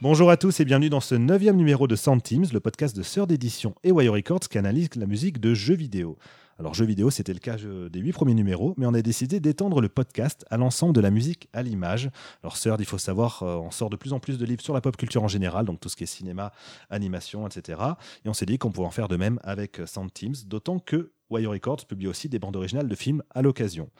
[0.00, 3.02] Bonjour à tous et bienvenue dans ce neuvième numéro de Sound Teams, le podcast de
[3.02, 6.16] Sœur d'édition et Wire Records qui analyse la musique de jeux vidéo.
[6.58, 9.82] Alors jeux vidéo, c'était le cas des huit premiers numéros, mais on a décidé d'étendre
[9.82, 12.10] le podcast à l'ensemble de la musique à l'image.
[12.42, 14.72] Alors Sœur, il faut savoir, euh, on sort de plus en plus de livres sur
[14.72, 16.52] la pop culture en général, donc tout ce qui est cinéma,
[16.88, 17.80] animation, etc.
[18.24, 20.78] Et on s'est dit qu'on pouvait en faire de même avec euh, Sound Teams, d'autant
[20.78, 23.90] que Wire Records publie aussi des bandes originales de films à l'occasion.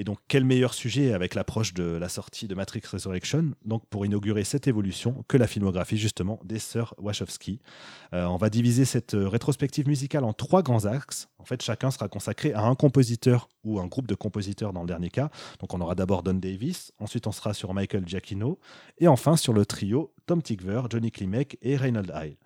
[0.00, 4.06] Et donc, quel meilleur sujet avec l'approche de la sortie de Matrix Resurrection, donc pour
[4.06, 7.58] inaugurer cette évolution, que la filmographie justement des sœurs Wachowski.
[8.14, 11.28] Euh, on va diviser cette euh, rétrospective musicale en trois grands axes.
[11.38, 14.86] En fait, chacun sera consacré à un compositeur ou un groupe de compositeurs dans le
[14.86, 15.30] dernier cas.
[15.58, 18.60] Donc, on aura d'abord Don Davis, ensuite on sera sur Michael Giacchino,
[18.98, 22.38] et enfin sur le trio Tom Tickver, Johnny Klimek et Reynold Heil.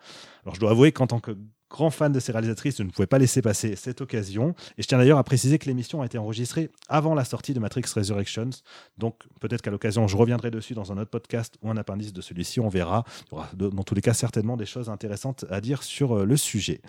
[0.44, 1.36] Alors, je dois avouer qu'en tant que
[1.72, 4.54] grand fan de ces réalisatrices, je ne pouvais pas laisser passer cette occasion.
[4.76, 7.60] Et je tiens d'ailleurs à préciser que l'émission a été enregistrée avant la sortie de
[7.60, 8.50] Matrix Resurrections.
[8.98, 12.20] Donc peut-être qu'à l'occasion, je reviendrai dessus dans un autre podcast ou un appendice de
[12.20, 12.60] celui-ci.
[12.60, 13.04] On verra.
[13.26, 16.24] Il y aura dans tous les cas certainement des choses intéressantes à dire sur euh,
[16.26, 16.82] le sujet.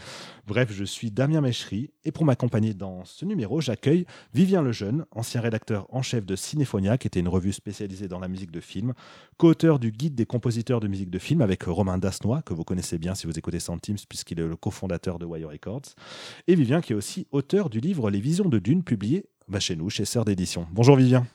[0.46, 5.40] Bref, je suis Damien Mechery et pour m'accompagner dans ce numéro, j'accueille Vivien Lejeune, ancien
[5.40, 8.94] rédacteur en chef de Cinéphonia, qui était une revue spécialisée dans la musique de film,
[9.38, 12.98] co-auteur du guide des compositeurs de musique de film avec Romain Dasnois, que vous connaissez
[12.98, 15.96] bien si vous écoutez Teams puisqu'il est le co fondateur de Wire Records,
[16.48, 19.26] et Vivien qui est aussi auteur du livre Les Visions de Dune, publié
[19.60, 20.68] chez nous, chez Sœur d'édition.
[20.72, 21.26] Bonjour Vivien.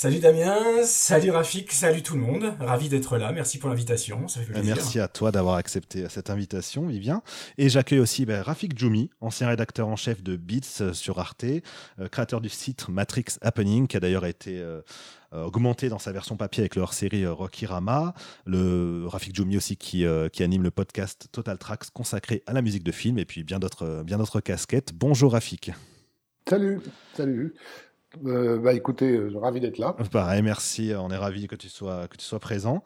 [0.00, 2.54] Salut Damien, salut Rafik, salut tout le monde.
[2.60, 3.32] Ravi d'être là.
[3.32, 4.26] Merci pour l'invitation.
[4.62, 7.20] Merci à toi d'avoir accepté cette invitation, Vivien.
[7.56, 11.42] Et j'accueille aussi bah, Rafik Djoumi, ancien rédacteur en chef de Beats euh, sur Arte,
[11.42, 14.82] euh, créateur du site Matrix Happening, qui a d'ailleurs été euh,
[15.32, 18.14] augmenté dans sa version papier avec leur série Rocky Rama.
[18.46, 22.84] Le Rafik Djoumi aussi qui, qui anime le podcast Total Tracks consacré à la musique
[22.84, 24.92] de film et puis bien d'autres bien d'autres casquettes.
[24.94, 25.72] Bonjour Rafik.
[26.48, 26.80] Salut,
[27.14, 27.52] salut.
[28.26, 29.94] Euh, bah écoutez, euh, ravi d'être là.
[30.12, 30.92] Pareil, merci.
[30.96, 32.82] On est ravi que tu sois que tu sois présent.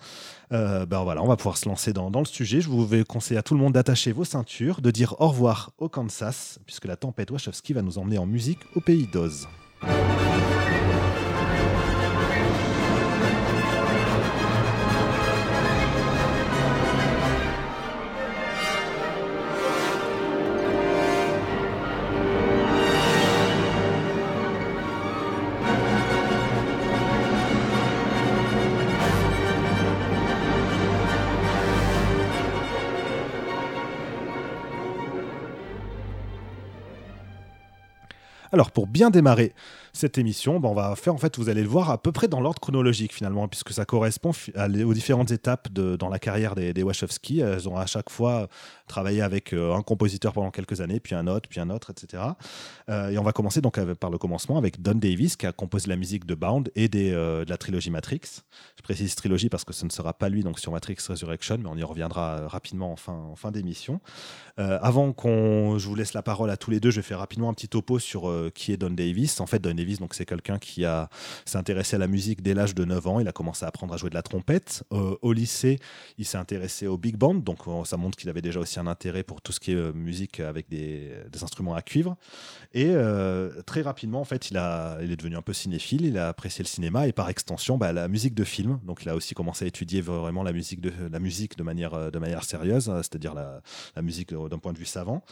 [0.52, 2.60] Euh, ben voilà, on va pouvoir se lancer dans, dans, le sujet.
[2.60, 5.72] Je vous vais conseiller à tout le monde d'attacher vos ceintures, de dire au revoir
[5.78, 9.48] au Kansas, puisque la tempête Wachowski va nous emmener en musique au pays d'Oz.
[38.54, 39.54] Alors pour bien démarrer
[39.94, 42.28] cette émission, ben, on va faire en fait, vous allez le voir à peu près
[42.28, 47.40] dans l'ordre chronologique finalement, puisque ça correspond aux différentes étapes dans la carrière des, Wachowski.
[47.40, 48.48] Elles ont à chaque fois
[48.88, 52.22] travaillé avec euh, un compositeur pendant quelques années, puis un autre, puis un autre, etc.
[52.88, 55.88] Euh, et on va commencer donc par le commencement avec Don Davis qui a composé
[55.88, 58.42] la musique de Bound et euh, de la trilogie Matrix.
[58.76, 61.68] Je précise trilogie parce que ce ne sera pas lui donc sur Matrix Resurrection, mais
[61.68, 64.00] on y reviendra rapidement en fin, en fin d'émission.
[64.56, 67.48] avant qu'on, je vous laisse la parole à tous les deux, je vais faire rapidement
[67.48, 69.40] un petit topo sur qui est Don Davis.
[69.40, 71.08] En fait, Don donc c'est quelqu'un qui a
[71.44, 73.20] s'est intéressé à la musique dès l'âge de 9 ans.
[73.20, 74.84] Il a commencé à apprendre à jouer de la trompette.
[74.92, 75.78] Euh, au lycée,
[76.18, 78.86] il s'est intéressé au big band, donc euh, ça montre qu'il avait déjà aussi un
[78.86, 82.16] intérêt pour tout ce qui est euh, musique avec des, instruments à cuivre.
[82.72, 82.94] Et
[83.66, 86.04] très rapidement, en fait, il, a, il est devenu un peu cinéphile.
[86.04, 88.78] Il a apprécié le cinéma et par extension, bah, la musique de film.
[88.84, 92.12] Donc il a aussi commencé à étudier vraiment la musique de la musique de manière
[92.12, 95.24] de manière sérieuse, c'est-à-dire la musique d'un point de vue savant.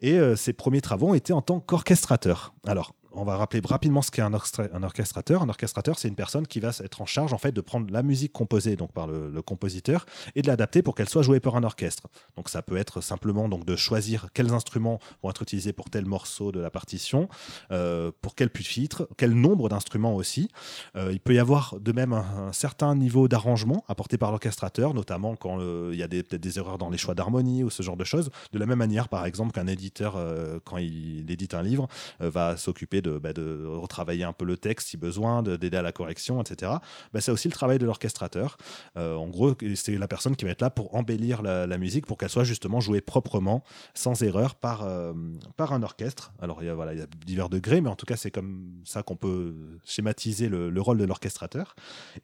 [0.00, 2.54] Et ses premiers travaux étaient en tant qu'orchestrateur.
[2.66, 5.42] Alors, on va rappeler rapidement ce qu'est un, orchestrateur.
[5.42, 8.02] Un orchestrateur, c'est une personne qui va être en charge en fait de prendre la
[8.02, 11.64] musique composée donc par le, compositeur et de l'adapter pour qu'elle soit jouée par un
[11.64, 12.08] orchestre.
[12.36, 16.04] Donc ça peut être simplement donc de choisir quels instruments vont être utilisés pour tel
[16.04, 17.28] morceau de la partition,
[17.72, 20.50] euh, pour quel pupitre, quel nombre d'instruments aussi.
[20.96, 25.36] Euh, il peut y avoir de même un, certain niveau d'arrangement apporté par l'orchestrateur, notamment
[25.36, 28.04] quand il y a peut-être des erreurs dans les choix d'harmonie ou ce genre de
[28.04, 28.30] choses.
[28.52, 31.88] De la même manière, par exemple, qu'un éditeur, euh, quand il édite un livre,
[32.18, 36.40] va s'occuper bah, de, retravailler un peu le texte si besoin, d'aider à la correction,
[36.40, 36.72] etc.
[37.12, 38.56] Bah, c'est aussi le travail de l'orchestrateur.
[38.96, 42.18] Euh, en gros, c'est la personne qui va être là pour embellir la, musique pour
[42.18, 43.64] qu'elle soit justement jouée proprement,
[43.94, 45.12] sans erreur, par, euh,
[45.58, 46.32] un orchestre.
[46.40, 48.30] Alors, il y, a, voilà, il y a divers degrés, mais en tout cas, c'est
[48.30, 49.54] comme ça qu'on peut
[49.84, 51.74] schématiser le, rôle de l'orchestrateur.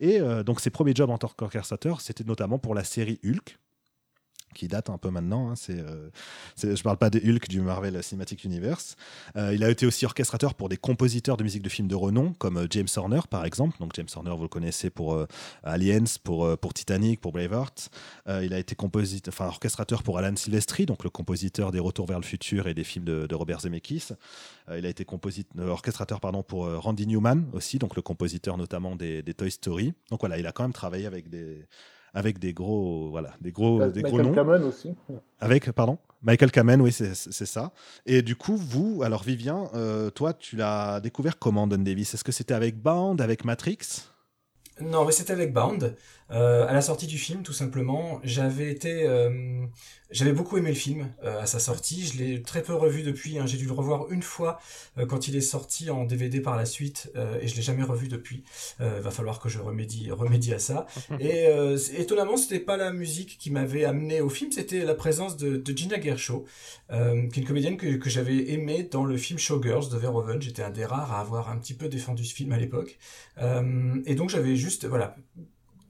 [0.00, 3.58] Et euh, donc, ses premiers jobs en tant qu'orchestrateur, c'était notamment pour la série Hulk,
[4.56, 5.50] qui date un peu maintenant.
[5.50, 5.84] Hein, c'est,
[6.76, 8.96] je parle pas des Hulk du Marvel Cinematic Universe.
[9.36, 12.66] il a été aussi orchestrateur pour des compositeurs de musique de films de renom, comme
[12.70, 13.76] James Horner, par exemple.
[13.78, 15.26] Donc James Horner, vous le connaissez pour
[15.62, 17.90] Aliens, pour, pour Titanic, pour Braveheart.
[18.42, 22.18] il a été compositeur, enfin, orchestrateur pour Alan Silvestri, donc le compositeur des Retours vers
[22.18, 24.08] le futur et des films de, Robert Zemeckis.
[24.76, 29.22] il a été compositeur, orchestrateur pardon, pour Randy Newman aussi, donc le compositeur notamment des,
[29.22, 29.92] des Toy Story.
[30.10, 31.66] Donc voilà, il a quand même travaillé avec des,
[32.14, 34.94] avec des gros, voilà, des gros, des Michael gros Kamen aussi.
[35.40, 37.14] Avec, pardon, Michael Kamen, oui, c'est
[37.46, 37.72] ça.
[38.04, 42.14] Et du coup, vous, alors Vivien, euh, toi, tu l'as découvert comment, Don Davis?
[42.14, 43.78] Est-ce que c'était avec Band, avec Matrix?
[44.80, 45.94] Non, mais c'était avec Bound.
[46.30, 49.64] Euh, à la sortie du film, tout simplement, j'avais été, euh,
[50.10, 52.06] j'avais beaucoup aimé le film euh, à sa sortie.
[52.06, 53.38] Je l'ai très peu revu depuis.
[53.38, 53.46] Hein.
[53.46, 54.58] J'ai dû le revoir une fois
[55.08, 58.44] quand il est sorti en DVD par la suite, et je l'ai jamais revu depuis.
[58.78, 60.86] va falloir que je remédie, remédie à ça.
[61.20, 61.46] et
[61.96, 65.76] étonnamment, c'était pas la musique qui m'avait amené au film, c'était la présence de, de
[65.76, 66.44] Gina Gershon,
[66.88, 70.40] qui est une comédienne que, que j'avais aimée dans le film Showgirls de Verhoeven.
[70.40, 72.98] J'étais un des rares à avoir un petit peu défendu ce film à l'époque,
[73.38, 75.16] et donc j'avais juste, voilà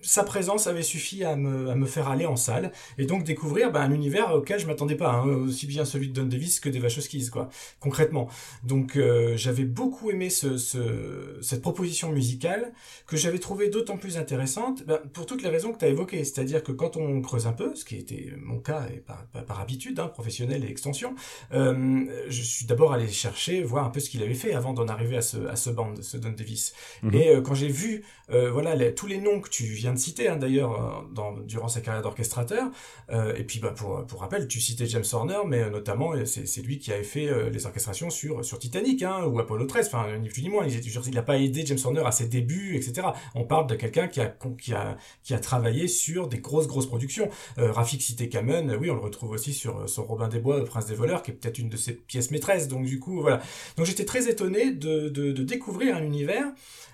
[0.07, 3.73] sa présence avait suffi à me, à me, faire aller en salle et donc découvrir
[3.73, 6.69] bah, un univers auquel je m'attendais pas, hein, aussi bien celui de Don Davis que
[6.69, 7.49] des Wachowskis, quoi,
[7.81, 8.29] concrètement.
[8.63, 12.73] Donc euh, j'avais beaucoup aimé ce, ce, cette proposition musicale
[13.07, 16.25] que j'avais trouvé d'autant plus intéressante bah, pour toutes les raisons que tu as évoquées,
[16.25, 19.61] c'est-à-dire que quand on creuse un peu, ce qui était mon cas et par, par,
[19.61, 21.15] habitude, hein, professionnel et extension,
[21.53, 24.87] euh, je suis d'abord allé chercher, voir un peu ce qu'il avait fait avant d'en
[24.87, 26.75] arriver à ce, à ce band, ce Don Davis.
[27.03, 27.15] Mhm.
[27.15, 30.37] Et euh, quand j'ai vu voilà tous les noms que tu viens de citer hein,
[30.37, 32.71] d'ailleurs euh, durant sa carrière d'orchestrateur.
[33.11, 36.79] Euh, et puis bah, pour, rappel, tu citais James Horner, mais euh, notamment c'est lui
[36.79, 40.43] qui avait fait les orchestrations sur, sur Titanic hein, ou Apollo 13, enfin ni plus
[40.43, 40.67] ni moins.
[40.67, 43.09] Il n'a pas aidé James Horner à ses débuts, etc.
[43.35, 46.87] On parle de quelqu'un qui a, qui, a, qui a travaillé sur des grosses grosses
[46.87, 47.29] productions.
[47.57, 50.95] Rafik citait Kamen, oui on le retrouve aussi sur son Robin des Bois, Prince des
[50.95, 52.69] voleurs, qui est peut-être une de ses pièces maîtresses.
[52.69, 53.41] Donc du coup voilà.
[53.77, 56.53] Donc j'étais très étonné de découvrir un univers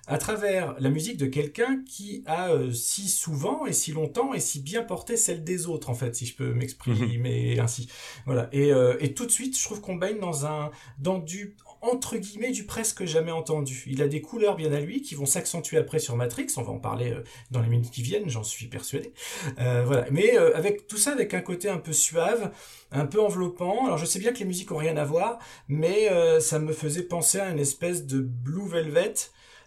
[0.09, 4.41] à travers la musique de quelqu'un qui a euh, si souvent et si longtemps et
[4.41, 7.61] si bien porté celle des autres en fait si je peux m'exprimer mhm.
[7.61, 7.89] ainsi
[8.27, 11.57] voilà et, euh, et tout de suite je trouve qu'on baigne dans un dans du
[11.83, 13.83] entre guillemets du presque jamais entendu.
[13.89, 16.71] Il a des couleurs bien à lui qui vont s'accentuer après sur Matrix, on va
[16.71, 19.13] en parler euh, dans les minutes qui viennent, j'en suis persuadé.
[19.57, 22.53] voilà, mais avec tout ça avec un côté un peu suave,
[22.93, 23.87] un peu enveloppant.
[23.87, 26.09] Alors je sais bien que les musiques ont rien à voir, mais
[26.41, 29.15] ça me faisait penser à une espèce de Blue Velvet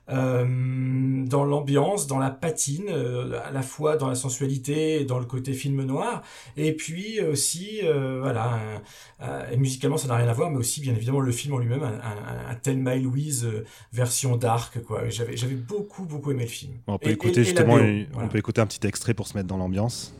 [0.09, 5.17] euh, dans l'ambiance, dans la patine, euh, à la fois dans la sensualité et dans
[5.17, 6.21] le côté film noir,
[6.57, 8.59] et puis aussi, euh, voilà,
[9.51, 11.83] et musicalement ça n'a rien à voir, mais aussi bien évidemment le film en lui-même,
[11.83, 13.47] un, un, Ten My Louise
[13.93, 15.09] version dark, quoi.
[15.09, 16.73] J'avais, j'avais beaucoup beaucoup aimé le film.
[16.87, 17.77] On peut écouter justement,
[18.15, 20.13] on peut écouter un petit extrait pour se mettre dans l'ambiance.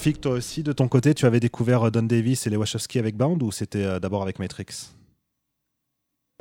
[0.00, 2.98] Rafik, toi aussi, de ton côté, tu avais découvert euh, Don Davis et les Wachowski
[2.98, 4.94] avec Bound ou c'était euh, d'abord avec Matrix?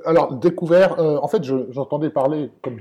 [0.05, 2.79] Alors, découvert, euh, en fait, j'entendais parler, comme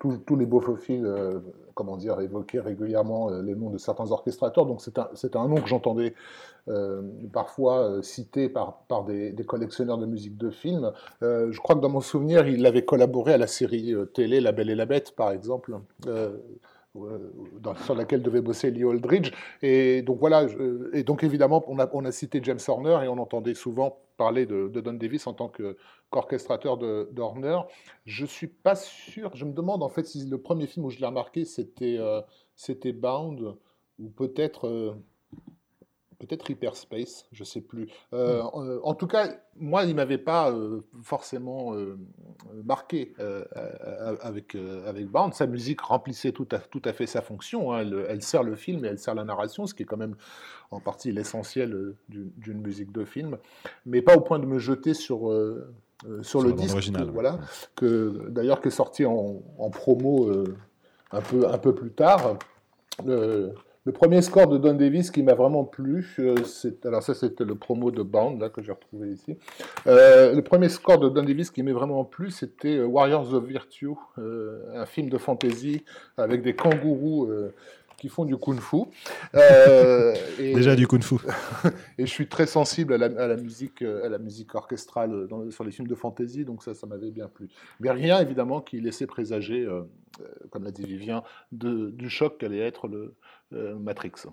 [0.00, 1.38] tous les beaufophiles, euh,
[1.74, 5.68] comment dire, évoquer régulièrement les noms de certains orchestrateurs, donc c'est un, un, nom que
[5.68, 6.14] j'entendais
[7.32, 10.90] parfois cité par, par des, des, collectionneurs de musique de film.
[11.22, 14.70] je crois que dans mon souvenir, il avait collaboré à la série télé La Belle
[14.70, 15.78] et la Bête, par exemple.
[17.04, 19.32] Euh, dans, sur laquelle devait bosser Lee Aldridge.
[19.62, 20.46] Et donc voilà,
[20.92, 24.46] et donc évidemment, on a, on a, cité James Horner et on entendait souvent parler
[24.46, 27.60] de, Don Davis en tant qu'orchestrateur de, Horner.
[28.04, 30.98] Je suis pas sûr, je me demande en fait si le premier film où je
[30.98, 32.20] l'ai remarqué c'était euh,
[32.94, 33.54] Bound
[33.98, 34.94] ou peut-être euh,
[36.18, 37.88] peut-être Hyperspace, je sais plus.
[38.12, 38.80] Euh, hmm.
[38.82, 41.96] en, tout cas, moi, il m'avait pas euh, forcément euh,
[42.64, 43.14] marqué
[44.20, 44.56] avec
[44.86, 45.34] avec Bound.
[45.34, 47.72] Sa musique remplissait tout à, tout à fait sa fonction.
[47.72, 47.88] Hein.
[48.08, 50.16] Elle, sert le film et elle sert la narration, ce qui est quand même
[50.70, 53.38] en partie l'essentiel d'une musique de film,
[53.86, 55.32] mais pas au point de me jeter sur
[56.22, 57.40] sur, le disque, original, voilà,
[57.74, 60.30] que d'ailleurs qui est sorti en, en promo
[61.10, 62.36] un peu un peu plus tard.
[63.04, 63.54] Le,
[63.88, 66.34] le premier score de Don Davis qui m'a vraiment plu, euh,
[66.84, 69.38] alors ça c'était le promo de Bound là, que j'ai retrouvé ici.
[69.86, 73.94] Euh, le premier score de Don Davis qui m'a vraiment plu, c'était Warriors of Virtue,
[74.18, 75.84] un film de fantasy
[76.18, 77.30] avec des kangourous
[77.98, 78.84] qui font du kung-fu.
[79.34, 81.16] Euh, Déjà du kung-fu.
[81.98, 85.72] et je suis très sensible à la, musique, euh, à la musique orchestrale sur les
[85.72, 87.48] films de fantasy, donc ça, ça m'avait bien plu.
[87.80, 89.82] Mais rien, évidemment, qui laissait présager, euh,
[90.50, 93.14] comme l'a dit Vivien, du choc qu'allait être le
[93.50, 94.26] Matrix.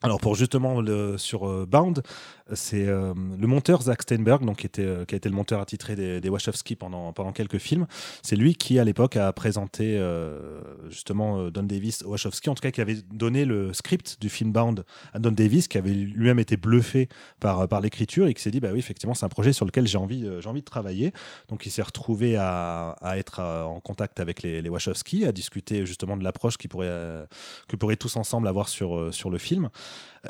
[0.00, 2.04] Alors pour justement le, sur euh, Bound,
[2.52, 6.28] c'est euh, le monteur Zach Steinberg, donc euh, qui a été le monteur attitré des,
[6.28, 7.88] Wachowski pendant, quelques films.
[8.22, 10.00] C'est lui qui à l'époque a présenté
[10.88, 14.52] justement Don Davis aux Wachowski, en tout cas qui avait donné le script du film
[14.52, 17.08] Bound à Don Davis, qui avait lui-même été bluffé
[17.40, 19.98] par, l'écriture et qui s'est dit bah oui effectivement c'est un projet sur lequel j'ai
[19.98, 21.12] envie, envie de travailler.
[21.48, 26.16] Donc il s'est retrouvé à, être en contact avec les, les, Wachowski, à discuter justement
[26.16, 27.26] de l'approche qu'ils pourraient,
[27.66, 29.70] que pourraient tous ensemble avoir sur, sur le film.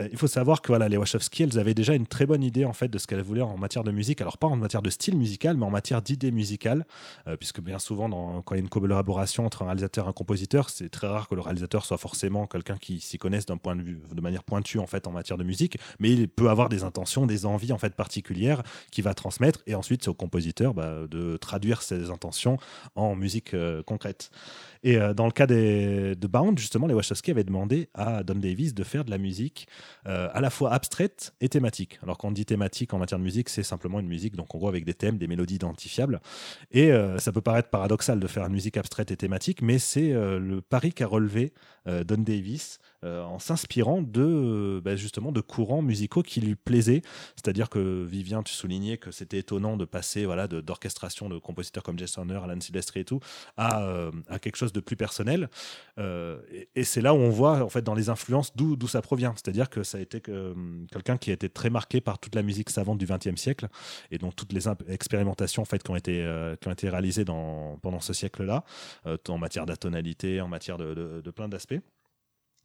[0.01, 2.65] Euh, il faut savoir que voilà, les Wachowski, elles avaient déjà une très bonne idée
[2.65, 4.21] en fait de ce qu'elles voulaient en matière de musique.
[4.21, 6.87] Alors pas en matière de style musical, mais en matière d'idée musicale,
[7.27, 8.09] euh, puisque bien souvent,
[8.43, 11.29] quand il y a une collaboration entre un réalisateur et un compositeur, c'est très rare
[11.29, 14.45] que le réalisateur soit forcément quelqu'un qui s'y connaisse d'un point de vue, de manière
[14.45, 17.73] pointue en fait en matière de musique, mais il peut avoir des intentions, des envies
[17.73, 22.11] en fait particulières qu'il va transmettre, et ensuite c'est au compositeur bah, de traduire ces
[22.11, 22.59] intentions
[22.95, 24.31] en musique euh, concrète.
[24.85, 28.85] Et dans le cas de Bound, justement, les Wachowski avaient demandé à Don Davis de
[28.85, 29.48] faire de la musique
[30.07, 31.99] euh, à la fois abstraite et thématique.
[32.03, 34.59] Alors quand on dit thématique en matière de musique, c'est simplement une musique, donc en
[34.59, 36.21] gros avec des thèmes, des mélodies identifiables.
[36.71, 40.13] Et euh, ça peut paraître paradoxal de faire une musique abstraite et thématique, mais c'est
[40.13, 41.53] euh, le pari qu'a relevé
[42.07, 47.03] Don Davis en s'inspirant de bah, justement de courants musicaux qui lui plaisaient.
[47.37, 51.99] C'est-à-dire que Vivien, tu soulignais que c'était étonnant de passer voilà d'orchestration de, compositeurs comme
[51.99, 53.21] Jason Horner, Alan Silvestri et tout
[53.57, 55.49] à, à quelque chose de plus personnel.
[55.99, 59.35] et, c'est là où on voit en fait dans les influences d'où ça provient.
[59.37, 62.71] C'est-à-dire que ça a été quelqu'un qui a été très marqué par toute la musique
[62.71, 63.69] savante du XXe siècle
[64.11, 67.25] et donc toutes les expérimentations en fait, qui, ont été, euh, qui ont été réalisées
[67.25, 68.65] dans, pendant ce siècle-là,
[69.07, 71.81] euh, en matière d'atonalité, en matière de, de, plein d'aspects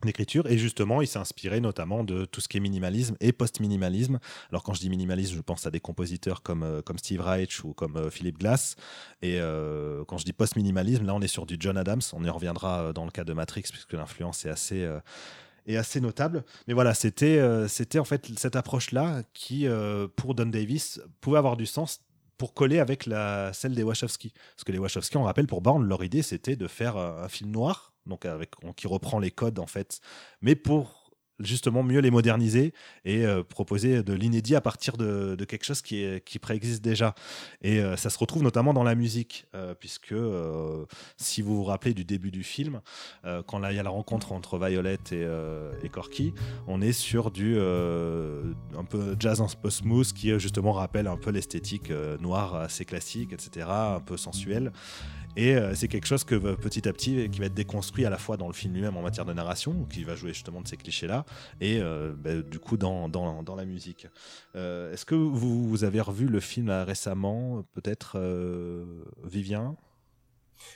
[0.06, 4.20] d'écriture et justement il s'est inspiré notamment de tout ce qui est minimalisme et post-minimalisme
[4.50, 7.64] alors quand je dis minimalisme je pense à des compositeurs comme, euh, comme Steve Reich
[7.64, 8.76] ou comme Philip Glass
[9.22, 9.40] et
[10.08, 13.06] quand je dis post-minimalisme là on est sur du John Adams on y reviendra dans
[13.06, 14.88] le cas de Matrix puisque l'influence est assez
[15.66, 16.44] est assez notable.
[16.68, 21.38] Mais voilà, c'était euh, c'était en fait cette approche-là qui, euh, pour Don Davis, pouvait
[21.38, 22.02] avoir du sens
[22.38, 24.34] pour coller avec la, celle des Wachowski.
[24.56, 27.52] Parce que les Wachowski, on rappelle, pour Bourne, leur idée, c'était de faire un film
[27.52, 30.00] noir, donc avec, qui reprend les codes, en fait,
[30.42, 31.04] mais pour
[31.40, 32.74] justement mieux les moderniser
[33.06, 37.16] et euh, proposer de l'inédit à partir de, quelque chose qui, préexiste déjà.
[37.62, 40.16] Et euh, ça se retrouve notamment dans la musique, euh, puisque
[41.18, 42.82] si vous vous rappelez du début du film,
[43.48, 45.26] quand il y a la rencontre entre Violet et,
[45.84, 46.34] et Corky,
[46.68, 51.32] on est sur du un peu jazz un peu smooth qui justement rappelle un peu
[51.32, 54.72] l'esthétique noire assez classique, etc., un peu sensuelle.
[55.36, 58.10] Et euh, c'est quelque chose que euh, petit à petit, qui va être déconstruit à
[58.10, 60.68] la fois dans le film lui-même en matière de narration, qui va jouer justement de
[60.68, 61.26] ces clichés-là,
[61.60, 63.10] et euh, bah, du coup dans,
[63.56, 64.08] la musique.
[64.56, 68.20] Est-ce que vous, avez revu le film récemment, peut-être
[69.24, 69.76] Vivien?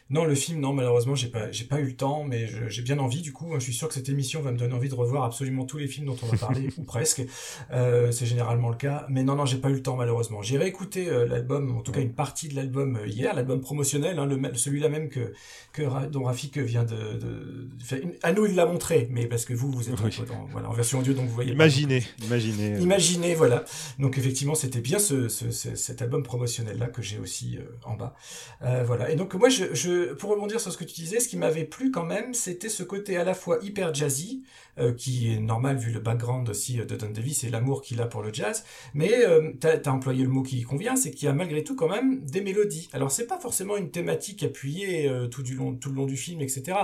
[0.10, 2.98] Non, le film, non, malheureusement, j'ai pas, j'ai pas eu le temps, mais j'ai bien
[3.00, 3.54] envie, du coup.
[3.56, 5.88] Je suis sûr que cette émission va me donner envie de revoir absolument tous les
[5.88, 7.24] films dont on va parler, ou presque.
[7.72, 9.06] Euh, c'est généralement le cas.
[9.10, 10.42] Mais non, non, j'ai pas eu le temps, malheureusement.
[10.42, 14.18] J'ai réécouté euh, l'album, en tout cas une partie de l'album euh, hier, l'album promotionnel,
[14.20, 15.34] hein, celui-là même que,
[15.74, 17.70] que, dont Rafik vient de, de,
[18.24, 19.96] à nous, il l'a montré, mais parce que vous, vous êtes
[20.52, 21.52] voilà, en version audio, donc vous voyez.
[21.52, 22.80] Imaginez, imaginez.
[22.80, 23.66] Imaginez, voilà.
[24.00, 28.16] Donc effectivement, c'était bien ce, ce, cet album promotionnel-là que j'ai aussi en bas.
[28.86, 29.12] voilà.
[29.12, 29.66] Et donc, moi, je,
[30.18, 32.84] pour rebondir sur ce que tu disais, ce qui m'avait plu quand même, c'était ce
[32.84, 34.44] côté à la fois hyper jazzy,
[34.80, 38.00] euh, qui est normal vu le background aussi euh, de Don Davis et l'amour qu'il
[38.00, 41.26] a pour le jazz, mais euh, tu as, employé le mot qui convient, c'est qu'il
[41.26, 42.88] y a malgré tout quand même des mélodies.
[42.94, 46.42] Alors c'est pas forcément une thématique appuyée tout, du long, tout le long du film,
[46.42, 46.78] etc.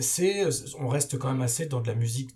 [0.00, 0.44] c'est,
[0.78, 2.30] on reste quand même assez dans de la musique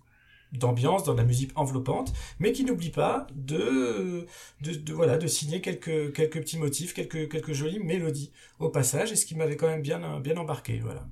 [0.58, 4.26] d'ambiance, dans la musique enveloppante, mais qui n'oublie pas de,
[4.62, 9.16] de, voilà, de signer quelques, quelques petits motifs, quelques, quelques jolies mélodies au passage, et
[9.16, 10.80] ce qui m'avait quand même bien, bien embarqué.
[10.82, 11.06] Voilà.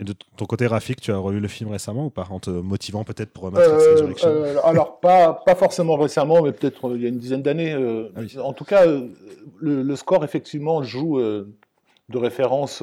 [0.00, 2.50] Et de ton côté, Rafik, tu as revu le film récemment ou pas En te
[2.50, 7.06] motivant peut-être pour Matrix euh, euh, Alors, pas, pas forcément récemment, mais peut-être il y
[7.06, 7.72] a une dizaine d'années.
[7.72, 12.82] Euh, ah en tout cas, le, le, score, effectivement, joue de référence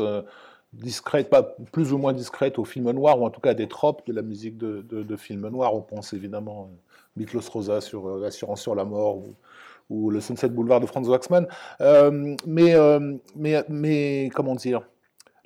[0.82, 4.05] discrète, pas plus ou moins discrète au film noir, ou en tout cas des tropes
[4.08, 5.74] de la musique de, de, film noir.
[5.74, 9.22] On pense évidemment à Miklos Rosa sur euh, L'assurance sur la mort
[9.89, 11.48] ou, le Sunset Boulevard de Franz Waxman.
[11.79, 14.82] Euh, mais, euh, mais, mais, comment dire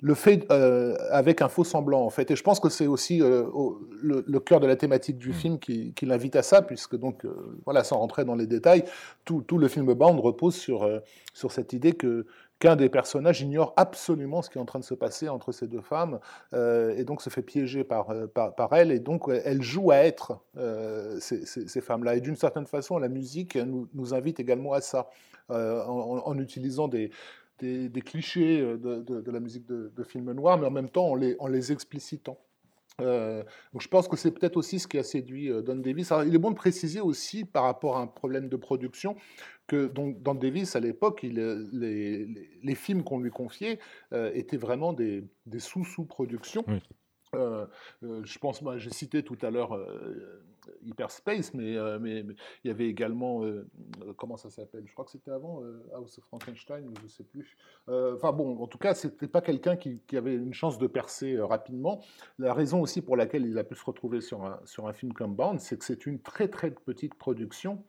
[0.02, 2.30] le fait avec un faux semblant en fait.
[2.30, 5.34] Et je pense que c'est aussi le, cœur de la thématique du mm.
[5.34, 7.26] film qui, qui l'invite à ça, puisque donc
[7.66, 8.84] voilà, sans rentrer dans les détails,
[9.26, 10.88] tout, tout le film Bound repose sur
[11.34, 12.24] sur cette idée que
[12.60, 15.66] qu'un des personnages ignore absolument ce qui est en train de se passer entre ces
[15.66, 16.20] deux femmes
[16.52, 19.96] euh, et donc se fait piéger par, euh, par, elle et donc elle joue à
[19.96, 22.16] être euh, ces, femmes-là.
[22.16, 25.08] Et d'une certaine façon, la musique nous, nous, invite également à ça
[25.48, 27.10] en, utilisant des,
[27.58, 31.14] des, clichés de, de, la musique de, de films noirs, mais en même temps en
[31.16, 32.38] les, en les explicitant.
[33.00, 36.12] Donc je pense que c'est peut-être aussi ce qui a séduit Don Davis.
[36.26, 39.16] il est bon de préciser aussi par rapport à un problème de production
[39.70, 42.26] que donc, dans Davis, à l'époque, les,
[42.60, 43.78] les, films qu'on lui confiait
[44.12, 46.64] euh, étaient vraiment des, des sous-sous-productions.
[47.36, 47.66] Euh,
[48.02, 49.78] euh, je pense, moi, j'ai cité tout à l'heure
[50.84, 52.24] Hyperspace, mais, mais,
[52.64, 53.42] il y avait également,
[54.16, 54.84] comment ça s'appelle?
[54.86, 55.62] Je crois que c'était avant
[55.94, 57.56] House of Frankenstein, je ne sais plus.
[57.88, 62.02] Enfin bon, en tout cas, c'était pas quelqu'un qui, avait une chance de percer rapidement.
[62.38, 65.60] La raison aussi pour laquelle il a pu se retrouver sur un, film comme Bound,
[65.60, 67.84] c'est que c'est une très très petite production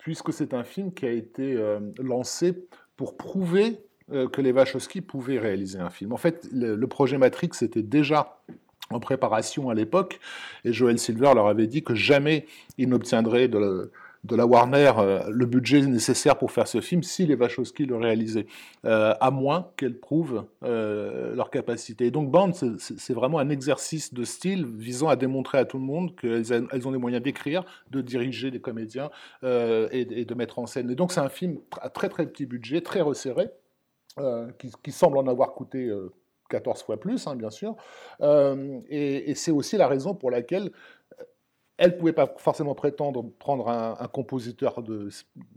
[0.00, 5.02] puisque c'est un film qui a été euh, lancé pour prouver euh, que les Wachowski
[5.02, 6.12] pouvaient réaliser un film.
[6.12, 8.42] En fait, le, projet Matrix était déjà
[8.90, 10.20] en préparation à l'époque,
[10.64, 13.90] et Joel Silver leur avait dit que jamais il n'obtiendrait de,
[14.28, 18.46] la Warner euh, le budget nécessaire pour faire ce film si les Wachowski le réalisaient,
[18.84, 22.06] euh, à moins qu'elles prouvent euh, leur capacité.
[22.06, 25.84] Et donc Band, c'est vraiment un exercice de style visant à démontrer à tout le
[25.84, 29.10] monde qu'elles elles ont les moyens d'écrire, de diriger des comédiens
[29.42, 30.90] et, de mettre en scène.
[30.90, 33.50] Et donc c'est un film à très très petit budget, très resserré,
[34.82, 35.90] qui, semble en avoir coûté
[36.50, 37.76] 14 fois plus, hein, bien sûr.
[38.20, 40.70] et, et c'est aussi la raison pour laquelle
[41.80, 45.08] elle ne pouvait pas forcément prétendre prendre un, compositeur de,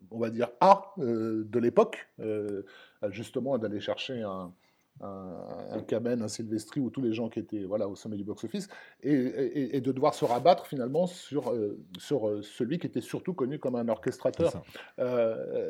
[0.10, 2.64] on va dire, A euh, de l'époque, euh,
[3.10, 4.54] justement d'aller chercher un,
[5.02, 8.70] un, Kamen, un Silvestri ou tous les gens qui étaient voilà, au sommet du box-office,
[9.02, 13.76] et, de devoir se rabattre finalement sur, euh, sur celui qui était surtout connu comme
[13.76, 14.64] un orchestrateur.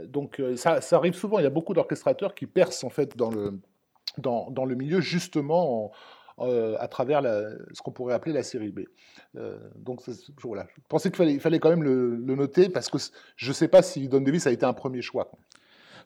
[0.06, 3.32] donc ça, ça, arrive souvent, il y a beaucoup d'orchestrateurs qui percent en fait dans
[3.32, 3.60] le,
[4.18, 5.92] dans, le milieu justement en,
[6.40, 8.82] euh, à travers ce qu'on pourrait appeler la série B.
[9.36, 10.02] Euh, donc
[10.44, 12.98] voilà, je pensais qu'il fallait, fallait, quand même le, noter parce que
[13.36, 15.32] je ne sais pas si Don Davis a été un premier choix.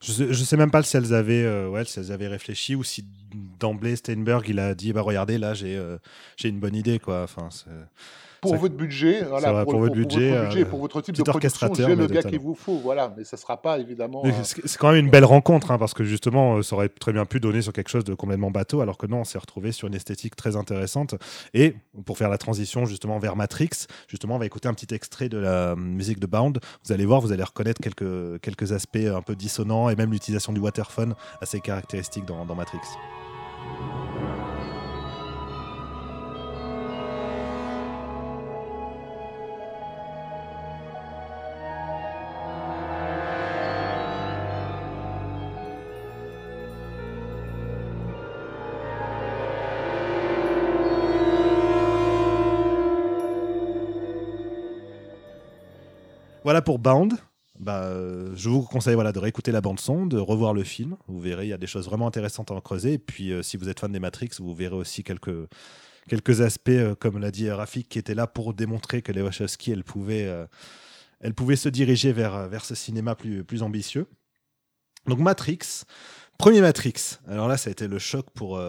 [0.00, 2.84] Je ne sais, même pas si elles, avaient, euh, ouais, si elles avaient réfléchi ou
[2.84, 3.04] si
[3.58, 5.82] d'emblée Steinberg il a dit bah regardez là j'ai
[6.36, 7.24] j'ai une bonne idée quoi.
[7.24, 7.48] Enfin,
[8.40, 11.94] pour votre budget, voilà, pour, votre budget, votre budget pour votre type de production, j'ai
[11.94, 14.22] le gars qu'il vous faut, voilà, mais ça ne sera pas évidemment.
[14.24, 17.12] Euh, c'est quand même une belle rencontre, hein, parce que justement, euh, ça aurait très
[17.12, 19.72] bien pu donner sur quelque chose de complètement bateau, alors que non, on s'est retrouvé
[19.72, 21.14] sur une esthétique très intéressante.
[21.54, 21.74] Et
[22.04, 25.38] pour faire la transition justement vers Matrix, justement, on va écouter un petit extrait de
[25.38, 26.58] la musique de Bound.
[26.84, 30.52] Vous allez voir, vous allez reconnaître quelques, quelques aspects un peu dissonants et même l'utilisation
[30.52, 32.78] du waterphone assez caractéristique dans, dans Matrix.
[56.62, 57.14] Pour Bound.
[57.58, 60.96] Bah, euh, je vous conseille voilà, de réécouter la bande-son, de revoir le film.
[61.08, 62.94] Vous verrez, il y a des choses vraiment intéressantes à en creuser.
[62.94, 65.48] Et puis, euh, si vous êtes fan des Matrix, vous verrez aussi quelques,
[66.08, 69.72] quelques aspects, euh, comme l'a dit Rafik, qui étaient là pour démontrer que les Wachowski,
[69.72, 70.32] elles pouvaient,
[71.20, 74.06] elles pouvaient se diriger vers, vers ce cinéma plus, plus ambitieux.
[75.06, 75.84] Donc, Matrix,
[76.38, 77.18] premier Matrix.
[77.26, 78.60] Alors là, ça a été le choc pour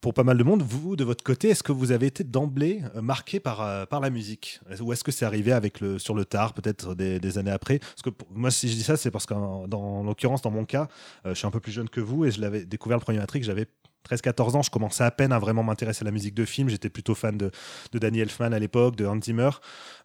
[0.00, 0.62] pour pas mal de monde.
[0.62, 4.00] Vous, de votre côté, est-ce que vous avez été d'emblée euh, marqué par, euh, par
[4.00, 4.60] la musique?
[4.80, 7.78] Ou est-ce que c'est arrivé avec le, sur le tard, peut-être des, années après?
[7.78, 10.88] Parce que moi, si je dis ça, c'est parce qu'en dans, l'occurrence, dans mon cas,
[11.26, 13.18] euh, je suis un peu plus jeune que vous et je l'avais découvert le premier
[13.18, 13.66] Matrix, j'avais
[14.08, 16.68] 13-14 ans, je commençais à peine à vraiment m'intéresser à la musique de film.
[16.68, 17.50] J'étais plutôt fan de,
[17.92, 19.50] de Danny Elfman à l'époque, de Hans Zimmer.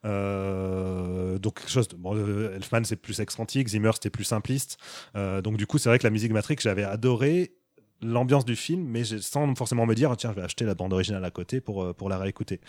[0.04, 2.18] donc, chose, bon,
[2.56, 4.78] Elfman, c'est plus excentrique, Zimmer, c'était plus simpliste.
[5.16, 7.54] donc, du coup, c'est vrai que la musique Matrix, j'avais adoré
[8.02, 11.24] l'ambiance du film, mais sans forcément me dire tiens, je vais acheter la bande originale
[11.24, 12.60] à côté pour, euh, pour la réécouter.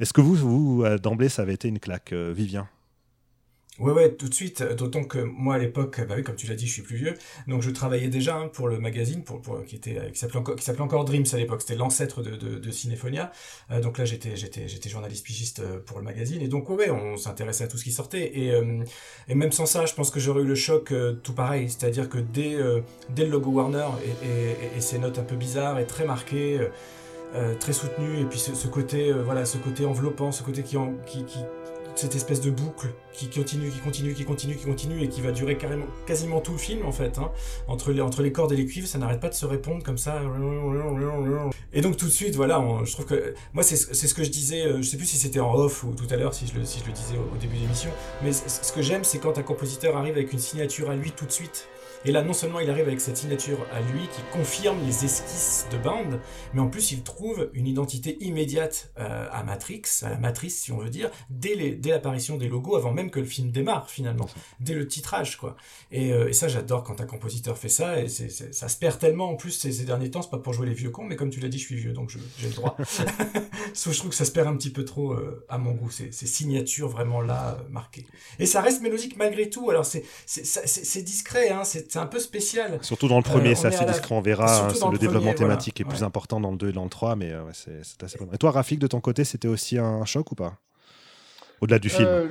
[0.00, 2.68] Est-ce que vous, vous euh, d'emblée, ça avait été une claque, euh, Vivien?
[3.80, 4.62] Ouais, ouais, tout de suite.
[4.62, 7.14] D'autant que moi, à l'époque, bah oui, comme tu l'as dit, je suis plus vieux.
[7.48, 10.54] Donc, je travaillais déjà hein, pour le magazine, pour, pour qui était, qui s'appelait encore,
[10.54, 11.60] qui s'appelait encore Dreams à l'époque.
[11.60, 13.32] C'était l'ancêtre de, de, de Cinéphonia.
[13.72, 16.40] Euh, donc là, j'étais, j'étais, j'étais journaliste pigiste euh, pour le magazine.
[16.40, 18.30] Et donc, ouais, on s'intéressait à tout ce qui sortait.
[18.38, 18.84] Et, euh,
[19.26, 21.68] et même sans ça, je pense que j'aurais eu le choc tout pareil.
[21.68, 22.56] C'est-à-dire que dès,
[23.10, 26.60] dès le logo Warner et, et, et, ces notes un peu bizarres et très marquées,
[27.58, 30.92] très soutenues, et puis ce, ce côté, voilà, ce côté enveloppant, ce côté qui, en,
[31.06, 31.38] qui, qui
[31.94, 35.30] cette espèce de boucle qui continue, qui continue, qui continue, qui continue et qui va
[35.30, 37.18] durer carrément, quasiment tout le film en fait.
[37.18, 37.30] Hein.
[37.68, 39.98] Entre, les, entre les cordes et les cuivres, ça n'arrête pas de se répondre comme
[39.98, 40.20] ça.
[41.72, 44.66] Et donc tout de suite, voilà, je trouve que moi c'est ce que je disais,
[44.66, 46.64] euh, je sais plus si c'était en off ou tout à l'heure si je le,
[46.64, 47.90] si je le disais au, au début de l'émission,
[48.22, 51.26] mais ce que j'aime c'est quand un compositeur arrive avec une signature à lui tout
[51.26, 51.68] de suite.
[52.06, 55.66] Et là, non seulement il arrive avec cette signature à lui qui confirme les esquisses
[55.72, 56.18] de Band,
[56.52, 60.70] mais en plus il trouve une identité immédiate euh, à Matrix, à la matrice si
[60.70, 64.28] on veut dire, dès l'apparition des logos, avant même que le film démarre finalement,
[64.60, 65.56] dès le titrage quoi.
[65.92, 69.30] Et, euh, et ça j'adore quand un compositeur fait ça, et ça se perd tellement
[69.30, 71.30] en plus ces, ces derniers temps, c'est pas pour jouer les vieux cons, mais comme
[71.30, 72.76] tu l'as dit, je suis vieux donc j'ai le droit.
[73.72, 75.90] Sauf je trouve que ça se perd un petit peu trop euh, à mon goût,
[75.90, 78.06] ces, ces signatures vraiment là marquées.
[78.38, 82.78] Et ça reste mélodique malgré tout, alors c'est discret, hein, c'est c'est un peu spécial.
[82.82, 84.66] Surtout dans le premier, euh, c'est assez discret, on verra.
[84.66, 87.32] Hein, le, développement thématique est plus important dans le 2 et dans le 3, mais
[87.32, 88.28] euh, c'est assez bon.
[88.32, 90.58] Et toi, Rafik, de ton côté, c'était aussi un choc ou pas?
[91.60, 92.28] Au-delà du film euh,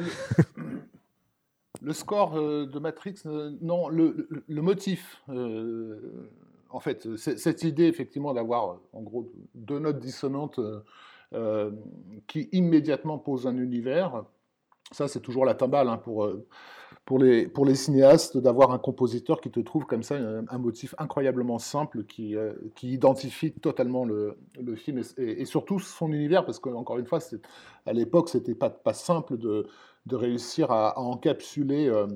[1.82, 1.94] le...
[1.94, 3.22] score de Matrix,
[3.62, 5.24] non, le, motif.
[5.30, 10.60] en fait, cette idée, effectivement, d'avoir, en gros, deux notes dissonantes
[12.28, 14.26] qui immédiatement posent un univers,
[14.92, 16.28] ça, c'est toujours la timbale hein, pour
[17.06, 20.96] pour les, pour les cinéastes d'avoir un compositeur qui te trouve comme ça un, motif
[20.98, 26.60] incroyablement simple qui, euh, qui identifie totalement le, le film et, surtout son univers, parce
[26.60, 27.20] qu'encore une fois,
[27.86, 29.68] à l'époque, c'était pas, pas simple de,
[30.06, 32.08] de réussir à, encapsuler euh,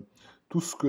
[0.48, 0.88] tout ce que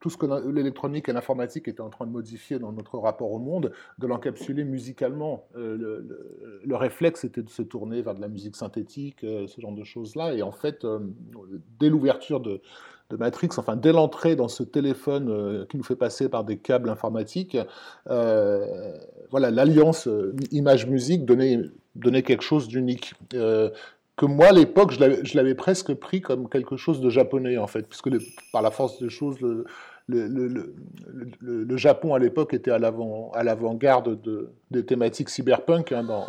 [0.00, 3.38] tout ce que l'électronique et l'informatique étaient en train de modifier dans notre rapport au
[3.38, 5.46] monde, de l'encapsuler musicalement.
[5.54, 9.74] Euh, le, le, réflexe était de se tourner vers de la musique synthétique, ce genre
[9.74, 10.32] de choses-là.
[10.32, 10.86] Et en fait,
[11.78, 12.62] dès l'ouverture de,
[13.16, 16.88] Matrix, enfin dès l'entrée dans ce téléphone euh, qui nous fait passer par des câbles
[16.88, 17.56] informatiques,
[18.10, 18.92] euh,
[19.30, 21.60] voilà, l'alliance euh, image-musique donnait,
[21.94, 23.14] donnait quelque chose d'unique.
[23.30, 27.82] que moi, à l'époque, je l'avais presque pris comme quelque chose de japonais, en fait,
[27.88, 28.10] puisque
[28.52, 29.64] par la force des choses, le,
[30.08, 36.26] le, Japon, à l'époque, était à l'avant-garde de, des thématiques cyberpunk hein, dans,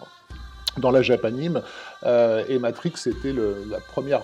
[0.78, 1.62] dans la Japanime,
[2.04, 4.24] et Matrix était la première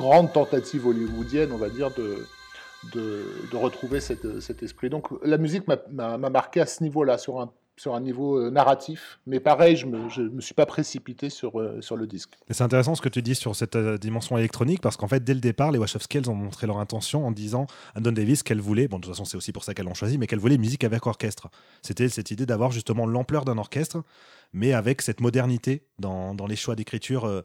[0.00, 2.26] grande tentative hollywoodienne, on va dire, de,
[2.94, 4.88] de, retrouver cet esprit.
[4.88, 9.20] Donc la musique m'a marqué à ce niveau-là, sur un, sur un niveau euh, narratif.
[9.26, 12.32] Mais pareil, je ne me, suis pas précipité sur, euh, sur le disque.
[12.50, 15.32] C'est intéressant ce que tu dis sur cette euh, dimension électronique, parce qu'en fait, dès
[15.32, 18.60] le départ, les Wachowski, elles ont montré leur intention en disant à Don Davis qu'elle
[18.60, 20.58] voulait, bon, de toute façon, c'est aussi pour ça qu'elles l'ont choisi, mais qu'elle voulait
[20.58, 21.48] musique avec orchestre.
[21.80, 24.02] C'était cette idée d'avoir justement l'ampleur d'un orchestre
[24.52, 27.42] mais avec cette modernité dans, dans les choix d'écriture euh,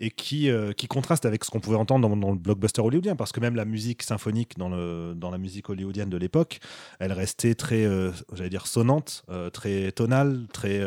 [0.00, 3.32] et qui, euh, qui contraste avec ce qu'on pouvait entendre dans, le blockbuster hollywoodien, parce
[3.32, 6.60] que même la musique symphonique dans, le, dans la musique hollywoodienne de l'époque,
[6.98, 10.80] elle restait très, euh, j'allais dire, sonnante, très tonale, très,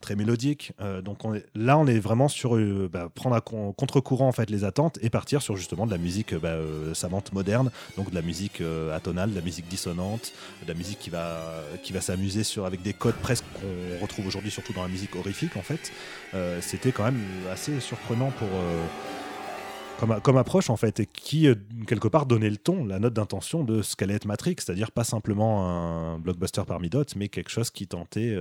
[0.00, 0.72] très mélodique.
[1.04, 1.18] donc
[1.54, 2.56] là, on est vraiment sur
[2.88, 6.34] bah, prendre à contre-courant en fait les attentes et partir sur justement de la musique
[6.34, 6.56] bah,
[6.94, 8.62] savante moderne, donc de la musique
[8.94, 12.82] atonale, de la musique dissonante, de la musique qui va, qui va s'amuser sur avec
[12.82, 15.92] des codes presque qu'on retrouve aujourd'hui surtout dans la musique horrifique en fait,
[16.34, 21.54] euh, c'était quand même assez surprenant pour euh, comme, approche en fait, et qui euh,
[21.86, 25.04] quelque part donnait le ton, la note d'intention de ce qu'allait être Matrix, c'est-à-dire pas
[25.04, 28.36] simplement un blockbuster parmi d'autres, mais quelque chose qui tentait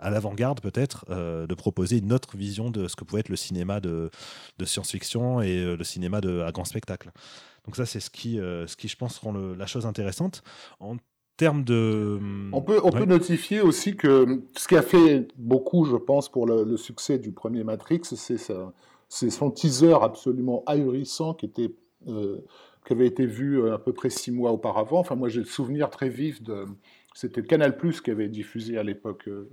[0.00, 3.80] à, l'avant-garde peut-être de proposer une autre vision de ce que pouvait être le cinéma
[3.80, 4.10] de,
[4.58, 7.10] de science-fiction et le cinéma de, à grand spectacle.
[7.64, 10.42] Donc ça, c'est ce qui, ce qui, je pense, rend la chose intéressante.
[10.80, 10.96] En
[11.48, 12.18] de...
[12.52, 16.46] On peut, on peut notifier aussi que ce qui a fait beaucoup, je pense, pour
[16.46, 21.70] le, succès du premier Matrix, c'est son teaser absolument ahurissant qui, était,
[22.08, 22.38] euh,
[22.86, 24.98] qui avait été vu euh, à peu près six mois auparavant.
[24.98, 26.66] Enfin, moi, j'ai le souvenir très vif de...
[27.12, 29.48] C'était Canal Plus qui avait diffusé à l'époque euh,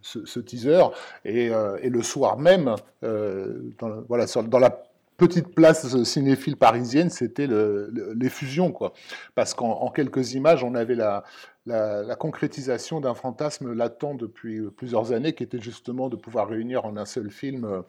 [0.00, 0.82] ce, teaser.
[1.24, 1.50] Et,
[1.82, 8.72] et, le soir même, dans, voilà, dans la petite place cinéphile parisienne, c'était les fusions,
[8.72, 8.92] quoi.
[9.34, 11.24] Parce qu'en quelques images, on avait la,
[11.66, 16.96] la, concrétisation d'un fantasme latent depuis plusieurs années, qui était justement de pouvoir réunir en
[16.96, 17.82] un seul film euh,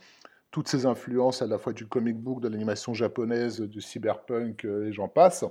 [0.51, 4.87] toutes ces influences à la fois du comic book, de l'animation japonaise, du cyberpunk, euh,
[4.87, 5.43] et j'en passe.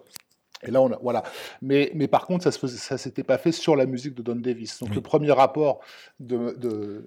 [0.65, 1.25] Et là, on a, voilà.
[1.61, 4.79] Mais, mais par contre, ça ne s'était pas fait sur la musique de Don Davis.
[4.79, 5.81] Donc, le premier rapport
[6.21, 7.05] de, de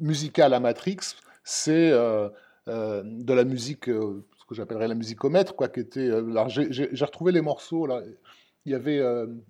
[0.00, 0.98] musical à Matrix,
[1.44, 2.28] c'est euh,
[2.68, 6.08] de la musique, euh, ce que j'appellerais la musicomètre, quoi, qui était.
[6.08, 8.02] Euh, j'ai retrouvé les morceaux là.
[8.66, 9.00] Il y avait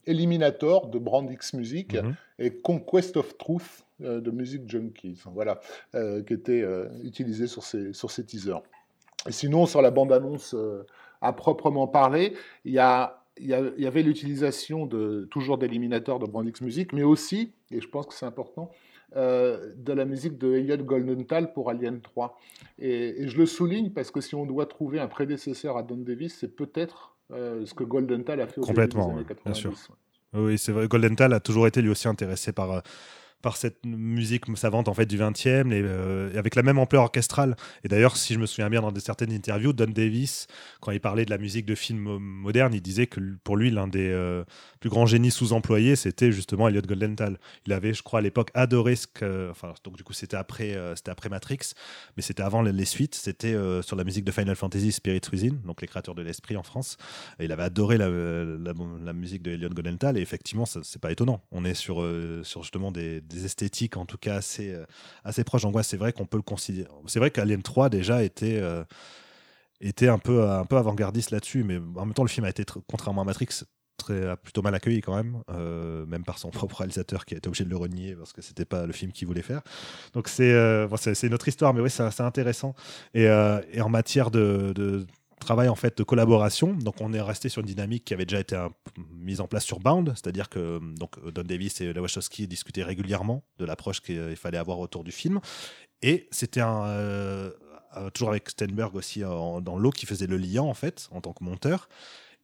[0.06, 2.14] Eliminator de Brand X Music mhm.
[2.38, 5.60] et Conquest of Truth de Music Junkies, voilà,
[5.92, 6.64] qui était
[7.02, 8.62] utilisé sur ces, sur ces teasers.
[9.26, 10.54] Et sinon, sur la bande-annonce
[11.20, 16.46] à proprement parler, il y a il y, avait l'utilisation de toujours d'Eliminator de Brand
[16.46, 18.70] X Music, mais aussi, et je pense que c'est important,
[19.14, 22.38] de la musique de Elliot Goldenthal pour Alien 3.
[22.78, 26.36] Et, je le souligne parce que si on doit trouver un prédécesseur à Don Davis,
[26.38, 29.62] c'est peut-être ce que Goldenthal a fait au Complètement, début des années 90.
[29.62, 29.96] bien sûr.
[30.34, 30.88] Oui, c'est vrai.
[30.88, 32.82] Goldenthal a toujours été lui aussi intéressé par
[33.42, 37.56] par cette musique savante en fait du 20e euh, avec la même ampleur orchestrale.
[37.84, 40.46] Et d'ailleurs si je me souviens bien dans certaines interviews Don Davis
[40.80, 43.86] quand il parlait de la musique de films modernes il disait que pour lui l'un
[43.86, 44.44] des euh,
[44.80, 47.38] plus grands génies sous-employés c'était justement Elliot Goldenthal.
[47.66, 50.74] Il avait je crois à l'époque adoré ce que enfin donc du coup c'était après
[50.74, 51.58] euh, c'était après Matrix
[52.16, 55.80] mais c'était avant les, suites c'était sur la musique de Final Fantasy Spirit Within donc
[55.80, 56.96] les créateurs de l'esprit en France.
[57.38, 61.42] Et il avait adoré la, la, musique de Elliot Goldenthal et effectivement c'est pas étonnant.
[61.52, 62.04] On est sur
[62.42, 64.84] sur justement des des esthétiques en tout cas assez, euh,
[65.24, 65.62] assez proches.
[65.62, 66.88] Donc, c'est vrai qu'on peut le considérer.
[67.06, 68.84] C'est vrai qu'Alien 3 déjà était, euh,
[69.80, 72.64] était un peu, un peu avant-gardiste là-dessus, mais en même temps, le film a été,
[72.88, 73.64] contrairement à Matrix,
[73.96, 77.48] très, plutôt mal accueilli quand même, euh, même par son propre réalisateur qui a été
[77.48, 79.62] obligé de le renier parce que c'était pas le film qu'il voulait faire.
[80.14, 80.54] Donc c'est
[80.96, 82.74] c'est une autre histoire, mais oui, c'est intéressant.
[83.14, 85.06] Et, en matière de
[85.38, 86.74] travail en fait de collaboration.
[86.74, 88.66] Donc on est resté sur une dynamique qui avait déjà été
[89.14, 93.64] mise en place sur Bound, c'est-à-dire que donc Don Davis et Wachowski discutaient régulièrement de
[93.64, 95.40] l'approche qu'il fallait avoir autour du film.
[96.02, 97.50] Et c'était euh,
[98.14, 101.42] toujours avec Stenberg aussi dans l'eau qui faisait le lien en fait en tant que
[101.42, 101.88] monteur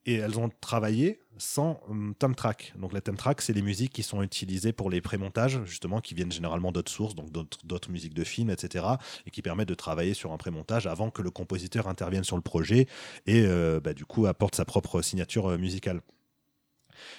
[0.07, 2.75] et elles ont travaillé sans um, thumb track.
[2.77, 6.15] Donc les thumb track, c'est les musiques qui sont utilisées pour les prémontages, justement, qui
[6.15, 7.31] viennent généralement d'autres sources, donc
[7.65, 8.85] d'autres musiques de films, etc.,
[9.27, 12.43] et qui permettent de travailler sur un prémontage avant que le compositeur intervienne sur le
[12.43, 12.87] projet
[13.27, 16.01] et euh, bah, du coup apporte sa propre signature euh, musicale.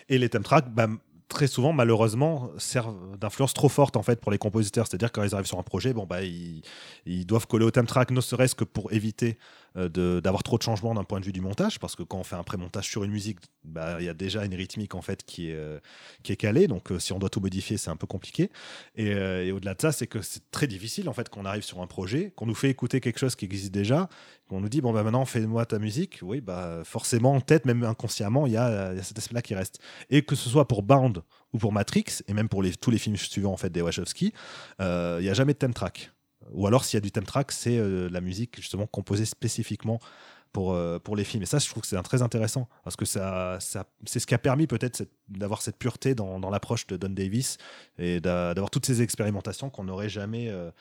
[0.07, 0.87] Et les thumb tracks, bah,
[1.27, 4.87] très souvent, malheureusement, servent d'influence trop forte en fait pour les compositeurs.
[4.87, 6.61] C'est-à-dire quand ils arrivent sur un projet, bon bah ils,
[7.05, 9.37] ils doivent coller au thumb track, ne serait-ce que pour éviter
[9.75, 12.35] d'avoir trop de changements d'un point de vue du montage, parce que quand on fait
[12.35, 15.49] un pré-montage sur une musique, bah, il y a déjà une rythmique en fait qui
[15.49, 15.79] est, euh,
[16.23, 18.49] qui est calée, donc euh, si on doit tout modifier, c'est un peu compliqué.
[18.95, 21.87] Et, au-delà de ça, c'est que c'est très difficile en fait qu'on arrive sur un
[21.87, 24.09] projet, qu'on nous fait écouter quelque chose qui existe déjà,
[24.47, 27.83] qu'on nous dit bon bah maintenant fais-moi ta musique, oui bah forcément en tête, même
[27.83, 29.79] inconsciemment, il y a, cet aspect-là qui reste.
[30.09, 31.21] Et que ce soit pour Bound
[31.53, 34.33] ou pour Matrix, et même pour les, tous les films suivants en fait des Wachowski,
[34.79, 36.14] il n'y a jamais de theme track.
[36.51, 39.99] Ou alors, s'il y a du theme track, c'est euh, la musique justement composée spécifiquement
[40.51, 41.43] pour, euh, pour les films.
[41.43, 44.33] Et ça, je trouve que c'est très intéressant parce que ça, ça c'est ce qui
[44.33, 47.57] a permis peut-être d'avoir cette pureté dans, l'approche de Don Davis
[47.97, 50.49] et d'avoir toutes ces expérimentations qu'on n'aurait jamais.
[50.49, 50.71] Euh,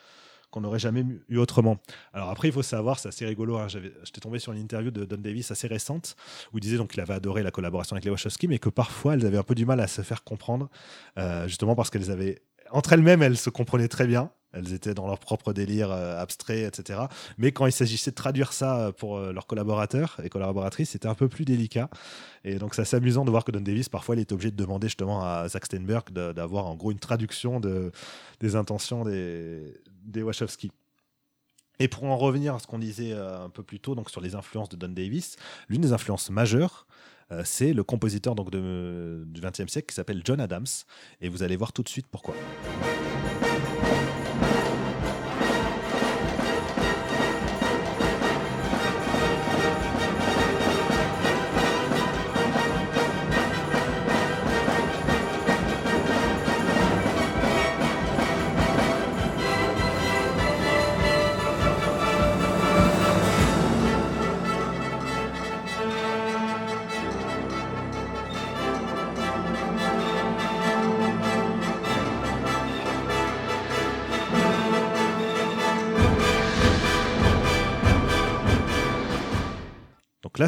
[0.50, 1.78] qu'on n'aurait jamais eu autrement.
[2.12, 5.04] Alors après, il faut savoir, c'est assez rigolo, hein, j'étais tombé sur une interview de
[5.04, 6.14] Don Davis assez récente,
[6.52, 9.26] où il disait qu'il avait adoré la collaboration avec les Wachowski, mais que parfois elles
[9.26, 10.70] avaient un peu du mal à se faire comprendre,
[11.46, 15.18] justement parce qu'elles avaient, entre elles-mêmes, elles se comprenaient très bien, elles étaient dans leur
[15.18, 17.00] propre délire euh, abstrait, etc.
[17.38, 21.08] Mais quand il s'agissait de traduire ça euh, pour euh, leurs collaborateurs et collaboratrices, c'était
[21.08, 21.90] un peu plus délicat.
[22.44, 24.56] Et donc, c'est assez amusant de voir que Don Davis, parfois, il est obligé de
[24.56, 27.90] demander justement à Zach Steinberg d'avoir en gros une traduction de,
[28.40, 29.74] des intentions des,
[30.04, 30.70] des Wachowski.
[31.80, 34.36] Et pour en revenir à ce qu'on disait un peu plus tôt donc sur les
[34.36, 35.34] influences de Don Davis,
[35.68, 36.86] l'une des influences majeures,
[37.44, 40.66] c'est le compositeur donc du XXe siècle qui s'appelle John Adams.
[41.20, 42.34] Et vous allez voir tout de suite pourquoi.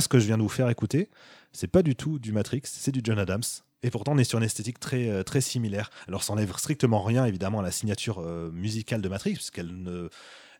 [0.00, 1.08] Ce que je viens de vous faire écouter,
[1.52, 3.42] c'est pas du tout du Matrix, c'est du John Adams.
[3.82, 5.90] Et pourtant, on est sur une esthétique très, euh, très similaire.
[6.08, 10.08] Alors, ça n'enlève strictement rien, évidemment, à la signature euh, musicale de Matrix, puisqu'elle ne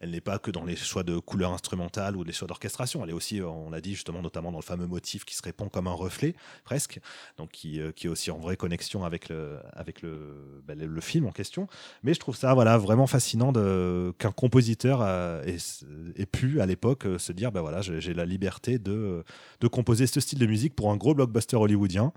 [0.00, 3.02] elle n'est pas que dans les choix de couleurs instrumentales ou les choix d'orchestration.
[3.04, 5.68] Elle est aussi, on l'a dit justement, notamment dans le fameux motif qui se répond
[5.68, 7.00] comme un reflet, presque,
[7.36, 11.26] donc qui, euh, qui est aussi en vraie connexion avec le, avec le, le, film
[11.26, 11.68] en question.
[12.02, 15.02] Mais je trouve ça voilà, vraiment fascinant qu'un compositeur
[15.46, 15.56] ait,
[16.16, 19.24] ait, pu, à l'époque, se dire bah voilà, j'ai la liberté de,
[19.60, 22.12] de composer ce style de musique pour un gros blockbuster hollywoodien.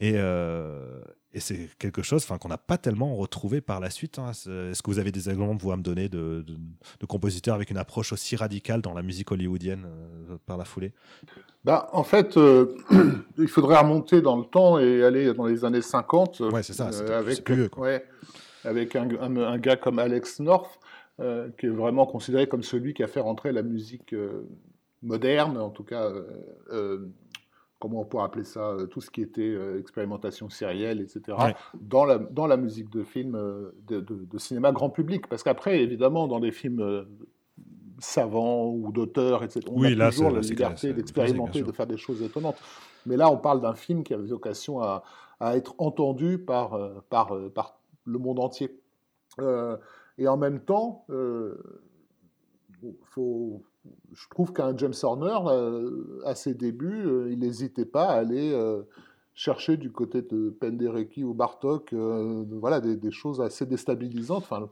[0.00, 1.00] Et, euh,
[1.36, 4.18] et c'est quelque chose qu'on n'a pas tellement retrouvé par la suite.
[4.18, 4.30] Hein.
[4.30, 7.76] Est-ce que vous avez des exemples vous, à me donner de, de, compositeurs avec une
[7.76, 10.92] approche aussi radicale dans la musique hollywoodienne euh, par la foulée?
[11.62, 12.74] Bah, En fait, euh,
[13.38, 16.40] il faudrait remonter dans le temps et aller dans les années 50.
[16.40, 16.88] Ouais, c'est ça.
[16.90, 18.06] Euh, avec, plus ouais,
[18.64, 20.80] avec un, un, gars comme Alex North,
[21.18, 24.14] qui est vraiment considéré comme celui qui a fait rentrer la musique
[25.02, 26.10] moderne, en tout cas
[27.78, 31.36] comment on pourrait appeler ça, tout ce qui était expérimentation sérielle, etc.,
[31.74, 33.32] dans, la, dans la musique de film,
[33.86, 35.26] de, de, cinéma grand public.
[35.26, 37.06] Parce qu'après, évidemment, dans des films
[37.98, 42.56] savants ou d'auteurs, etc., on a toujours la liberté d'expérimenter, de faire des choses étonnantes.
[43.04, 45.04] Mais là, on parle d'un film qui a vocation à,
[45.40, 46.78] à être entendu par,
[47.10, 48.80] par, par le monde entier.
[50.18, 51.04] et en même temps,
[53.04, 53.62] faut,
[54.16, 58.50] je trouve qu'un James Horner, euh, à ses débuts, euh, il n'hésitait pas à aller
[58.52, 58.82] euh,
[59.34, 64.44] chercher du côté de Penderecki ou Bartok voilà, des, choses assez déstabilisantes.
[64.44, 64.68] Enfin,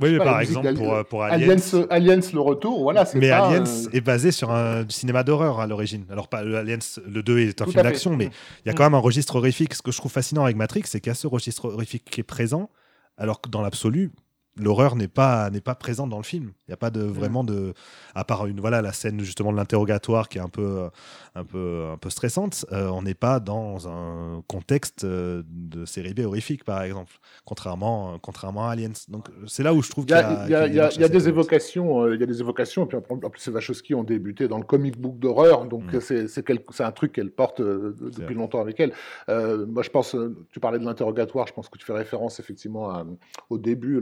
[0.00, 1.56] oui, mais par exemple, pour, pour Aliens...
[1.88, 2.20] Aliens...
[2.32, 6.04] le retour, voilà, Mais Aliens est basé sur un cinéma d'horreur à l'origine.
[6.10, 8.76] Alors, pas, Aliens, le 2 est un film d'action, mais il y a mm.
[8.76, 9.74] quand même un registre horrifique.
[9.74, 12.20] Ce que je trouve fascinant avec Matrix, c'est qu'il y a ce registre horrifique qui
[12.20, 12.70] est présent,
[13.16, 14.12] alors que dans l'absolu,
[14.56, 16.52] l'horreur n'est pas n'est pas présente dans le film.
[16.66, 17.72] Il n'y a pas de vraiment de
[18.14, 20.88] à part une voilà la scène justement de l'interrogatoire qui est un peu
[21.34, 22.66] un peu un peu stressante.
[22.72, 27.12] Euh, on n'est pas dans un contexte euh, de série B horrifique par exemple,
[27.44, 28.92] contrairement contrairement à Aliens.
[29.08, 32.14] Donc c'est là où je trouve qu'il y a, il y a, des évocations, euh,
[32.14, 32.84] il y a des évocations.
[32.84, 36.00] Et puis en plus, ces Wachowski ont débuté dans le comic book d'horreur, donc mm.
[36.00, 38.92] c'est c'est un truc qu'elle porte depuis longtemps avec elle.
[39.28, 40.16] moi, je pense,
[40.50, 43.04] tu parlais de l'interrogatoire, je pense que tu fais référence effectivement
[43.48, 44.00] au début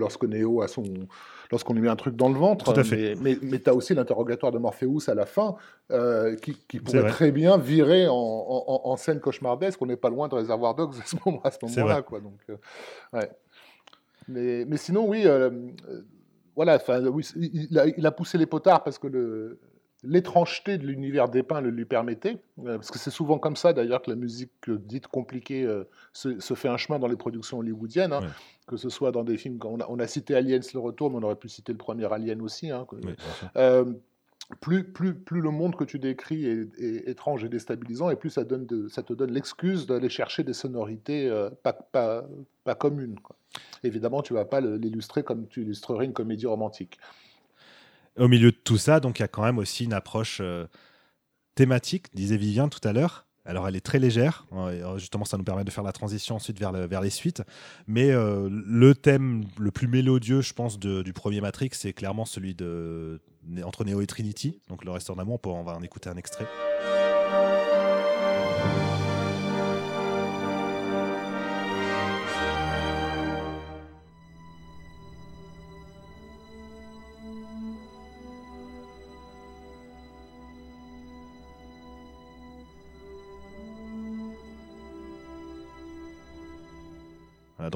[0.63, 0.85] à son.
[1.51, 2.75] lorsqu'on lui met un truc dans le ventre.
[3.21, 5.57] Mais, mais, tu as aussi l'interrogatoire de Morpheus à la fin,
[5.91, 9.81] euh, qui, pourrait très bien virer en, scène cauchemardesque.
[9.83, 10.95] On n'est pas loin de Réservoir Dogs
[11.45, 12.03] à ce moment-là.
[12.03, 12.57] quoi, donc, euh,
[13.13, 13.31] ouais.
[14.29, 15.23] mais, mais sinon, oui.
[15.27, 15.51] Euh,
[16.57, 16.79] voilà,
[17.11, 19.59] oui, il a, il, a, poussé les potards parce que le,
[20.03, 24.03] l'étrangeté de l'univers dépeint le lui permettait, euh, parce que c'est souvent comme ça d'ailleurs
[24.03, 28.23] que la musique dite compliquée euh, se, fait un chemin dans les productions hollywoodiennes, hein,
[28.71, 31.19] que ce soit dans des films, on a, on a, cité Aliens le retour, mais
[31.19, 32.71] on aurait pu citer le premier Alien aussi.
[32.71, 32.87] Hein,
[33.57, 33.85] euh,
[34.61, 38.45] plus, plus, plus le monde que tu décris est, étrange et déstabilisant, et plus ça,
[38.45, 41.29] donne de, ça te donne l'excuse d'aller chercher des sonorités
[41.63, 42.25] pas, pas,
[42.65, 43.17] pas, communes.
[43.85, 46.99] Évidemment, tu vas pas l'illustrer comme tu illustrerais une comédie romantique
[48.21, 50.67] au milieu de tout ça, donc il y a quand même aussi une approche euh,
[51.55, 53.27] thématique, disait Vivien tout à l'heure.
[53.47, 56.59] Alors elle est très légère, euh, justement ça nous permet de faire la transition ensuite
[56.61, 57.43] vers, les suites.
[57.87, 62.55] Mais euh, le thème le plus mélodieux, je pense, du premier Matrix, c'est clairement celui
[62.55, 63.21] de
[63.65, 64.61] entre Neo et Trinity.
[64.69, 66.47] Donc le reste en amont, on va en écouter un extrait.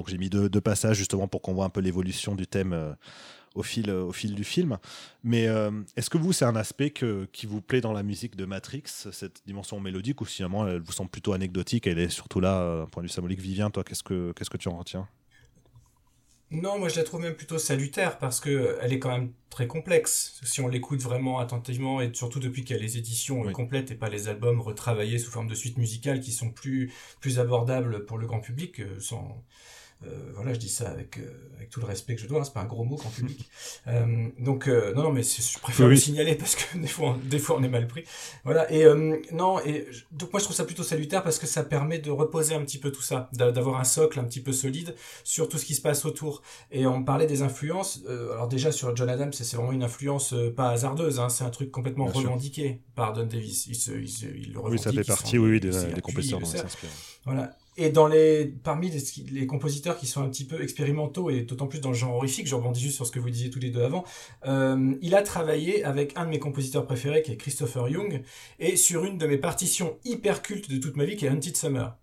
[0.05, 2.93] Donc j'ai mis deux, passages justement pour qu'on voit un peu l'évolution du thème euh,
[3.55, 4.77] au, fil, au fil du film.
[5.23, 8.37] Mais euh, est-ce que vous, c'est un aspect que, qui vous plaît dans la musique
[8.37, 12.41] de Matrix, cette dimension mélodique, ou finalement elle vous semble plutôt anecdotique Elle est surtout
[12.41, 13.41] là, euh, d'un point de vue symbolique?
[13.41, 15.09] Vivien, toi, qu'est-ce que, qu'est-ce que tu en retiens?
[16.51, 19.67] Non, moi je la trouve même plutôt salutaire parce que elle est quand même très
[19.67, 20.39] complexe.
[20.45, 23.95] Si on l'écoute vraiment attentivement et surtout depuis qu'il y a les éditions complètes et
[23.95, 28.19] pas les albums retravaillés sous forme de suites musicales qui sont plus plus abordables pour
[28.19, 29.43] le grand public, sans
[30.07, 32.45] euh, voilà, je dis ça avec, euh, avec tout le respect que je dois, hein,
[32.45, 33.49] c'est pas un gros mot qu'en public.
[33.87, 37.57] Euh, donc, non, non, mais je préfère le signaler parce que des fois, des fois,
[37.59, 38.05] on est mal pris.
[38.43, 38.87] Voilà, et
[39.31, 42.55] non, et donc moi, je trouve ça plutôt salutaire parce que ça permet de reposer
[42.55, 45.67] un petit peu tout ça, d'avoir un socle un petit peu solide sur tout ce
[45.67, 46.43] qui se passe autour.
[46.71, 48.03] Et on parlait des influences.
[48.09, 51.71] alors, déjà, sur John Adams, c'est vraiment une influence pas hasardeuse, hein, c'est un truc
[51.71, 53.67] complètement revendiqué par Don Davis.
[53.67, 54.79] Il, se, il, le revendique.
[54.79, 56.91] Oui, ça fait partie, oui, des, des compositeurs dont il s'inspire.
[57.27, 57.55] Voilà.
[57.77, 58.91] Et dans les, parmi
[59.31, 62.47] les, compositeurs qui sont un petit peu expérimentaux et d'autant plus dans le genre horrifique,
[62.47, 64.05] je rebondis juste sur ce que vous disiez tous les deux avant,
[64.47, 68.23] euh, il a travaillé avec un de mes compositeurs préférés qui est Christopher Young
[68.61, 71.57] et sur une de mes partitions hyper cultes de toute ma vie qui est Hunted
[71.57, 71.97] Summer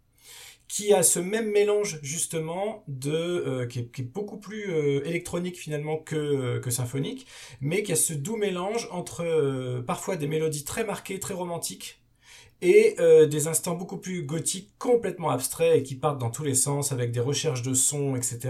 [0.67, 5.97] qui a ce même mélange justement de euh, qui, est, beaucoup plus euh, électronique finalement
[5.97, 7.27] que que symphonique,
[7.59, 12.00] mais qui a ce doux mélange entre parfois des mélodies très marquées, très romantiques
[12.61, 16.53] et euh, des instants beaucoup plus gothiques, complètement abstraits et qui partent dans tous les
[16.53, 18.49] sens avec des recherches de sons, etc.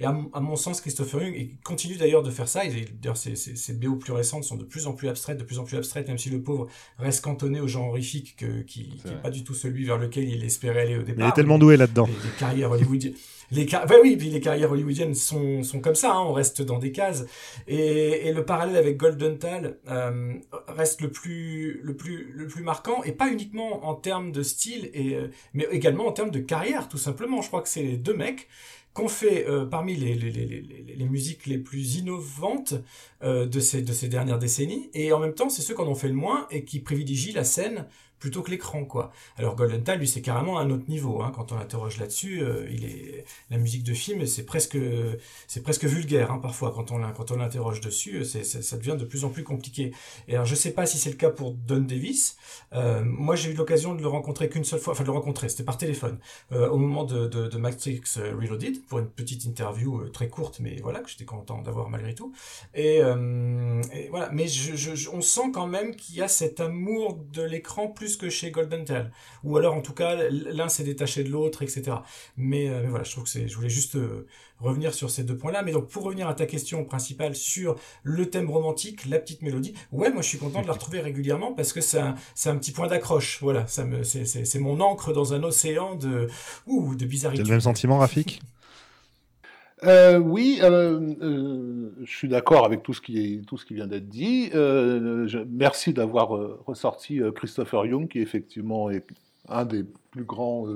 [0.00, 2.62] Et à, mon sens, Christopher Young continue d'ailleurs de faire ça.
[2.66, 5.64] D'ailleurs, ses, ses, BO plus récentes sont de plus en plus abstraites, de plus en
[5.64, 6.66] plus abstraites, même si le pauvre
[6.98, 10.44] reste cantonné au genre horrifique que, qui n'est pas du tout celui vers lequel il
[10.44, 11.26] espérait aller au départ.
[11.26, 12.06] il est tellement doué là-dedans.
[12.06, 13.14] Les, carrières hollywoodiennes
[13.52, 13.66] les
[14.02, 17.24] oui, puis les carrières hollywoodiennes sont, sont comme ça, hein, on reste dans des cases.
[17.68, 20.34] Et, et le parallèle avec Golden Tal euh,
[20.68, 24.90] reste le plus, le, plus, le plus marquant, et pas uniquement en termes de style,
[24.94, 27.42] et, euh, mais également en termes de carrière, tout simplement.
[27.42, 28.48] Je crois que c'est les deux mecs
[28.94, 32.74] qu'on fait parmi les, les, les, les, musiques les plus innovantes
[33.22, 36.08] de, ces, de ces dernières décennies, et en même temps, c'est ceux qu'on en fait
[36.08, 37.86] le moins et qui privilégient la scène
[38.22, 39.10] plutôt que l'écran quoi.
[39.36, 41.32] Alors Golden Time lui c'est carrément un autre niveau hein.
[41.34, 44.78] quand on l'interroge là-dessus, euh, il est la musique de film c'est presque
[45.48, 49.04] c'est presque vulgaire hein, parfois quand on quand on l'interroge dessus, c'est ça devient de
[49.04, 49.92] plus en plus compliqué.
[50.28, 52.36] Et alors je sais pas si c'est le cas pour Don Davis.
[52.72, 55.48] Euh, moi j'ai eu l'occasion de le rencontrer qu'une seule fois, enfin de le rencontrer,
[55.48, 56.20] c'était par téléphone
[56.52, 61.10] euh, au moment de, Matrix Reloaded pour une petite interview très courte mais voilà que
[61.10, 62.32] j'étais content d'avoir malgré tout.
[62.74, 63.00] Et,
[64.10, 64.46] voilà, mais
[65.12, 68.84] on sent quand même qu'il y a cet amour de l'écran plus que chez Golden
[68.84, 69.10] Tail.
[69.44, 71.82] Ou alors, en tout cas, l'un s'est détaché de l'autre, etc.
[71.88, 71.94] Euh,
[72.36, 74.26] mais, voilà, je trouve que je voulais juste euh,
[74.58, 75.62] revenir sur ces deux points-là.
[75.62, 79.74] Mais donc, pour revenir à ta question principale sur le thème romantique, la petite mélodie,
[79.92, 82.86] ouais, moi, je suis content de la retrouver régulièrement parce que c'est un, petit point
[82.86, 83.38] d'accroche.
[83.42, 86.28] Voilà, ça me, c'est, mon encre dans un océan de,
[86.66, 87.42] ouh, de bizarreté.
[87.42, 88.40] C'est le même sentiment, Rafik?
[89.84, 93.74] Euh, oui, euh, euh, je suis d'accord avec tout ce qui est, tout ce qui
[93.74, 94.50] vient d'être dit.
[94.52, 96.28] Je, merci d'avoir
[96.66, 99.06] ressorti Christopher Young, qui effectivement est
[99.48, 100.66] un des plus grands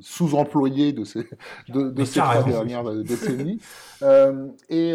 [0.00, 1.26] sous-employés de ces,
[1.68, 3.60] de, ces trois dernières décennies.
[4.68, 4.94] et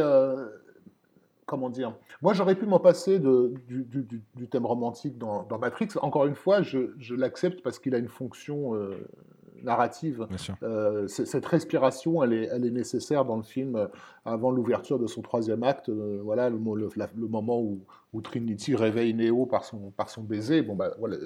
[1.46, 1.94] comment dire?
[2.22, 5.90] Moi, j'aurais pu m'en passer de, du, thème romantique dans, dans, Matrix.
[6.02, 8.74] Encore une fois, je, je l'accepte parce qu'il a une fonction
[9.66, 10.28] narrative.
[10.64, 13.88] Euh, cette respiration, elle est, elle est, nécessaire dans le film euh,
[14.24, 15.90] avant l'ouverture de son troisième acte.
[15.90, 17.82] Euh, voilà le, le, moment où,
[18.14, 20.62] où, Trinity réveille Neo par son, par son baiser.
[20.62, 21.18] Bon, bah, voilà.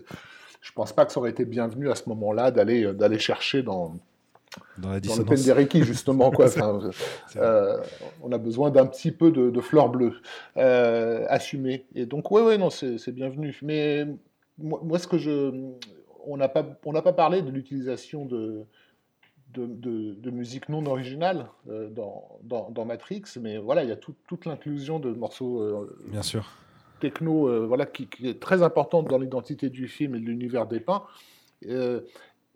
[0.61, 3.95] Je pense pas que ça aurait été bienvenu à ce moment-là d'aller d'aller chercher dans,
[4.77, 6.31] dans, la dans le Penderecki, justement.
[6.31, 6.47] Quoi.
[8.23, 10.15] on a besoin d'un petit peu de, de fleurs bleues
[10.57, 11.85] euh, assumées.
[11.95, 13.57] Et donc, oui, ouais, non, c'est bienvenu.
[13.61, 14.05] Mais
[14.57, 15.51] moi, moi, ce que je,
[16.25, 18.65] on n'a pas, pas parlé de l'utilisation de,
[19.53, 25.11] de, musique non originale euh, dans, Matrix, mais voilà, il y a toute l'inclusion de
[25.11, 26.45] morceaux euh, Bien sûr.
[26.99, 31.03] techno euh, voilà, qui, est très importante dans l'identité du film et de l'univers dépeint.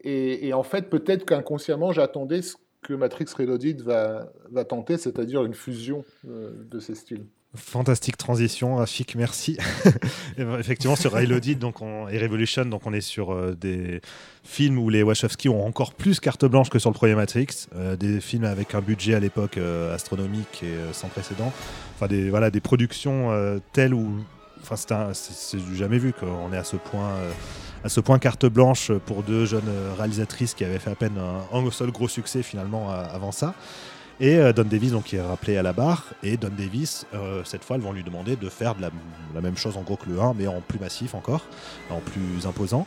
[0.05, 5.43] Et, et, en fait, peut-être qu'inconsciemment, j'attendais ce que Matrix Reloaded va, va tenter, c'est-à-dire
[5.45, 7.26] une fusion de ces styles.
[7.56, 9.58] Fantastique transition, Rafik, merci.
[10.38, 11.76] Effectivement, sur Reloaded donc
[12.10, 14.01] et Revolution, donc on est sur euh, des
[14.43, 17.95] films où les Wachowski ont encore plus carte blanche que sur le premier Matrix, euh,
[17.95, 21.54] des films avec un budget à l'époque euh, astronomique et sans précédent,
[21.93, 23.30] enfin des voilà des productions
[23.72, 24.24] telles où,
[24.60, 24.76] enfin
[25.14, 27.12] c'est du jamais vu qu'on est à ce point
[27.84, 31.56] à ce point carte blanche pour deux jeunes réalisatrices qui avaient fait à peine un,
[31.56, 33.54] un seul gros succès finalement avant ça.
[34.20, 36.14] Et euh, Don Davis, donc, qui est rappelé à la barre.
[36.22, 39.76] Et Don Davis, euh, cette fois, ils vont lui demander de faire la, même chose
[39.78, 41.41] en gros que le 1, mais en plus massif encore,
[41.89, 42.86] en plus imposant.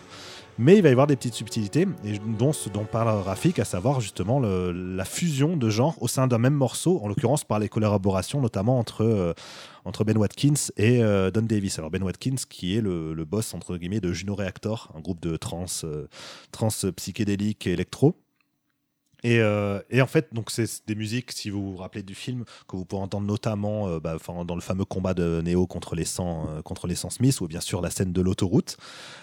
[0.59, 3.67] Mais il va y avoir des petites subtilités, et dont ce dont parle Rafik, à
[3.67, 7.69] savoir justement la fusion de genres au sein d'un même morceau, en l'occurrence par les
[7.69, 9.35] collaborations notamment entre, euh,
[10.07, 11.01] Ben Watkins et
[11.35, 11.79] Don Davis.
[11.79, 15.37] Alors Ben Watkins qui est le, boss entre guillemets de Juno Reactor, un groupe de
[15.37, 15.67] trans,
[16.53, 18.17] trans psychédélique électro.
[19.25, 22.77] Euh, et, en fait, donc c'est des musiques, si vous vous rappelez du film, que
[22.77, 26.47] vous pouvez entendre notamment euh, bah, dans le fameux combat de Neo contre les 100,
[26.49, 28.77] euh, contre les 100 Smith, ou bien sûr la scène de l'autoroute.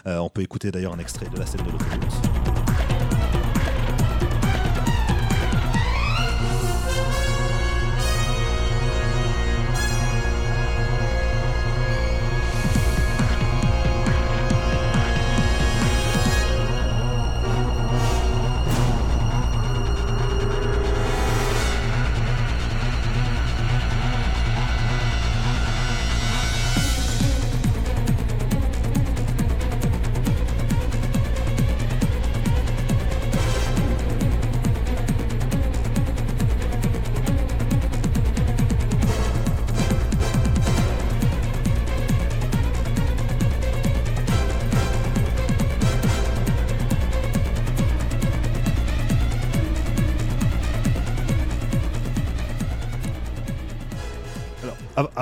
[0.06, 2.63] on peut écouter d'ailleurs un extrait de la scène de l'autoroute.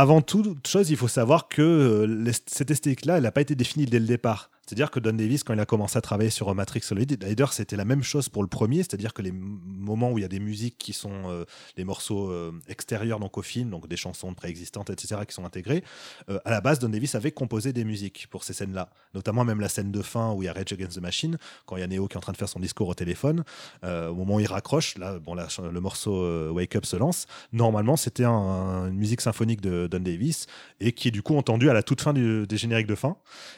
[0.01, 3.85] Avant toute chose, il faut savoir que euh, cette esthétique-là, elle n'a pas été définie
[3.85, 4.49] dès le départ.
[4.71, 7.75] C'est-à-dire que Don Davis, quand il a commencé à travailler sur Matrix Solid, d'ailleurs, c'était
[7.75, 10.39] la même chose pour le premier, c'est-à-dire que les moments où il y a des
[10.39, 11.43] musiques qui sont euh,
[11.75, 15.83] des morceaux euh, extérieurs donc au film, donc des chansons préexistantes, etc., qui sont intégrées,
[16.29, 19.59] euh, à la base, Don Davis avait composé des musiques pour ces scènes-là, notamment même
[19.59, 21.83] la scène de fin où il y a Rage Against the Machine, quand il y
[21.83, 23.43] a Neo qui est en train de faire son discours au téléphone,
[23.83, 27.27] au moment où il raccroche, là, bon, le morceau Wake Up se lance.
[27.51, 30.47] Normalement, c'était une musique symphonique de Don Davis
[30.79, 33.17] et qui est du coup entendue à la toute fin des génériques de fin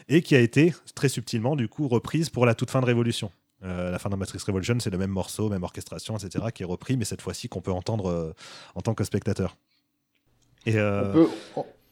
[0.09, 3.31] et qui a été très subtilement, du coup, reprise pour la toute fin de Révolution.
[3.61, 6.97] la fin de Matrix Revolution, c'est le même morceau, même orchestration, etc., qui est repris,
[6.97, 8.33] mais cette fois-ci qu'on peut entendre
[8.75, 9.55] en tant que spectateur.
[10.65, 10.75] Et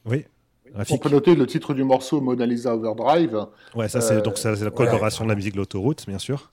[0.06, 0.26] Oui.
[0.90, 3.48] On peut noter le titre du morceau Mona Lisa Overdrive.
[3.76, 6.52] Ouais, ça c'est donc c'est la collaboration de la musique de l'autoroute, bien sûr.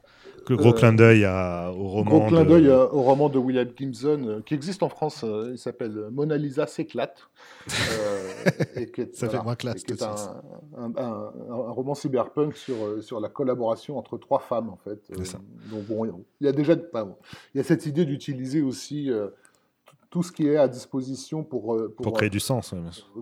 [0.57, 2.11] Gros clin d'œil au roman.
[2.11, 5.25] Gros clin d'œil au roman de William Gibson euh, qui existe en France.
[5.25, 7.29] Euh, il s'appelle Mona Lisa s'éclate.
[7.69, 9.83] Euh, Ça fait moins classe.
[9.87, 15.01] C'est un, un, roman cyberpunk sur, sur la collaboration entre trois femmes en fait.
[15.71, 19.11] donc bon, il y a déjà, il y a cette idée d'utiliser aussi
[20.11, 22.75] tout ce qui est à disposition pour pour, pour créer du sens.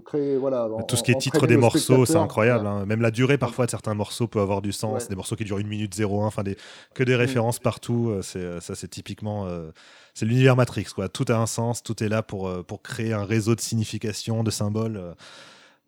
[0.04, 0.68] Créer voilà.
[0.86, 2.66] tout ce qui est titre des morceaux, c'est incroyable.
[2.66, 2.86] Hein.
[2.86, 5.08] Même la durée parfois de certains morceaux peut avoir du sens.
[5.08, 6.56] Des morceaux qui durent une minute 01, enfin des
[6.94, 7.18] que des mm.
[7.18, 8.10] références partout.
[8.10, 9.70] Euh, c'est euh, ça, c'est typiquement euh,
[10.14, 11.08] c'est l'univers Matrix quoi.
[11.08, 14.50] Tout a un sens, tout est là pour pour créer un réseau de signification, de
[14.50, 15.14] symboles.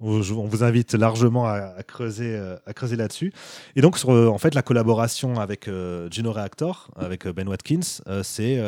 [0.00, 3.32] On vous invite largement à, creuser, à creuser là-dessus.
[3.74, 5.68] Et donc, sur, en fait, la collaboration avec
[6.12, 8.62] Gino Reactor, avec Ben Watkins, c'est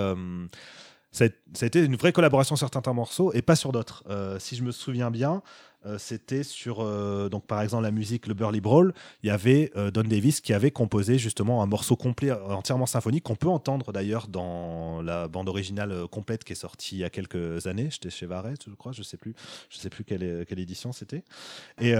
[1.13, 4.05] ça a, été une vraie collaboration sur certains morceaux et pas sur d'autres.
[4.09, 5.43] Euh, si je me souviens bien,
[5.87, 9.73] euh, c'était sur, euh, donc par exemple, la musique Le Burly Brawl, il y avait
[9.93, 14.29] Don Davis qui avait composé justement un morceau complet, entièrement symphonique, qu'on peut entendre d'ailleurs
[14.29, 17.89] dans la bande originale complète qui est sortie il y a quelques années.
[17.91, 19.19] J'étais chez Varese, je crois, je sais
[19.71, 21.25] sais plus quelle, édition c'était.
[21.81, 21.95] Et,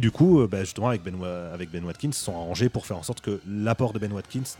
[0.00, 3.02] du coup, bah, justement, avec Ben, avec ben Watkins, ils sont arrangés pour faire en
[3.02, 4.58] sorte que l'apport de Ben Watkins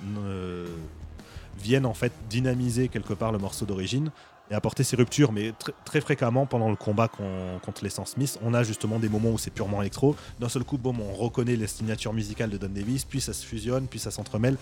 [1.59, 4.11] viennent en fait dynamiser quelque part le morceau d'origine
[4.51, 5.53] et apporter ces ruptures, mais
[5.85, 8.05] très fréquemment pendant le combat contre les Sans
[8.43, 10.17] on a justement des moments où c'est purement électro.
[10.41, 13.47] D'un seul coup, bon, on reconnaît les signatures musicales de Don Davis, puis ça se
[13.47, 14.57] fusionne, puis ça s'entremêle.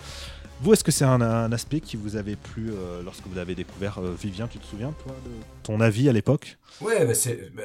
[0.61, 3.97] Vous, est-ce que c'est un, aspect qui vous avait plu euh, lorsque vous l'avez découvert
[3.97, 5.31] euh, Vivien, tu te souviens, toi, de
[5.63, 6.57] ton avis à l'époque?
[6.79, 7.63] Ouais, bah c'est bah,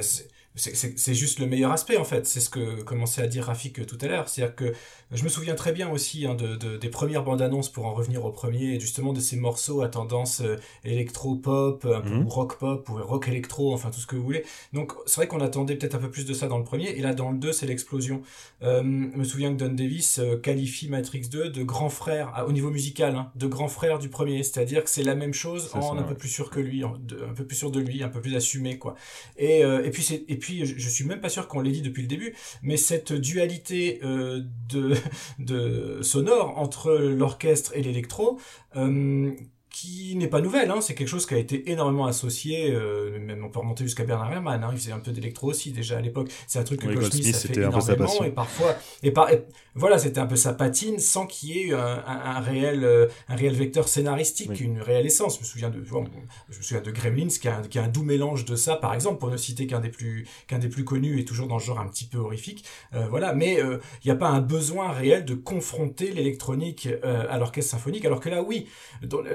[0.57, 2.27] c'est juste le meilleur aspect en fait.
[2.27, 4.29] C'est ce que commençait à dire Rafik tout à l'heure.
[4.29, 4.73] C'est-à-dire que
[5.13, 7.95] je me souviens très bien aussi hein, de, de, des premières bandes annonces pour en
[7.95, 12.27] revenir au premier, et justement de ces morceaux à tendance euh, électro-pop, peu mhm.
[12.27, 14.45] rock-pop ou rock-électro, enfin tout ce que vous voulez.
[14.73, 17.03] Donc c'est vrai qu'on attendait peut-être un peu plus de ça dans le premier, et
[17.03, 18.23] là dans le 2 c'est l'explosion.
[18.63, 22.53] Euh, je me souviens que Don Davis euh, qualifie Matrix 2 de grand frère au
[22.53, 24.43] niveau musical, hein, de grand frère du premier.
[24.43, 27.45] C'est-à-dire que c'est la même chose en un peu plus sûr que lui, un peu
[27.45, 28.95] plus sûr de lui, un peu plus assumé quoi.
[29.37, 30.25] Et, et puis c'est
[30.64, 34.94] je, suis même pas sûr qu'on l'ait dit depuis le début, mais cette dualité de
[35.38, 38.38] de sonore entre l'orchestre et l'électro
[38.76, 39.32] euh,
[39.77, 43.45] qui n'est pas nouvelle, hein, c'est quelque chose qui a été énormément associé, euh, même
[43.45, 46.01] on peut remonter jusqu'à Bernard Herrmann, hein, il faisait un peu d'électro aussi déjà à
[46.01, 49.29] l'époque, c'est un truc que Goldsmith a fait énormément, et parfois, et, par,
[49.74, 53.37] voilà, c'était un peu sa patine, sans qu'il y ait un, un, réel, euh, un
[53.37, 57.29] réel vecteur scénaristique, une réelle essence, je me souviens de, je me souviens de Gremlins,
[57.29, 59.66] qui a, un, qui a un doux mélange de ça, par exemple, pour ne citer
[59.66, 62.16] qu'un des plus, qu'un des plus connus, et toujours dans le genre un petit peu
[62.16, 62.64] horrifique,
[62.95, 67.72] euh, voilà, mais il n'y a pas un besoin réel de confronter l'électronique à l'orchestre
[67.72, 68.66] symphonique, alors que là, oui,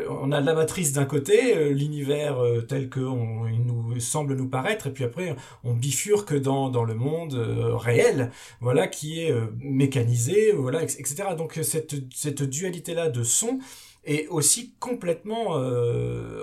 [0.09, 4.47] on on a la matrice d'un côté, euh, l'univers euh, tel qu'il nous semble nous
[4.47, 9.33] paraître, et puis après on bifurque dans, dans le monde euh, réel, voilà, qui est
[9.59, 11.15] mécanisé, voilà, etc.
[11.37, 13.59] Donc cette, cette dualité-là de son,
[14.03, 15.61] est aussi complètement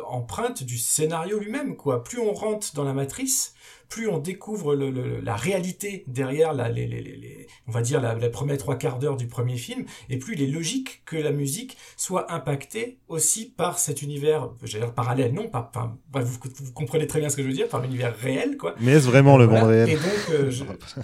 [0.08, 2.04] empreinte du scénario lui-même quoi.
[2.04, 3.54] Plus on rentre dans la matrice,
[3.88, 8.28] plus on découvre la réalité derrière la, les, les, les, on va dire la, la
[8.28, 11.76] première trois quarts d'heure du premier film, et plus il est logique que la musique
[11.96, 15.70] soit impactée aussi par cet univers, j'allais dire parallèle, non, pas,
[16.12, 18.74] vous, vous, comprenez très bien ce que je veux dire, par l'univers réel, quoi.
[18.80, 20.50] Mais est-ce vraiment le monde réel et donc, euh,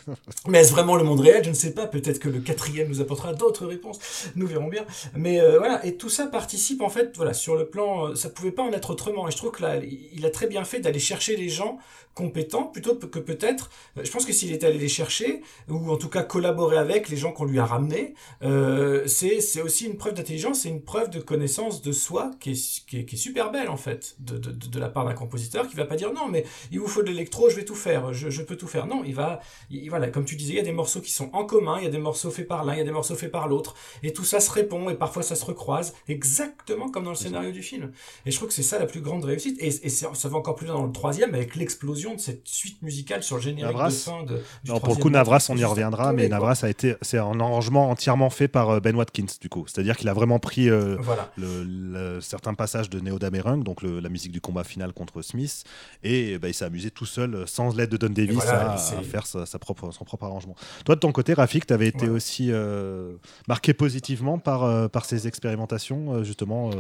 [0.49, 1.45] Mais est-ce vraiment le monde réel?
[1.45, 1.87] Je ne sais pas.
[1.87, 3.99] Peut-être que le quatrième nous apportera d'autres réponses.
[4.37, 4.85] Nous verrons bien.
[5.15, 8.29] Mais euh, voilà, et tout ça participe en fait, voilà, sur le plan, euh, ça
[8.29, 9.29] pouvait pas en être autrement.
[9.29, 11.79] Et je trouve que là, il a très bien fait d'aller chercher les gens
[12.15, 13.71] compétents plutôt que peut-être,
[14.03, 17.17] je pense que s'il était allé les chercher, ou en tout cas collaborer avec les
[17.17, 21.21] gens qu'on lui a ramenés, euh, c'est aussi une preuve d'intelligence, c'est une preuve de
[21.21, 24.89] connaissance de soi qui est, qui est, est super belle en fait, de, de, la
[24.89, 27.57] part d'un compositeur qui va pas dire non mais il vous faut de l'électro, je
[27.57, 28.87] vais tout faire, je, peux tout faire.
[28.87, 31.31] Non, il va, il, voilà, comme tu disais, il y a des morceaux qui sont
[31.33, 33.15] en commun, il y a des morceaux faits par l'un, il y a des morceaux
[33.15, 37.05] faits par l'autre, et tout ça se répond et parfois ça se recroise, exactement comme
[37.05, 37.93] dans le scénario du film.
[38.27, 40.57] Et je trouve que c'est ça la plus grande réussite, et, et ça va encore
[40.57, 43.91] plus loin dans le troisième avec l'explosion de cette suite musicale sur le générique de
[43.91, 44.41] fin de.
[44.67, 47.91] non, pour le coup, Navras, on y reviendra, mais Navras a été, c'est un arrangement
[47.91, 49.65] entièrement fait par euh, Ben Watkins du coup.
[49.67, 50.97] C'est-à-dire qu'il a vraiment pris euh,
[51.37, 55.65] le, certains passages de Neo Damerung, donc la musique du combat final contre Smith,
[56.03, 59.59] et bah, il s'est amusé tout seul, sans l'aide de Don Davis, à, faire sa,
[59.59, 60.55] propre, son propre arrangement.
[60.85, 63.15] Toi, de ton côté, Rafik, tu avais été aussi euh,
[63.47, 66.71] marqué positivement par, par ces expérimentations, justement,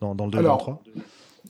[0.00, 0.82] dans, dans, le 2 et le 3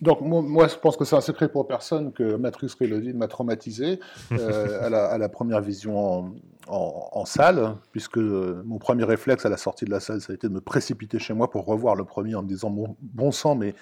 [0.03, 4.01] donc moi, je pense que c'est un secret pour personne que Matrix Reloaded m'a traumatisé
[4.33, 4.83] euh,
[5.13, 6.35] à, la, première vision
[6.67, 10.49] en, salle, puisque mon premier réflexe à la sortie de la salle, ça a été
[10.49, 13.77] de me précipiter chez moi pour revoir le premier en me disant bon sang, mais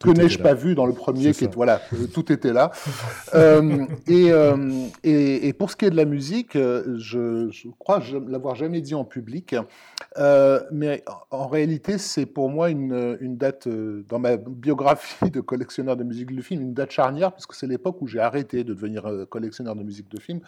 [0.00, 2.70] que n'ai-je pas vu dans le premier qui est, Voilà, euh, tout était là.
[3.34, 8.56] Euh, euh, et, et, pour ce qui est de la musique, je, je crois l'avoir
[8.56, 9.54] jamais dit en public,
[10.72, 16.02] mais en réalité, c'est pour moi une, une, date, dans ma biographie de collectionneur de
[16.02, 19.76] musique de film, une date charnière, puisque c'est l'époque où j'ai arrêté de devenir collectionneur
[19.76, 20.40] de musique de film,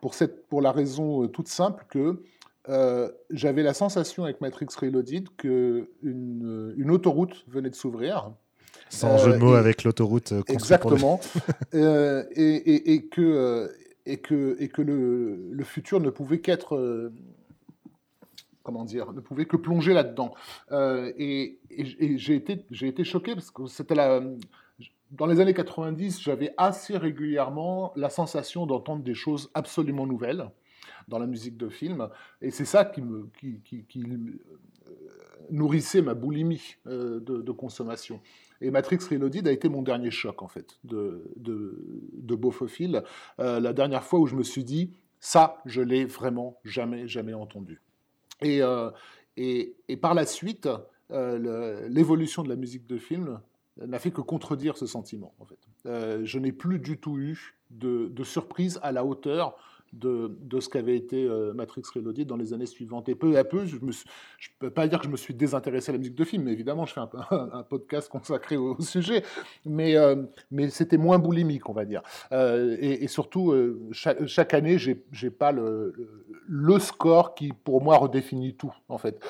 [0.00, 2.22] pour, cette, pour la raison toute simple que
[3.30, 8.30] j'avais la sensation avec Matrix Reloaded qu'une une autoroute venait de s'ouvrir
[8.88, 10.32] sans jeu de mots euh, avec l'autoroute.
[10.32, 11.20] Euh, exactement.
[11.74, 13.70] Euh, et, et, que,
[14.06, 17.12] et que, et que le, le futur ne pouvait qu'être
[18.62, 20.34] comment dire, ne pouvait que plonger là-dedans.
[21.18, 24.22] et, et j'ai été, j'ai été choqué parce que c'était la.
[25.10, 30.50] Dans les années 90, j'avais assez régulièrement la sensation d'entendre des choses absolument nouvelles
[31.08, 32.08] dans la musique de film.
[32.42, 34.04] Et c'est ça qui, me, qui, qui,
[35.50, 38.20] nourrissait ma boulimie de, de, consommation.
[38.60, 41.78] Et Matrix Reloaded a été mon dernier choc, en fait, de, de,
[42.12, 43.02] de Beaufophile.
[43.38, 47.34] Euh, la dernière fois où je me suis dit, ça, je l'ai vraiment jamais, jamais
[47.34, 47.80] entendu.
[48.42, 48.90] Et, euh,
[49.36, 50.68] et, et, par la suite,
[51.10, 53.40] euh, l'évolution de la musique de film
[53.78, 55.58] n'a fait que contredire ce sentiment, en fait.
[56.24, 59.56] je n'ai plus du tout eu de, de surprise à la hauteur
[59.92, 63.08] de, ce qu'avait été euh, Matrix Reloaded dans les années suivantes.
[63.08, 63.90] Et peu à peu, je ne
[64.58, 66.86] peux pas dire que je me suis désintéressé à la musique de film, mais évidemment,
[66.86, 69.22] je fais un, podcast consacré au, sujet,
[69.64, 70.16] mais, euh,
[70.50, 72.02] mais c'était moins boulimique, on va dire.
[72.32, 73.54] Euh, et, surtout,
[73.92, 75.94] chaque, année, j'ai n'ai pas le,
[76.46, 79.24] le, score qui, pour moi, redéfinit tout, en fait.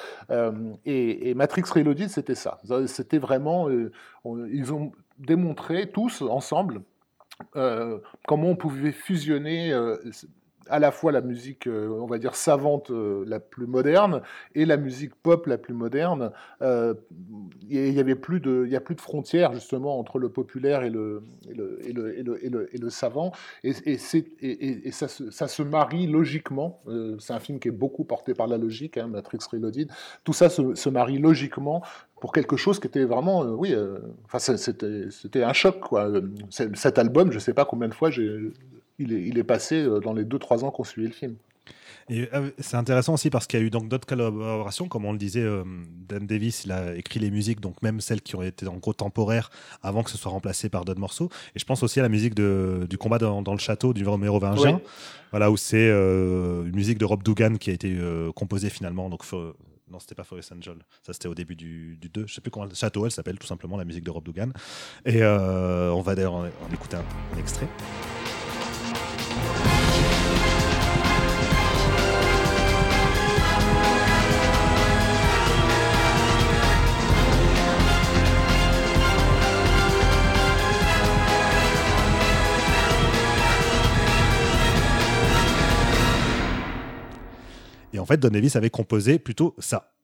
[0.85, 2.61] Et, et, Matrix Reloaded, c'était ça.
[2.87, 3.69] C'était vraiment...
[4.25, 6.83] ils ont démontré tous ensemble
[7.53, 9.73] comment on pouvait fusionner
[10.69, 14.23] à la fois la musique, euh, on va dire, savante euh, la plus moderne
[14.55, 16.33] et la musique pop la plus moderne.
[16.63, 16.95] Euh,
[17.69, 20.83] il y avait plus de, il y a plus de frontières justement entre le populaire
[20.83, 23.33] et le, et le, et le, et le, et le, savant.
[23.65, 26.81] Et, et, et ça, se, ça, se marie logiquement.
[27.19, 29.91] c'est un film qui est beaucoup porté par la logique, hein, Matrix Reloaded.
[30.25, 31.83] Tout ça se, se, marie logiquement
[32.21, 33.75] pour quelque chose qui était vraiment, oui,
[34.25, 36.11] enfin c'était un choc quoi.
[36.51, 38.53] Cet album, je sais pas combien de fois j'ai
[38.99, 41.37] il est, passé euh, dans les 2-3 ans qu'on suivait le film.
[42.09, 45.13] Et euh, c'est intéressant aussi parce qu'il y a eu donc d'autres collaborations, comme on
[45.13, 45.65] le disait, euh,
[46.09, 48.93] Dan Davis il a écrit les musiques, donc même celles qui ont été en gros
[48.93, 49.51] temporaires
[49.83, 51.31] avant que ce soit remplacé par d'autres morceaux.
[51.57, 54.81] Et je pense aussi à la musique de, du combat dans, le château du Mérovingien,
[55.33, 57.99] voilà où c'est une musique de Rob Dugan qui a été
[58.37, 59.09] composée finalement.
[59.11, 59.25] Donc
[59.91, 60.77] non, c'était pas Forest Angel.
[61.03, 62.27] Ça, c'était au début du, 2.
[62.29, 62.69] Je sais plus comment.
[62.73, 64.51] Château, elle s'appelle tout simplement la musique de Rob Dugan.
[65.05, 67.69] Et on va d'ailleurs en, écouter un extrait.
[87.97, 89.96] Et en fait, Don Davis avait composé plutôt ça.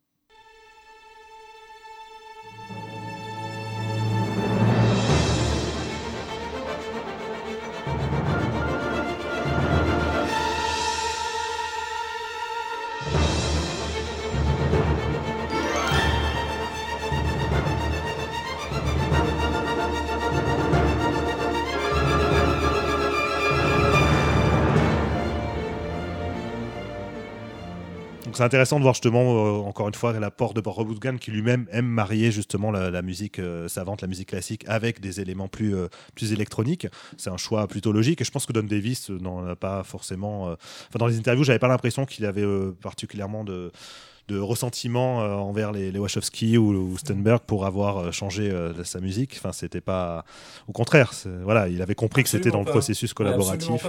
[28.43, 31.87] C'est intéressant de voir justement, euh, encore une fois, l'apport de Bob qui lui-même aime
[31.87, 35.87] marier justement la, musique euh, savante, la musique classique avec des éléments plus, euh,
[36.17, 36.89] plus électroniques.
[37.17, 40.47] C'est un choix plutôt logique et je pense que Don Davis n'en a pas forcément.
[40.47, 42.45] Enfin, dans les interviews, j'avais pas l'impression qu'il avait
[42.81, 43.71] particulièrement de
[44.29, 49.35] de ressentiment euh, envers les, Wachowski ou, Stenberg pour avoir euh, changé euh, sa musique.
[49.37, 50.25] Enfin, c'était pas.
[50.69, 51.13] Au contraire,
[51.45, 53.87] voilà, il avait compris que c'était dans le processus collaboratif.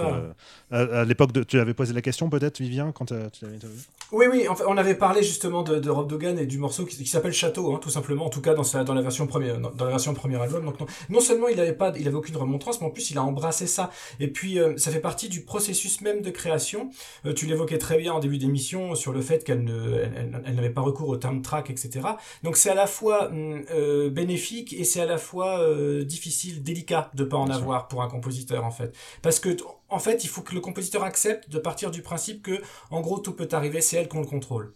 [0.70, 3.80] à, l'époque, tu avais posé la question peut-être, Vivien, quand tu l'avais interviewé?
[4.12, 7.74] Oui, oui, on avait parlé justement de, Rob Dogan et du morceau qui, s'appelle Château,
[7.74, 10.14] hein, tout simplement, en tout cas dans, sa, dans, la version première, dans la version
[10.14, 10.64] premier album.
[10.64, 10.76] Donc,
[11.08, 13.66] non, seulement il n'avait pas, il avait aucune remontrance, mais en plus il a embrassé
[13.66, 13.90] ça.
[14.20, 16.90] Et puis, ça fait partie du processus même de création.
[17.36, 20.80] tu l'évoquais très bien en début d'émission sur le fait qu'elle ne, elle, n'avait pas
[20.80, 22.00] recours au terme track, etc.
[22.42, 26.62] Donc c'est à la fois hum, euh, bénéfique et c'est à la fois euh, difficile,
[26.62, 29.56] délicat de pas en avoir pour un compositeur en fait, parce que
[29.88, 32.60] en fait il faut que le compositeur accepte de partir du principe que
[32.90, 34.74] en gros tout peut arriver, c'est elle qu'on le contrôle.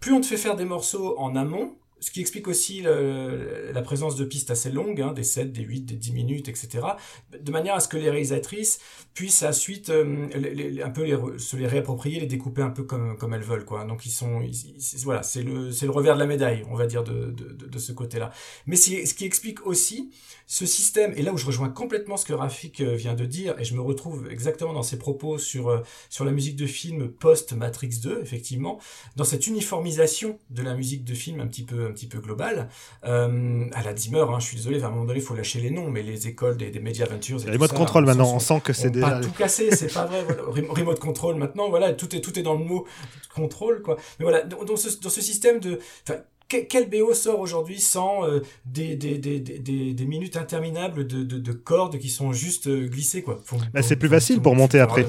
[0.00, 4.16] Plus on te fait faire des morceaux en amont, ce qui explique aussi la présence
[4.16, 6.80] de pistes assez longues, hein, des 7, des 8, des 10 minutes, etc.
[7.38, 8.80] De manière à ce que les réalisatrices
[9.14, 10.28] puissent ensuite euh,
[10.84, 13.64] un peu se les réapproprier, les découper un peu comme, comme elles veulent.
[13.64, 13.84] Quoi.
[13.84, 14.42] Donc ils sont,
[15.04, 17.92] voilà, c'est le, le revers de la médaille, on va dire, de, de, de, ce
[17.92, 18.30] côté-là.
[18.66, 20.10] Mais ce qui explique aussi
[20.50, 23.54] ce système, et là où je rejoins complètement ce que Rafik euh, vient de dire,
[23.60, 27.10] et je me retrouve exactement dans ses propos sur, euh, sur la musique de film
[27.10, 28.80] post-Matrix 2, effectivement,
[29.14, 32.70] dans cette uniformisation de la musique de film un petit peu, un petit peu globale,
[33.04, 35.60] euh, à la Dimmer, hein, je suis désolé, à un moment donné, il faut lâcher
[35.60, 37.46] les noms, mais les écoles des, des Media Ventures...
[37.46, 39.10] A les modes contrôle maintenant, on sent que c'est déjà...
[39.10, 40.44] Pas tout cassé, c'est pas vrai, voilà.
[40.70, 42.86] remote control maintenant, voilà, tout est, tout est dans le mot
[43.34, 43.96] contrôle, quoi.
[44.18, 45.78] Mais voilà, dans ce, dans ce système de
[46.48, 51.38] quel BO sort aujourd'hui sans euh, des, des, des, des, des minutes interminables de, de,
[51.38, 53.40] de, cordes qui sont juste euh, glissées quoi.
[53.74, 55.06] Bah, c'est plus facile pour monter après.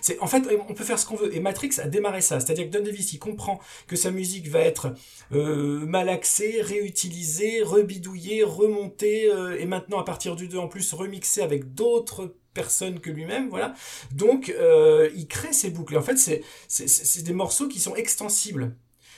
[0.00, 1.34] c'est en fait on peut faire ce qu'on veut.
[1.34, 2.40] Et Matrix a démarré ça.
[2.40, 4.94] C'est-à-dire que Don Davis il comprend que sa musique va être
[5.32, 11.42] euh, malaxée réutilisée rebidouillée remontée euh, et maintenant à partir du 2 en plus remixée
[11.42, 13.74] avec d'autres personne que lui-même, voilà.
[14.12, 15.96] Donc, euh, il crée ces boucles.
[15.96, 18.74] en fait, c'est des morceaux qui sont extensibles.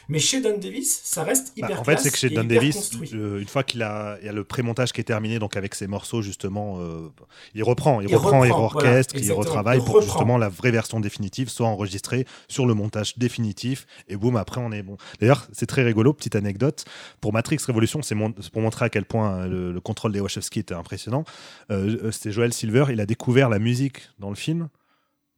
[0.08, 2.92] Mais chez Don Davis, ça reste bah, hyper En fait, c'est que chez Don Davis,
[3.12, 5.86] une fois qu'il a, il y a le pré-montage qui est terminé, donc avec ses
[5.86, 7.08] morceaux justement, euh,
[7.54, 11.66] il reprend, il, reprend, il orchestre, il retravaille pour justement la vraie version définitive soit
[11.66, 14.96] enregistrée sur le montage définitif et boum, après on est bon.
[15.20, 16.84] D'ailleurs, c'est très rigolo, petite anecdote.
[17.20, 20.74] Pour Matrix Révolution, c'est pour montrer à quel point euh, le, contrôle des Wachowski était
[20.74, 21.24] impressionnant.
[21.70, 24.68] Euh, C'était Joel Silver, il a découvert la musique dans le film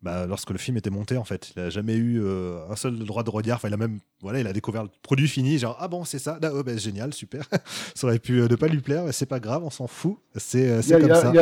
[0.02, 1.52] bah, lorsque le film était monté en fait.
[1.54, 3.56] Il n'a jamais eu euh, un seul droit de regard.
[3.56, 5.58] Enfin, il a même voilà, il a découvert le produit fini.
[5.58, 7.44] Genre ah bon c'est ça, ah, oh, bah, génial, super.
[7.94, 10.16] ça aurait pu euh, ne pas lui plaire, mais c'est pas grave, on s'en fout.
[10.36, 11.32] C'est euh, comme ça.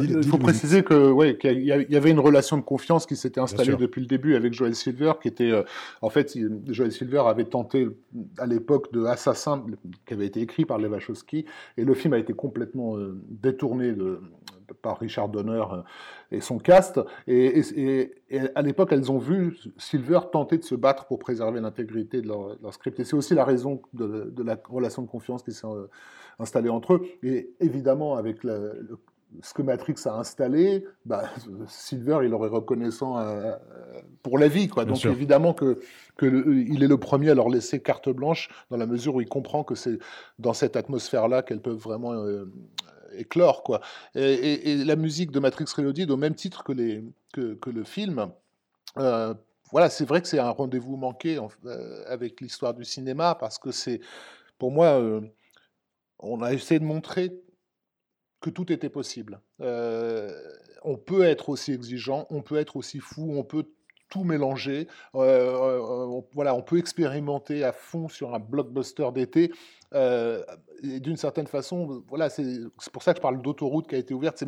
[0.00, 3.76] Il faut préciser que ouais, qu'il y, avait une relation de confiance qui s'était installée
[3.76, 5.52] depuis le début avec Joel Silver, qui était
[6.02, 7.88] en fait Joel Silver avait tenté
[8.38, 9.64] à l'époque de Assassin,
[10.06, 11.44] qui avait été écrit par les Wachowski,
[11.76, 12.96] et le film a été complètement
[13.28, 14.20] détourné de
[14.74, 15.82] par Richard Donner euh,
[16.30, 17.00] et son cast.
[17.26, 18.12] Et,
[18.54, 22.56] à l'époque, elles ont vu Silver tenter de se battre pour préserver l'intégrité de leur,
[22.72, 23.00] script.
[23.00, 25.86] Et c'est aussi la raison de, la relation de confiance qui s'est euh,
[26.38, 27.02] installée entre eux.
[27.22, 28.44] Et évidemment, avec
[29.42, 31.24] ce que Matrix a installé, bah,
[31.66, 33.54] Silver, il aurait reconnaissant euh,
[34.22, 34.68] pour la vie.
[34.68, 34.84] Quoi.
[34.84, 35.80] Donc évidemment que,
[36.22, 39.64] il est le premier à leur laisser carte blanche dans la mesure où il comprend
[39.64, 39.98] que c'est
[40.38, 42.12] dans cette atmosphère-là qu'elles peuvent vraiment
[43.12, 43.62] éclore.
[43.62, 43.80] Quoi.
[44.14, 48.30] Et, la musique de Matrix Reloaded, au même titre que, les, que, le film,
[48.98, 49.34] euh,
[49.70, 53.70] voilà, c'est vrai que c'est un rendez-vous manqué euh, avec l'histoire du cinéma, parce que
[53.70, 54.00] c'est,
[54.58, 55.20] pour moi, euh,
[56.18, 57.32] on a essayé de montrer
[58.40, 59.40] que tout était possible.
[59.60, 63.64] on peut être aussi exigeant, on peut être aussi fou, on peut
[64.08, 64.86] tout mélanger.
[65.12, 69.52] voilà, on peut expérimenter à fond sur un blockbuster d'été.
[70.82, 72.60] D'une certaine façon, voilà, c'est
[72.92, 74.42] pour ça que je parle d'autoroute qui a été ouverte.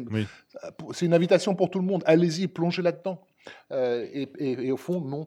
[0.92, 2.02] C'est une invitation pour tout le monde.
[2.06, 3.20] Allez-y, plongez là-dedans.
[3.72, 4.06] Euh,
[4.38, 5.26] et, au fond, non.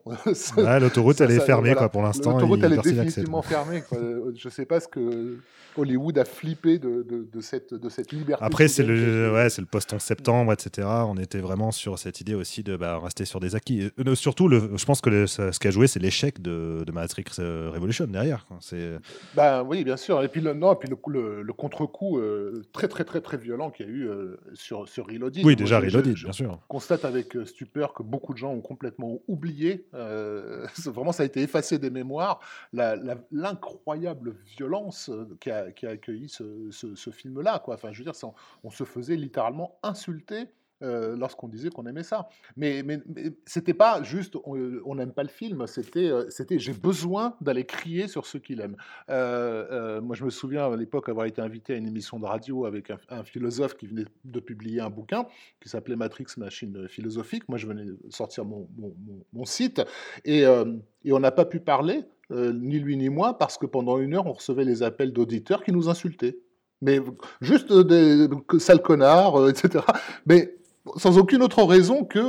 [0.80, 2.32] L'autoroute, elle est fermée quoi, pour l'instant.
[2.32, 3.82] L'autoroute, elle est définitivement fermée.
[3.92, 5.38] Je ne sais pas ce que
[5.76, 8.44] Hollywood a flippé de, de, cette, de cette liberté.
[8.44, 10.86] Après, c'est le, ouais, le post-11 septembre, etc.
[11.06, 13.90] On était vraiment sur cette idée aussi de bah, rester sur des acquis.
[13.98, 17.24] Euh, surtout, le, je pense que ce qui a joué, c'est l'échec de, de, Matrix
[17.38, 18.46] euh, Revolution derrière.
[18.60, 18.98] C'est...
[19.34, 20.22] Bah, oui, bien sûr.
[20.22, 22.20] Et puis le, non, et puis le, le, contre-coup
[22.72, 24.08] très, très, très, très violent qu'il y a eu
[24.54, 25.44] sur, sur Reloaded.
[25.44, 26.60] Oui, déjà Reloaded, bien sûr.
[26.68, 29.86] constate avec stupeur que beaucoup de gens ont complètement oublié.
[29.94, 32.40] Euh, vraiment, ça a été effacé des mémoires.
[32.72, 37.62] L'incroyable violence qui a, qui a accueilli ce, ce, film-là.
[37.66, 38.32] Enfin, je veux dire,
[38.62, 40.48] on se faisait littéralement insulter
[40.82, 42.28] euh, lorsqu'on disait qu'on aimait ça.
[42.56, 43.00] Mais, mais,
[43.46, 48.08] c'était pas juste on n'aime pas le film, c'était euh, c'était j'ai besoin d'aller crier
[48.08, 48.76] sur ce qu'il aime.
[49.08, 52.66] Euh, moi, je me souviens à l'époque avoir été invité à une émission de radio
[52.66, 55.26] avec un, philosophe qui venait de publier un bouquin
[55.60, 57.48] qui s'appelait Matrix Machine philosophique.
[57.48, 58.68] Moi, je venais de sortir mon,
[59.32, 59.80] mon, site
[60.24, 62.02] et, et on n'a pas pu parler.
[62.30, 65.72] ni lui ni moi, parce que pendant une heure, on recevait les appels d'auditeurs qui
[65.72, 66.36] nous insultaient
[66.82, 67.00] mais
[67.40, 69.82] juste des sales connards, etc.
[70.26, 70.54] Mais
[70.96, 72.20] sans aucune autre raison que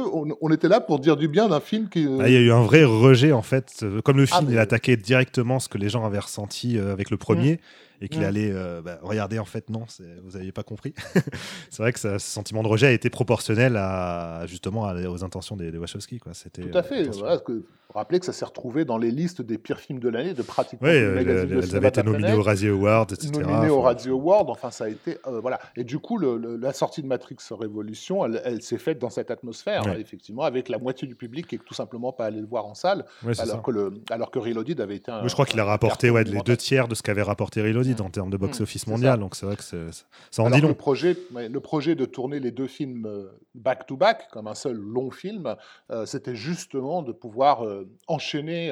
[0.42, 2.06] on, était là pour dire du bien d'un film qui.
[2.06, 4.52] Euh, ah, il y a eu un vrai rejet en fait, comme le ah, film
[4.52, 7.54] il attaquait directement ce que les gens avaient ressenti euh, avec le premier.
[7.54, 7.58] Mmh
[8.02, 9.86] et qu'il allait euh, bah, regarder en fait non
[10.24, 10.94] vous n'aviez pas compris
[11.70, 15.72] c'est vrai que ce sentiment de rejet a été proportionnel à justement aux intentions des,
[15.72, 18.98] des Wachowski quoi c'était tout à fait voilà, que, rappeler que ça s'est retrouvé dans
[18.98, 22.04] les listes des pires films de l'année, de pratiquement les magazines de elles avaient été
[22.04, 23.32] nominées aux Razzie Awards, etc.
[23.40, 24.50] nominé au Radio Award.
[24.50, 25.60] Enfin, ça a été euh, voilà.
[25.78, 29.10] Et du coup, le- le- la sortie de Matrix Révolution, elle, elle s'est faite dans
[29.10, 29.92] cette atmosphère, Ouais.
[29.92, 32.66] hein, effectivement, avec la moitié du public qui est tout simplement pas allé le voir
[32.66, 35.26] en salle, ouais, alors que le alors que Reloaded avait été un.
[35.26, 38.10] Je crois qu'il a rapporté ouais, les deux tiers de ce qu'avait rapporté Reloaded En
[38.10, 39.14] termes de box-office c'est mondial.
[39.14, 39.18] ça.
[39.18, 40.68] Donc c'est vrai que c'est- ça en Alors dit long.
[40.70, 44.78] le projet, ouais, le projet de tourner les deux films euh, back-to-back, comme un seul
[44.78, 45.56] long film,
[45.92, 48.72] euh, c'était justement de pouvoir euh, enchaîner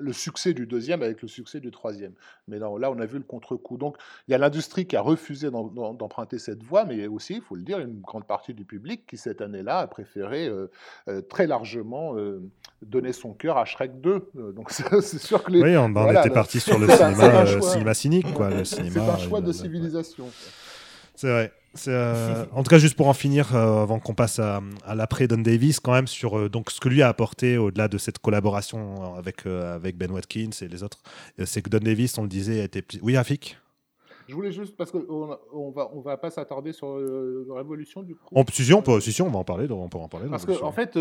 [0.00, 2.12] le succès du deuxième avec le succès du troisième.
[2.48, 3.76] Mais là, là on a vu le contre-coup.
[3.76, 3.96] Donc,
[4.28, 7.04] il y a l'industrie qui a refusé d'em- d'em- d'emprunter cette voie, mais il y
[7.04, 9.86] a aussi, il faut le dire, une grande partie du public qui, cette année-là, a
[9.86, 10.70] préféré euh,
[11.08, 12.42] euh, très largement euh,
[12.82, 14.30] donner son cœur à Shrek 2.
[14.36, 14.70] Euh, donc,
[15.00, 15.62] c'est sûr que les...
[15.62, 16.88] Oui, on, était parti sur le
[17.62, 18.64] cinéma, cynique, quoi.
[18.64, 20.26] C'est un choix de civilisation.
[21.14, 21.52] C'est vrai.
[21.88, 25.28] Euh, en tout cas, juste pour en finir, euh, avant qu'on passe à, à l'après
[25.28, 28.18] Don Davis, quand même sur euh, donc ce que lui a apporté au-delà de cette
[28.18, 30.98] collaboration avec avec Ben Watkins et les autres,
[31.44, 33.58] c'est que Don Davis, on le disait, était oui, Rafik?
[34.28, 38.16] Je voulais juste, parce qu'on on va, on va pas s'attarder sur la Révolution du
[38.16, 38.26] coup.
[38.32, 40.28] On, si, si, on peut, si, si, on va en parler, on peut en parler.
[40.28, 40.98] Parce que, en fait,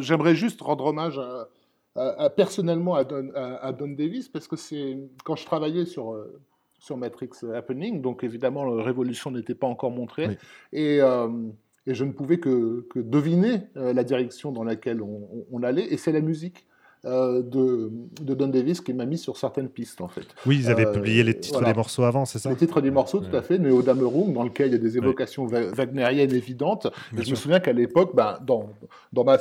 [0.00, 1.48] j'aimerais juste rendre hommage à,
[1.96, 5.86] à- à- personnellement à Don, à- à Don Davis, parce que c'est quand je travaillais
[5.86, 6.14] sur,
[6.80, 10.36] sur Matrix Happening, donc évidemment, la Révolution n'était pas encore montrée, Oui.
[10.72, 11.28] et, euh,
[11.86, 15.96] et je ne pouvais que, que deviner euh, la direction dans laquelle on, allait, et
[15.96, 16.66] c'est la musique.
[17.06, 20.26] euh, de, de Don Davis qui m'a mis sur certaines pistes en fait.
[20.44, 21.72] oui, ils avaient publié les titres voilà.
[21.72, 22.50] des morceaux avant, c'est ça?
[22.50, 24.98] Le titre des morceaux, tout à fait, Neo Dameroung, dans lequel il y a des
[24.98, 26.88] évocations wa- wagnériennes évidentes.
[27.16, 28.68] Et je me souviens qu'à l'époque, ben, dans,
[29.14, 29.38] dans, ma,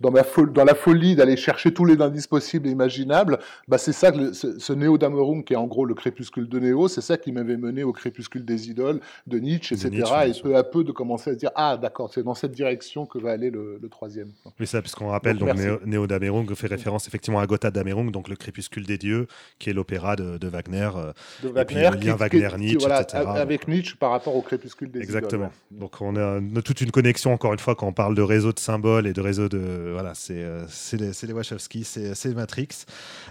[0.00, 3.38] dans, ma fol- dans la folie d'aller chercher tous les indices possibles et imaginables,
[3.68, 6.48] ben, c'est ça, que le- ce, ce Neo Dameroung, qui est en gros le crépuscule
[6.48, 9.96] de Néo, c'est ça qui m'avait mené au crépuscule des idoles de Nietzsche, De etc.
[9.96, 10.42] Nietzsche, et sûr.
[10.44, 13.18] peu à peu de commencer à se dire, ah d'accord, c'est dans cette direction que
[13.18, 14.28] va aller le, le troisième.
[14.60, 15.58] Oui, ça, puisqu'on rappelle, Donc, donc.
[15.58, 19.26] Néo, Néo Damerung fait référence effectivement à Gotha Damerung, donc le crépuscule des dieux,
[19.58, 20.88] qui est l'opéra de, de Wagner.
[20.96, 21.12] euh,
[21.42, 23.24] De puis Wagner, lien Wagner-Nietzsche, voilà, etc.
[23.26, 25.50] Avec Nietzsche par rapport au crépuscule des Exactement.
[25.70, 25.80] idoles.
[25.80, 28.22] Donc on a, on a toute une connexion encore une fois quand on parle de
[28.22, 32.68] réseau de symboles et de réseau de voilà c'est euh, les, les Wachowski, c'est Matrix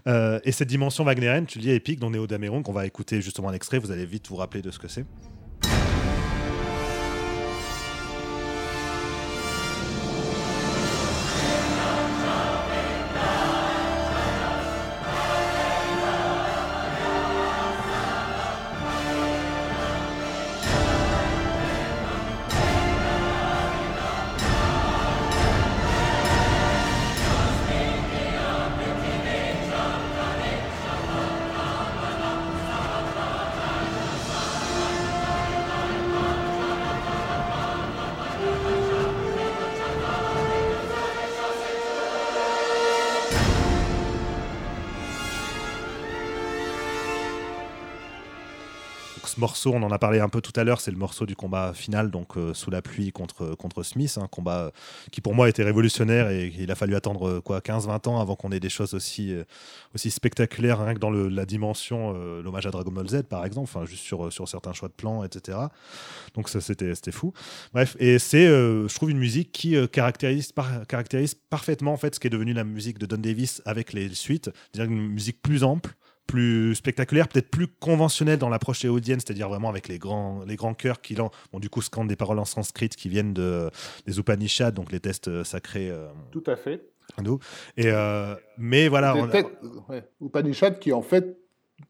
[0.07, 3.21] Euh, et cette dimension wagnérienne, tu le dis épique dans Néo Dameron qu'on va écouter
[3.21, 5.05] justement un vous allez vite vous rappeler de ce que c'est.
[49.69, 52.11] On en a parlé un peu tout à l'heure, c'est le morceau du combat final,
[52.11, 54.71] donc euh, sous la pluie contre, contre Smith, un combat euh,
[55.11, 58.35] qui pour moi était révolutionnaire et il a fallu attendre euh, quoi 15-20 ans avant
[58.35, 59.35] qu'on ait des choses aussi,
[59.93, 64.03] aussi spectaculaires, rien que dans la dimension, l'hommage à Dragon Ball Z par exemple, juste
[64.03, 65.57] sur, sur certains choix de plans, etc.
[66.33, 67.33] Donc ça c'était fou.
[67.73, 70.51] Bref, et c'est, je trouve, une musique qui caractérise,
[70.87, 74.09] caractérise parfaitement en fait ce qui est devenu la musique de Don Davis avec les
[74.13, 75.95] suites, c'est-à-dire une musique plus ample
[76.31, 80.73] plus spectaculaire, peut-être plus conventionnelle dans l'approche éolienne, c'est-à-dire vraiment avec les grands, les grands
[80.73, 81.29] chœurs qui, bon,
[81.59, 83.69] du coup, scandent des paroles en sanskrit qui viennent de,
[84.07, 86.85] des Upanishads, donc les tests euh, sacrés euh, Tout à fait.
[87.17, 87.39] hindous.
[87.75, 89.47] Et, euh, mais voilà, Des on a- têtes-
[89.89, 91.37] ouais, Upanishads qui en fait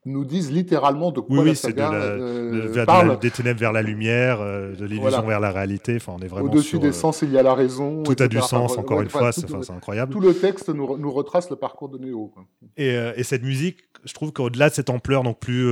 [0.05, 2.75] nous disent littéralement de quoi oui, la oui, c'est de saga la- euh, de- de
[2.75, 3.19] la- parle.
[3.19, 5.21] des ténèbres vers la lumière, euh, de l'illusion Voilà.
[5.21, 5.95] vers la réalité.
[5.97, 8.03] Enfin, on est vraiment Au-dessus des euh, sens, il y a la raison.
[8.03, 10.11] tout a du sens, Enfin, encore ouais, une fois, c'est enfin, incroyable.
[10.11, 12.31] tout le texte nous, nous retrace le parcours de Néo.
[12.33, 12.45] quoi.
[12.77, 15.67] Et, et cette musique, je trouve qu'au-delà de cette ampleur, donc plus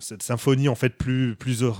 [0.00, 1.72] cette symphonie en fait plus euh,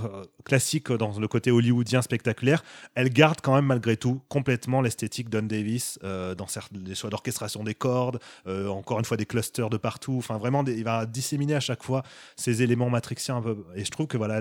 [0.45, 2.63] classique dans le côté hollywoodien spectaculaire,
[2.95, 7.65] elle garde quand même malgré tout complètement l'esthétique Don Davis euh, dans les choix d'orchestration
[7.65, 10.17] des cordes, euh, encore une fois des clusters de partout.
[10.19, 12.03] Enfin vraiment, il va disséminer à chaque fois
[12.37, 13.43] ces éléments matrixiens.
[13.75, 14.41] Et je trouve que voilà,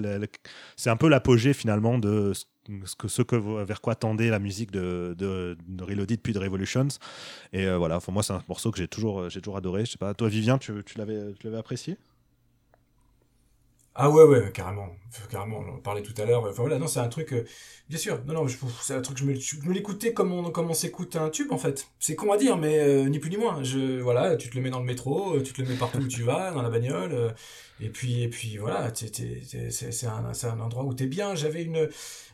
[0.75, 4.71] c'est un peu l'apogée finalement de ce que, ce que vers quoi tendait la musique
[4.71, 6.87] de, de, de Reloaded puis de Revolutions.
[7.53, 9.85] Et voilà, pour moi, c'est un morceau que j'ai toujours, j'ai toujours adoré.
[9.85, 11.97] Je sais pas, toi, Vivien, tu, tu l'avais apprécié?
[13.99, 14.89] Ah ouais, ouais, carrément.
[15.31, 16.43] Carrément, on en parlait tout à l'heure.
[16.43, 17.33] Enfin voilà, non, c'est un truc.
[17.33, 17.45] Euh,
[17.89, 18.45] bien sûr, non, non,
[18.81, 21.57] c'est un truc, je me, me l'écoutais comme on, comme on s'écoute un tube, en
[21.57, 21.87] fait.
[21.99, 23.63] C'est con à dire, mais euh, ni plus ni moins.
[23.63, 25.97] Je, voilà, tu te le mets dans le métro, euh, tu te le mets partout
[25.97, 27.33] où tu vas, dans la bagnole.
[27.79, 31.35] Et puis, et puis voilà, c'est un, un endroit où t'es bien.
[31.35, 31.89] J'avais une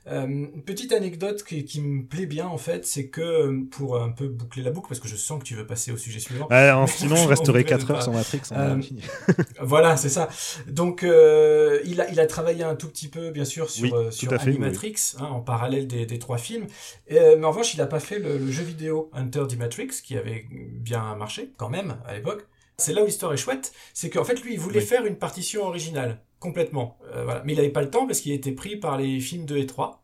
[0.05, 3.97] euh, une petite anecdote qui, qui, me plaît bien en fait, c'est que euh, pour
[3.97, 6.19] un peu boucler la boucle, parce que je sens que tu veux passer au sujet
[6.19, 6.49] suivant.
[6.87, 8.41] sinon, on resterait 4 heures sur Matrix.
[8.51, 8.81] Euh,
[9.61, 10.27] voilà, c'est ça.
[10.67, 14.33] Donc, euh, il, a, il a travaillé un tout petit peu, bien sûr, sur, sur
[14.33, 16.67] Animatrix, hein, en parallèle des, des trois films.
[17.07, 20.01] Et, mais en revanche, il n'a pas fait le, le, jeu vidéo Hunter D Matrix,
[20.03, 22.45] qui avait bien marché quand même à l'époque.
[22.77, 25.65] C'est là où l'histoire est chouette, c'est qu'en fait, lui, il voulait faire une partition
[25.65, 26.97] originale complètement.
[27.13, 27.41] Euh, voilà.
[27.45, 29.65] Mais il n'avait pas le temps parce qu'il était pris par les films 2 et
[29.65, 30.03] 3.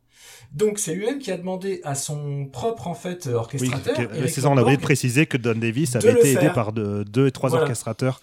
[0.53, 3.95] Donc c'est lui-même qui a demandé à son propre en fait orchestrateur.
[3.99, 6.74] Oui, c'est ça, on a oublié de préciser que Don Davis avait été aidé par
[6.74, 8.20] deux et trois orchestrateurs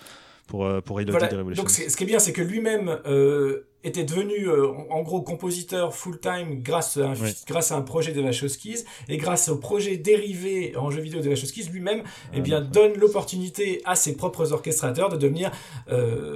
[0.46, 1.28] pour, euh, pour voilà.
[1.28, 1.62] Revolution.
[1.62, 5.94] Donc ce qui est bien, c'est que lui-même euh, était devenu euh, en gros compositeur
[5.94, 7.14] full-time grâce, à un,
[7.46, 11.28] grâce à un projet de Wachowskis et grâce au projet dérivé en jeu vidéo de
[11.28, 15.50] Wachowskis, lui-même eh bien, donne l'opportunité à ses propres orchestrateurs de devenir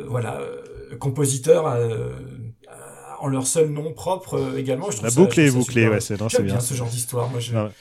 [0.09, 0.41] voilà,
[0.99, 1.77] compositeur
[3.21, 4.91] en leur seul nom propre euh, également.
[4.91, 6.29] Je la boucle est bouclée, ouais, c'est bien.
[6.43, 7.31] bien ce genre d'histoire.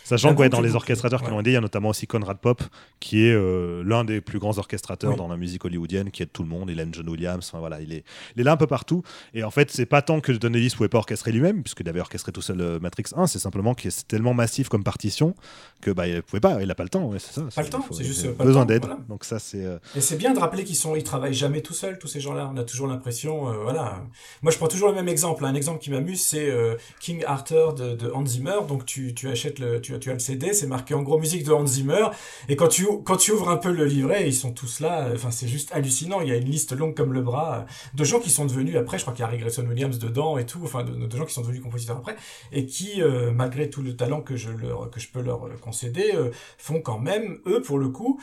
[0.04, 2.62] Sachant que dans les orchestrateurs qui l'ont aidé, il y a notamment aussi Conrad Pop,
[3.00, 6.44] qui est euh, l'un des plus grands orchestrateurs dans la musique hollywoodienne, qui aide tout
[6.44, 6.70] le monde.
[6.70, 8.04] Il aime John Williams, enfin, voilà, il est,
[8.36, 9.04] il est là un peu partout.
[9.34, 12.02] Et en fait, c'est pas tant que Don Ellis pouvait pas orchestrer lui-même, puisqu'il avait
[12.02, 15.36] orchestré tout seul euh, Matrix 1, c'est simplement que c'est tellement massif comme partition
[15.82, 17.06] que bah, il pouvait pas, il a pas le temps.
[17.06, 17.44] Ouais, c'est ça.
[17.56, 18.86] Pas le temps, c'est juste besoin d'aide.
[19.08, 19.66] Donc ça, c'est.
[19.96, 22.52] Et c'est bien de rappeler qu'ils sont, ils travaillent jamais tout seuls, tous ces gens-là.
[22.54, 24.04] On a toujours l'impression, voilà.
[24.42, 27.74] Moi, je prends toujours le même exemple, un exemple qui m'amuse c'est euh, King Arthur
[27.74, 28.60] de, Hans Zimmer.
[28.68, 31.52] Donc tu, achètes le, tu, tu as le CD, c'est marqué en gros musique de
[31.52, 32.08] Hans Zimmer.
[32.48, 35.10] Et quand tu, quand tu ouvres un peu le livret, ils sont tous là.
[35.14, 36.22] Enfin, c'est juste hallucinant.
[36.22, 38.98] Il y a une liste longue comme le bras de gens qui sont devenus après.
[38.98, 40.60] Je crois qu'il y a Regression Williams dedans et tout.
[40.64, 42.16] Enfin, de, gens qui sont devenus compositeurs après
[42.52, 46.12] et qui, euh, malgré tout le talent que je leur, que je peux leur concéder,
[46.14, 48.20] euh, font quand même eux pour le coup.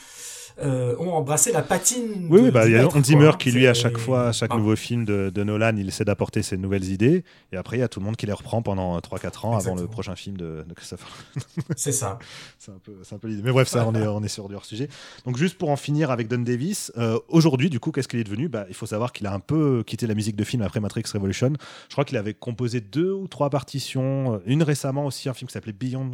[0.59, 2.29] ont embrassé la patine.
[2.31, 4.77] Oui, bah, il y a Hans Zimmer qui, lui, à chaque fois, à chaque nouveau
[4.77, 6.96] film de, de Nolan, il essaie d'apporter ses nouvelles idées.
[7.05, 9.75] Et après, il y a tout le monde qui les reprend pendant 3-4 ans avant
[9.75, 11.09] le prochain film de, Christopher.
[11.77, 12.19] c'est ça.
[12.59, 13.43] c'est un peu, peu l'idée.
[13.43, 14.89] Mais bref, ça, on est, on est sur du hors-sujet.
[15.25, 18.25] Donc, juste pour en finir avec Don Davis, euh, aujourd'hui, du coup, qu'est-ce qu'il est
[18.25, 18.49] devenu?
[18.49, 21.05] Bah, Il faut savoir qu'il a un peu quitté la musique de film après Matrix
[21.13, 21.53] Revolution.
[21.89, 24.35] Je crois qu'il avait composé deux ou trois partitions.
[24.35, 26.11] Euh, une récemment aussi, un film qui s'appelait Beyond.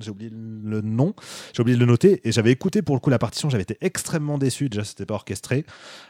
[0.00, 1.14] J'ai oublié le nom.
[1.52, 2.20] J'ai oublié de le noter.
[2.24, 3.50] Et j'avais écouté pour le coup la partition.
[3.50, 4.68] J'avais été extrêmement déçu.
[4.68, 5.64] Déjà, c'était pas orchestré.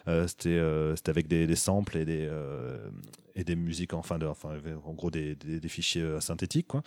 [0.08, 2.28] Euh, c'était, avec des, des, samples et des,
[3.34, 6.68] et des musiques, enfin, de, enfin en gros des, des, fichiers euh, synthétiques.
[6.68, 6.82] Quoi.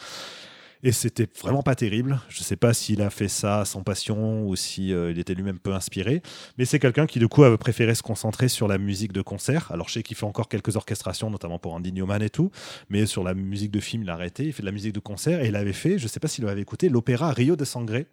[0.83, 2.19] Et c'était vraiment pas terrible.
[2.29, 5.73] Je sais pas s'il a fait ça sans passion ou si euh, était lui-même peu
[5.73, 6.21] inspiré.
[6.57, 9.71] Mais c'est quelqu'un qui, du coup, avait préféré se concentrer sur la musique de concert.
[9.71, 12.51] Alors, je sais qu'il fait encore quelques orchestrations, notamment pour Andy Newman et tout.
[12.89, 14.45] Mais sur la musique de film, il a arrêté.
[14.45, 16.45] Il fait de la musique de concert et il avait fait, je sais pas s'il
[16.45, 18.07] l'avait écouté, l'opéra Rio de Sangré.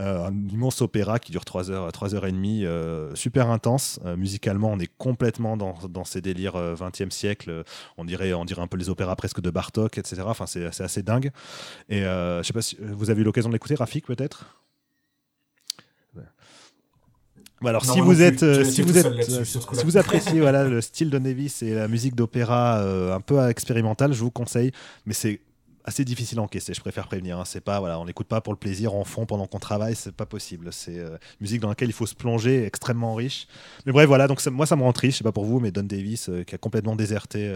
[0.00, 4.00] Euh, un immense opéra qui dure 3 heures, 3 heures et euh, super intense.
[4.16, 7.64] musicalement, on est complètement dans, dans ces délires 20e siècle.
[7.96, 10.22] On dirait, on dirait un peu les opéras presque de Bartok, etc.
[10.26, 11.30] Enfin, c'est assez dingue.
[11.88, 14.62] Et je euh, je sais pas si vous avez eu l'occasion de l'écouter, Rafik peut-être?
[17.68, 21.18] alors, si vous, êtes, euh, si vous êtes, si vous appréciez voilà le style de
[21.18, 24.72] Nevis et la musique d'opéra euh, un peu expérimentale, je vous conseille.
[25.06, 25.40] Mais c'est
[25.84, 26.74] assez difficile à encaisser.
[26.74, 27.38] Je préfère prévenir.
[27.38, 27.44] Hein.
[27.44, 29.94] C'est pas voilà, on n'écoute pas pour le plaisir en fond pendant qu'on travaille.
[29.94, 30.72] C'est pas possible.
[30.72, 33.46] C'est une musique dans laquelle il faut se plonger, extrêmement riche.
[33.86, 34.28] Mais bref, voilà.
[34.28, 35.14] Donc moi, ça me rend triste.
[35.14, 37.52] Je sais pas pour vous, mais Don Davis qui a complètement déserté.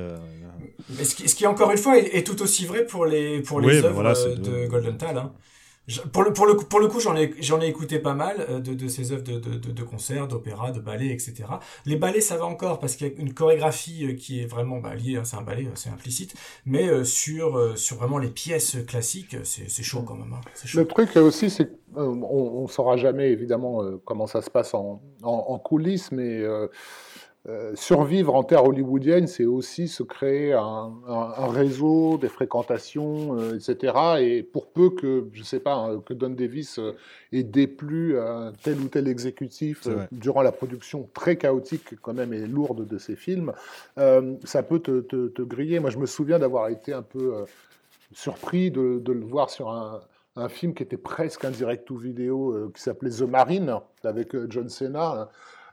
[0.90, 3.60] Mais ce qui, ce qui, encore une fois est, tout aussi vrai pour les pour
[3.60, 5.18] les œuvres de, Golden Tal.
[5.18, 5.32] Hein
[6.12, 8.60] pour le, pour le, pour le coup, j'en ai, j'en ai écouté pas mal euh,
[8.60, 11.44] de, de ces œuvres de, de, de, de concert, d'opéra, de ballet, etc.
[11.84, 14.78] Les ballets, ça va encore parce qu'il y a une chorégraphie euh, qui est vraiment
[14.78, 16.34] bah, liée, hein, c'est un ballet, c'est implicite,
[16.64, 20.32] mais euh, sur, sur vraiment les pièces classiques, c'est, c'est chaud quand même.
[20.32, 20.80] Hein, chaud.
[20.80, 25.44] Le truc aussi, c'est qu'on ne saura jamais évidemment comment ça se passe en, en,
[25.48, 26.42] en coulisses, mais
[27.48, 30.90] euh, survivre en terre hollywoodienne, c'est aussi se créer un,
[31.48, 33.94] réseau, des fréquentations, euh, etc.
[34.18, 36.96] Et pour peu que, je sais pas, hein, que Don Davis euh,
[37.32, 42.46] ait déplu à tel ou tel exécutif durant la production très chaotique quand même et
[42.46, 43.52] lourde de ces films,
[43.96, 45.78] ça peut te, griller.
[45.78, 47.44] Moi, je me souviens d'avoir été un peu
[48.12, 50.00] surpris de, le voir sur un,
[50.34, 54.68] un film qui était presque un direct ou vidéo qui s'appelait The Marine avec John
[54.68, 55.28] Cena.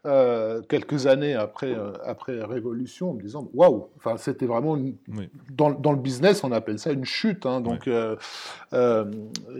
[0.06, 4.78] Euh, quelques années après, euh, après Révolution en me disant waouh, enfin, c'était vraiment
[5.49, 7.45] dans, dans, le business, on appelle ça une chute.
[7.45, 8.18] Hein, donc, euh,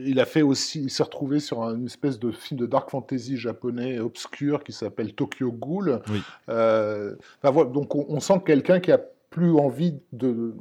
[0.06, 3.38] il a fait aussi, il s'est retrouvé sur une espèce de film de dark fantasy
[3.38, 6.02] japonais obscur qui s'appelle Tokyo Ghoul.
[6.50, 10.56] donc, on, on sent quelqu'un qui a plus envie de.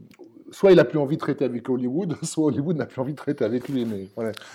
[0.53, 3.17] Soit il a plus envie de traiter avec Hollywood, soit Hollywood n'a plus envie de
[3.19, 3.85] traiter avec lui.
[3.85, 4.07] Mais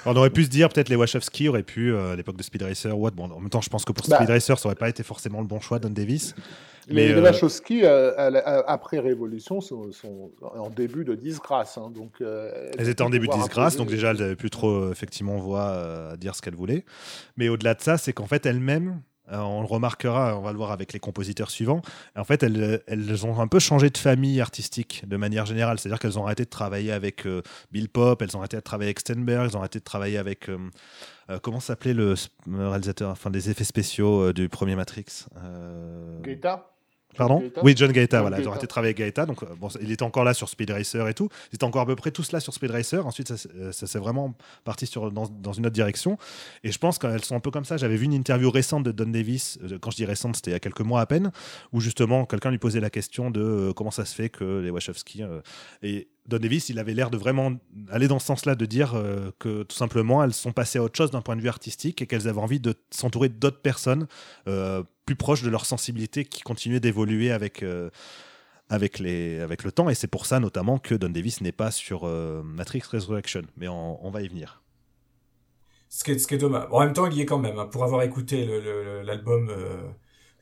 [0.05, 2.61] On aurait pu se dire, peut-être les Wachowski auraient pu, euh, à l'époque de Speed
[2.61, 4.15] Racer, what, bon, en même temps, je pense que pour Bah.
[4.17, 6.33] Speed Racer, ça aurait pas été forcément le bon choix, Don Davis.
[6.89, 8.13] Mais, les euh, Wachowski, euh,
[8.65, 11.77] après Révolution, sont, sont en début de disgrâce.
[11.77, 14.89] hein, donc, euh, Elles étaient en début de disgrâce, donc déjà, elles n'avaient plus trop,
[14.91, 16.85] effectivement, voix à dire ce qu'elles voulaient.
[17.35, 20.57] Mais au-delà de ça, c'est qu'en fait, elles-mêmes, euh, on le remarquera, on va le
[20.57, 21.81] voir avec les compositeurs suivants,
[22.15, 25.79] en fait, elles, elles ont un peu changé de famille artistique de manière générale.
[25.79, 28.89] C'est-à-dire qu'elles ont arrêté de travailler avec euh, Bill Pop, elles ont arrêté de travailler
[28.89, 30.49] avec Stenberg, elles ont arrêté de travailler avec.
[30.49, 32.15] euh, comment s'appelait le
[32.47, 35.25] réalisateur enfin, des effets spéciaux du premier Matrix
[36.21, 36.76] Gaeta
[37.15, 38.39] Pardon Gaeta Oui, John Gaeta, John voilà.
[38.39, 39.25] Ils ont arrêté de travailler avec Gaeta.
[39.25, 41.29] Donc, euh, bon, il était encore là sur Speed Racer et tout.
[41.51, 43.05] Ils étaient encore à peu près tous là sur Speed Racer.
[43.07, 44.35] Ensuite, ça, s'est- euh, ça s'est vraiment
[44.65, 46.17] parti sur, dans, dans une autre direction.
[46.63, 47.77] Et je pense qu'elles sont un peu comme ça.
[47.77, 49.57] J'avais vu une interview récente de Don Davis.
[49.63, 51.31] euh, Quand je dis récente, c'était il y a quelques mois à peine.
[51.73, 54.69] Où justement, quelqu'un lui posait la question de euh, comment ça se fait que les
[54.69, 55.23] Wachowski.
[55.23, 55.41] euh,
[55.81, 57.53] et Don Davis, il avait l'air de vraiment
[57.89, 60.97] aller dans ce sens-là, de dire euh, que tout simplement, elles sont passées à autre
[60.97, 64.07] chose d'un point de vue artistique et qu'elles avaient envie de s'entourer d'autres personnes
[64.49, 67.89] euh, plus proches de leur sensibilité qui continuaient d'évoluer avec, euh,
[68.69, 69.89] avec, les, avec le temps.
[69.89, 73.41] Et c'est pour ça notamment que Don Davis n'est pas sur euh, Matrix Resurrection.
[73.55, 74.61] Mais on, on va y venir.
[75.89, 76.67] Ce qui est, ce qui est dommage.
[76.71, 78.45] En même temps, il y est quand même, hein, pour avoir écouté
[79.05, 79.81] l'album euh,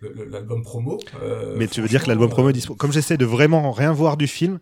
[0.02, 1.00] l'album promo.
[1.22, 2.74] euh, mais tu veux dire que l'album promo est dispo.
[2.76, 4.58] Comme j'essaie de vraiment rien voir du film,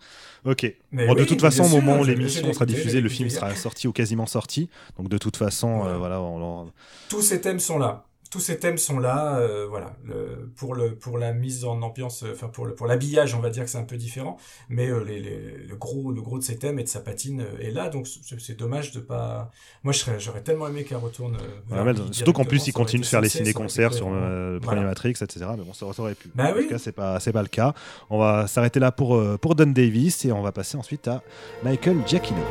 [0.46, 0.72] ok.
[0.92, 3.88] Mais Bon, de toute façon, au moment où l'émission sera diffusée, le film sera sorti
[3.88, 4.70] ou quasiment sorti.
[4.98, 6.16] Donc de toute façon, Voilà.
[6.18, 6.72] euh, on-
[7.10, 8.06] tous ces thèmes sont là.
[8.34, 9.94] Tous ces thèmes sont là, euh, voilà.
[10.04, 13.40] Le- pour le pour la mise en ambiance, euh, enfin pour le pour l'habillage, on
[13.40, 14.38] va dire que c'est un peu différent,
[14.70, 17.46] mais euh, les, les- le gros le gros de ces thèmes et de sa patine
[17.62, 19.52] est là, donc c'est dommage de pas.
[19.84, 21.38] Moi, j'aurais tellement aimé qu'elle retourne.
[21.70, 24.82] mais surtout qu'en plus, aurait continuent de faire les ciné-concerts sur le premier.
[24.82, 25.46] Matrix, etc.
[25.56, 26.32] Mais bon, ça, ça aurait pu.
[26.34, 26.64] Bah en oui.
[26.64, 27.76] tout cas, c'est pas, c'est pas le cas.
[28.10, 31.22] On va s'arrêter là pour, pour Don Davis et on va passer ensuite à
[31.64, 32.42] Michael Giacchino.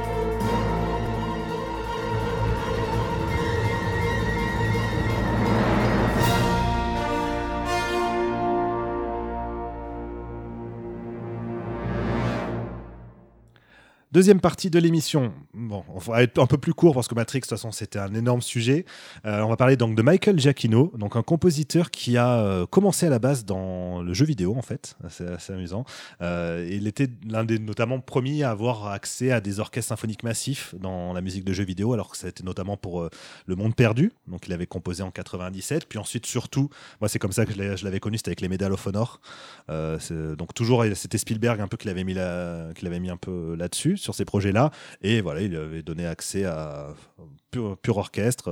[14.12, 15.32] Deuxième partie de l'émission.
[15.54, 17.98] Bon, on va être un peu plus court parce que Matrix, de toute façon, c'était
[17.98, 18.84] un énorme sujet.
[19.24, 23.06] Euh, on va parler donc de Michael Giacchino, donc un compositeur qui a euh, commencé
[23.06, 24.98] à la base dans le jeu vidéo, en fait.
[25.08, 25.86] C'est assez amusant.
[26.20, 30.74] Euh, il était l'un des notamment premiers à avoir accès à des orchestres symphoniques massifs
[30.78, 33.08] dans la musique de jeux vidéo, alors que ça a été notamment pour
[33.46, 34.12] Le Monde Perdu.
[34.28, 35.88] Donc, il avait composé en 97.
[35.88, 36.68] Puis ensuite, surtout,
[37.00, 39.22] moi, c'est comme ça que je l'avais connu, c'était avec les Medal of Honor.
[39.70, 42.12] Donc, toujours, c'était Spielberg un peu qui l'avait mis,
[42.74, 44.70] qui l'avait mis un peu là-dessus, sur ces projets-là.
[45.02, 46.88] Et voilà, il avait donné accès à
[47.50, 48.48] pur, pur orchestre,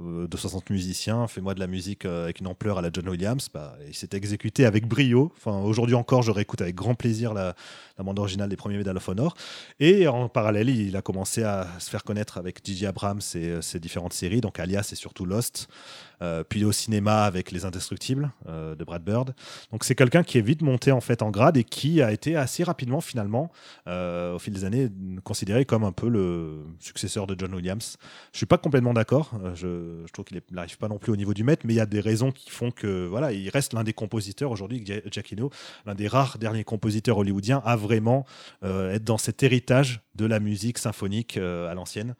[0.00, 3.08] euh, de 60 musiciens, fais-moi de la musique euh, avec une ampleur à la John
[3.08, 3.48] Williams.
[3.52, 5.32] Bah, il s'est exécuté avec brio.
[5.36, 7.54] Enfin, aujourd'hui encore, je réécoute avec grand plaisir la,
[7.98, 9.34] la bande originale des premiers Medal of Honor.
[9.78, 12.86] Et en parallèle, il a commencé à se faire connaître avec J.J.
[12.86, 15.68] Abrams et euh, ses différentes séries, donc Alias et surtout Lost.
[16.22, 19.34] Euh, puis au cinéma avec Les Indestructibles euh, de Brad Bird.
[19.72, 22.36] Donc c'est quelqu'un qui est vite monté en fait en grade et qui a été
[22.36, 23.50] assez rapidement finalement,
[23.86, 24.90] euh, au fil des années,
[25.24, 27.96] considéré comme un peu le successeur de John Williams.
[28.32, 29.32] Je suis pas complètement d'accord.
[29.54, 31.86] Je, trouve qu'il n'arrive pas non plus au niveau du maître, mais il y a
[31.86, 35.50] des raisons qui font que voilà, il reste l'un des compositeurs aujourd'hui, Gia- Giacchino,
[35.86, 38.26] l'un des rares derniers compositeurs hollywoodiens à vraiment
[38.62, 42.14] être dans cet héritage de la musique symphonique à l'ancienne.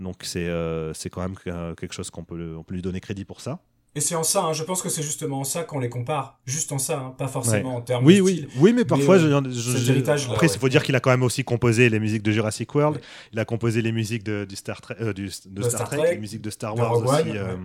[0.00, 3.00] Donc c'est euh, c'est quand même euh, quelque chose qu'on peut, on peut lui donner
[3.00, 3.60] crédit pour ça.
[3.96, 6.38] Et c'est en ça, hein, je pense que c'est justement en ça qu'on les compare.
[6.46, 8.48] Juste en ça, hein, pas forcément en termes Oui, de oui, style.
[8.60, 10.58] oui, mais parfois, Mais, euh, je- après, il ouais.
[10.58, 12.98] faut dire qu'il a quand même aussi composé les musiques de Jurassic World.
[12.98, 13.02] Ouais.
[13.32, 15.96] Il a composé les musiques de, du Star Trek, euh, du- de Star, Star Trek,
[15.98, 17.56] Trek, les musiques de Star de Wars Rogue aussi, One, euh,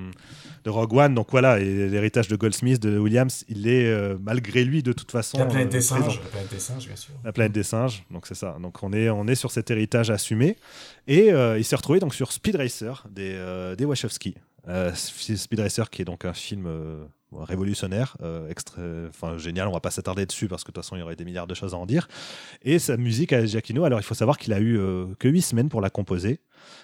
[0.64, 1.14] de Rogue One.
[1.14, 5.38] Donc voilà, et l'héritage de Goldsmith, de Williams, il est malgré lui de toute façon.
[5.38, 7.14] La planète des singes, la planète des singes, bien sûr.
[7.24, 8.58] La planète des singes, donc c'est ça.
[8.60, 10.58] Donc on est, on est sur cet héritage assumé.
[11.08, 13.38] Et il s'est retrouvé donc sur Speed Racer des,
[13.78, 14.34] des Wachowski.
[14.68, 17.06] Euh, Speed Racer qui est donc un film euh,
[17.44, 18.52] révolutionnaire, euh,
[19.10, 21.16] enfin génial, on va pas s'attarder dessus parce que de toute façon il y aurait
[21.16, 22.08] des milliards de choses à en dire.
[22.62, 25.42] Et sa musique à Giacchino, alors il faut savoir qu'il a eu euh, que 8
[25.42, 26.40] semaines pour la composer,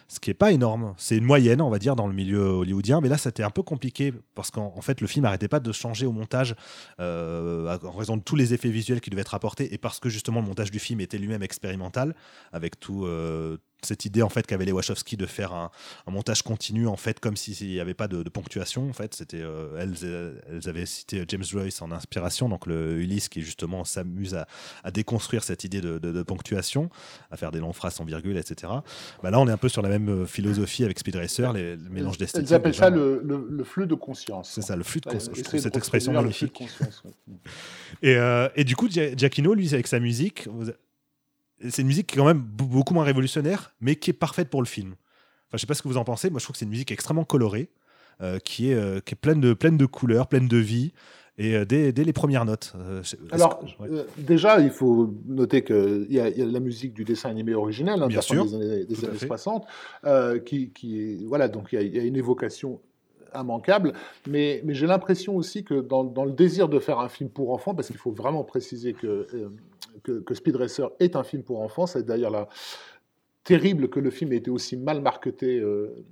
[0.07, 0.93] ce qui est pas énorme.
[0.97, 3.63] C'est une moyenne, on va dire, dans le milieu hollywoodien, mais là c'était un peu
[3.63, 6.55] compliqué parce qu'en en fait le film n'arrêtait pas de changer au montage
[6.99, 10.09] euh, en raison de tous les effets visuels qui devaient être apportés et parce que
[10.09, 12.15] justement le montage du film était lui-même expérimental
[12.51, 13.07] avec tout,
[13.85, 15.71] cette idée en fait qu'avaient les Wachowski de faire un,
[16.07, 19.13] montage continu en fait comme s'il n'y avait pas de, ponctuation en fait.
[19.13, 23.83] C'était euh, elles, elles avaient cité James Joyce en inspiration donc le Ulysse qui justement
[23.83, 24.35] s'amuse
[24.83, 26.89] à, déconstruire cette idée de, ponctuation
[27.31, 28.71] à faire des longs phrases en virgule etc
[29.23, 31.77] bah là on est un peu sur la même euh, philosophie avec Speed Racer les,
[31.89, 35.35] mélanges d'esthétique ils appellent ça le, flux de conscience c'est ça le flux de conscience.
[35.35, 36.61] Je trouve cette expression magnifique.
[38.01, 40.47] et, euh, et, du coup Giacchino lui avec sa musique
[41.69, 44.61] c'est une musique qui est quand même beaucoup moins révolutionnaire, mais qui est parfaite pour
[44.61, 44.95] le film.
[45.47, 46.29] Enfin, je sais pas ce que vous en pensez.
[46.29, 47.69] Moi, je trouve que c'est une musique extrêmement colorée,
[48.21, 50.93] euh, qui, est, euh, qui est pleine de, pleine de couleurs, pleine de vie.
[51.37, 52.73] Et euh, dès, dès, les premières notes.
[53.31, 53.63] Alors,
[54.17, 58.07] déjà, il faut noter qu'il y, y, a la musique du dessin animé original, hein,
[58.07, 59.65] Bien sûr, des années, des années 60,
[60.45, 62.79] qui, qui, voilà, donc il y, a une évocation
[63.33, 63.93] immanquable,
[64.27, 67.51] mais, mais j'ai l'impression aussi que dans, dans, le désir de faire un film pour
[67.53, 69.27] enfants, parce qu'il faut vraiment préciser que
[70.03, 71.85] que, Speed Racer est un film pour enfants.
[71.85, 72.47] C'est d'ailleurs
[73.43, 76.05] terrible que le film ait été aussi mal marketé euh, euh,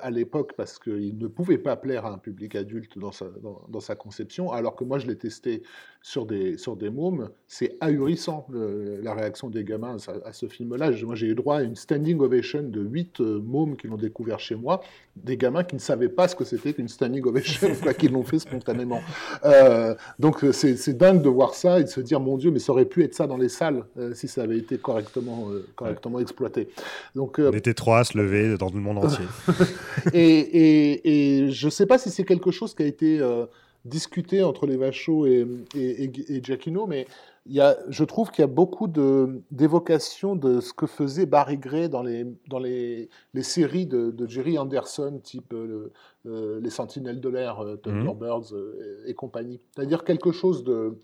[0.00, 3.26] à l'époque parce qu'il ne pouvait pas plaire à un public adulte dans sa,
[3.68, 5.62] dans, sa conception, alors que moi je l'ai testé
[6.02, 10.90] sur des, sur des mômes, c'est ahurissant la réaction des gamins à, ce film-là.
[11.04, 14.40] Moi j'ai eu droit à une standing ovation de 8 euh, mômes qui l'ont découvert
[14.40, 14.82] chez moi,
[15.16, 17.68] des gamins qui ne savaient pas ce que c'était qu'une standing ovation,
[17.98, 19.00] qui l'ont fait spontanément.
[19.44, 22.72] Euh, donc c'est dingue de voir ça et de se dire mon Dieu, mais ça
[22.72, 23.84] aurait pu être ça dans les salles
[24.14, 26.68] si ça avait été correctement, correctement exploité.
[27.14, 29.24] Donc, On était trois à se lever dans le monde entier.
[30.14, 33.46] et, je ne sais pas si c'est quelque chose qui a été euh,
[33.84, 37.06] discuté entre les Vachos et, et, Giacchino, mais
[37.46, 41.58] il y a, je trouve qu'il y a beaucoup d'évocations de, ce que faisait Barry
[41.58, 45.92] Gray dans les, dans les, les séries de, Jerry Anderson, type euh,
[46.26, 49.08] euh, Les Sentinelles de l'air, Thunderbirds mmh.
[49.08, 49.60] et, compagnie.
[49.74, 50.98] C'est-à-dire quelque chose de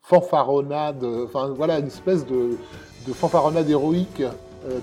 [0.00, 2.56] fanfaronnade, enfin voilà, une espèce de,
[3.06, 4.22] de fanfaronnade héroïque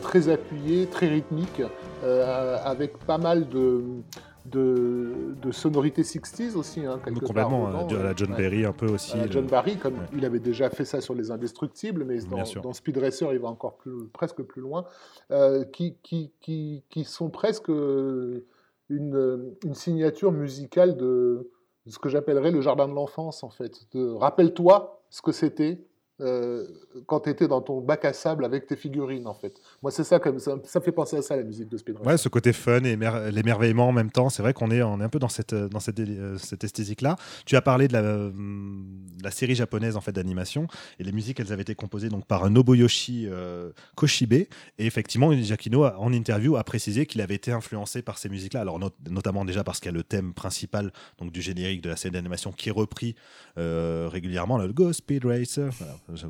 [0.02, 1.62] très appuyé, très rythmique,
[2.04, 3.82] euh, avec pas mal de,
[4.46, 6.86] de, sonorités 60s aussi.
[6.86, 9.18] Hein, quelque Complètement, part, à la John Barry un peu aussi.
[9.30, 13.34] John Barry, comme il avait déjà fait ça sur Les Indestructibles, mais dans, Speed Racer,
[13.34, 14.86] il va encore plus, presque plus loin,
[15.32, 18.26] euh, qui, qui, qui, qui, sont presque une,
[18.90, 21.50] une signature musicale de,
[21.88, 23.88] ce que j'appellerais le jardin de l'enfance, en fait.
[23.94, 25.80] Rappelle-toi ce que c'était
[26.22, 26.66] euh,
[27.08, 29.60] quand tu étais dans ton bac à sable avec tes figurines, en fait.
[29.82, 32.06] Moi, c'est ça, comme ça, ça fait penser à ça, la musique de Speedrun.
[32.06, 32.96] Ouais, ce côté fun et
[33.32, 34.30] l'émerveillement en même temps.
[34.30, 37.18] C'est vrai qu'on est, un peu dans cette, euh, cette esthétique-là.
[37.46, 38.32] Tu as parlé de la, euh,
[39.24, 40.68] la série japonaise en fait d'animation
[41.00, 43.28] et les musiques, elles avaient été composées donc par Nobuyoshi
[43.96, 44.34] Koshibe.
[44.34, 44.48] Et
[44.80, 48.62] effectivement, Giacchino, en interview, a précisé qu'il avait été influencé par ces musiques-là.
[48.62, 48.80] Alors,
[49.10, 52.14] notamment déjà parce qu'il y a le thème principal donc, du générique de la série
[52.14, 53.16] d'animation qui est repris
[53.58, 55.72] régulièrement, le Go Speed Racer.
[56.14, 56.28] Je,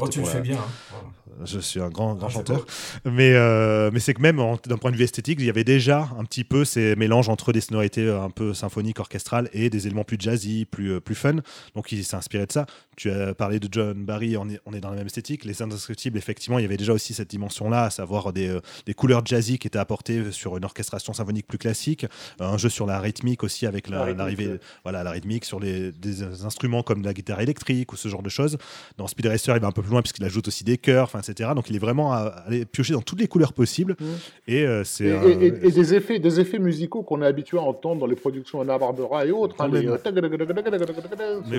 [0.00, 0.56] oh, tu le fais bien.
[0.56, 1.44] Hein.
[1.44, 2.64] Je suis un grand, grand chanteur.
[3.04, 6.08] Mais, euh, mais c'est que même d'un point de vue esthétique, il y avait déjà
[6.18, 10.04] un petit peu ces mélanges entre des sonorités un peu symphoniques, orchestrales et des éléments
[10.04, 11.36] plus jazzy, plus, euh, plus fun.
[11.74, 12.66] Donc il s'est inspiré de ça.
[12.96, 15.44] Tu as parlé de John Barry, on est, on est dans la même esthétique.
[15.44, 18.94] Les Indestructibles, effectivement, il y avait déjà aussi cette dimension-là, à savoir des, euh, des,
[18.94, 22.06] couleurs jazzy qui étaient apportées sur une orchestration symphonique plus classique.
[22.40, 26.82] Un jeu sur la rythmique aussi, avec l'arrivée, voilà, la rythmique sur les, des instruments
[26.82, 28.58] comme la guitare électrique ou ce genre de choses.
[29.02, 31.50] Dans Speed Racer, il va un peu plus loin puisqu'il ajoute aussi des chœurs, etc.
[31.56, 33.96] Donc il est vraiment allé piocher dans toutes les couleurs possibles.
[33.98, 34.04] Mmh.
[34.46, 38.06] Et, euh, c'est, et, des, effets, des effets musicaux qu'on est habitué à entendre dans
[38.06, 39.56] les productions Anna Barbera et autres.
[39.58, 39.80] Hein, Mais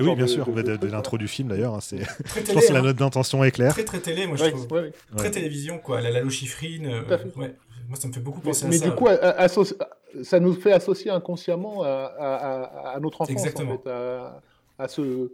[0.00, 1.74] oui, bien sûr, de, l'intro du film d'ailleurs.
[1.74, 1.98] Hein, c'est...
[1.98, 2.82] je pense que la hein.
[2.82, 3.74] note d'intention est claire.
[3.74, 4.66] Très très télé, moi je trouve.
[5.14, 6.00] Très télévision, quoi.
[6.00, 6.86] La Lalo chiffrine.
[6.86, 7.02] Euh,
[7.90, 8.84] moi, ça me fait beaucoup penser mais, à ça.
[8.86, 9.08] Mais du coup,
[10.22, 13.30] ça nous fait associer inconsciemment à, notre enfance.
[13.32, 13.74] Exactement.
[13.74, 13.90] En fait,
[14.78, 15.30] à, ce,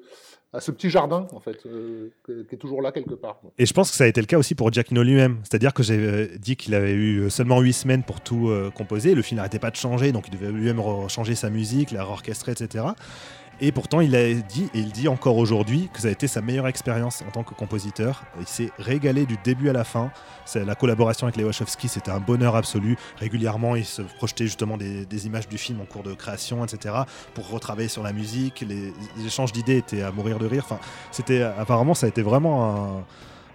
[0.52, 3.40] à ce petit jardin, en fait, euh, qui est toujours là quelque part.
[3.56, 5.38] Et je pense que ça a été le cas aussi pour Giacchino lui-même.
[5.44, 9.14] C'est-à-dire que j'ai euh, dit qu'il avait eu seulement 8 semaines pour tout euh, composer.
[9.14, 12.52] Le film n'arrêtait pas de changer, donc il devait lui-même changer sa musique, la orchestrer,
[12.52, 12.84] etc.
[13.62, 16.40] Et pourtant, il a dit, et il dit encore aujourd'hui, que ça a été sa
[16.40, 18.24] meilleure expérience en tant que compositeur.
[18.40, 20.10] Il s'est régalé du début à la fin.
[20.54, 22.96] La collaboration avec les Wachowski, c'était un bonheur absolu.
[23.18, 26.94] Régulièrement, il se projetait justement des, images du film en cours de création, etc.,
[27.34, 28.64] pour retravailler sur la musique.
[28.66, 30.64] Les, échanges d'idées étaient à mourir de rire.
[31.58, 33.04] Apparemment, ça a été vraiment un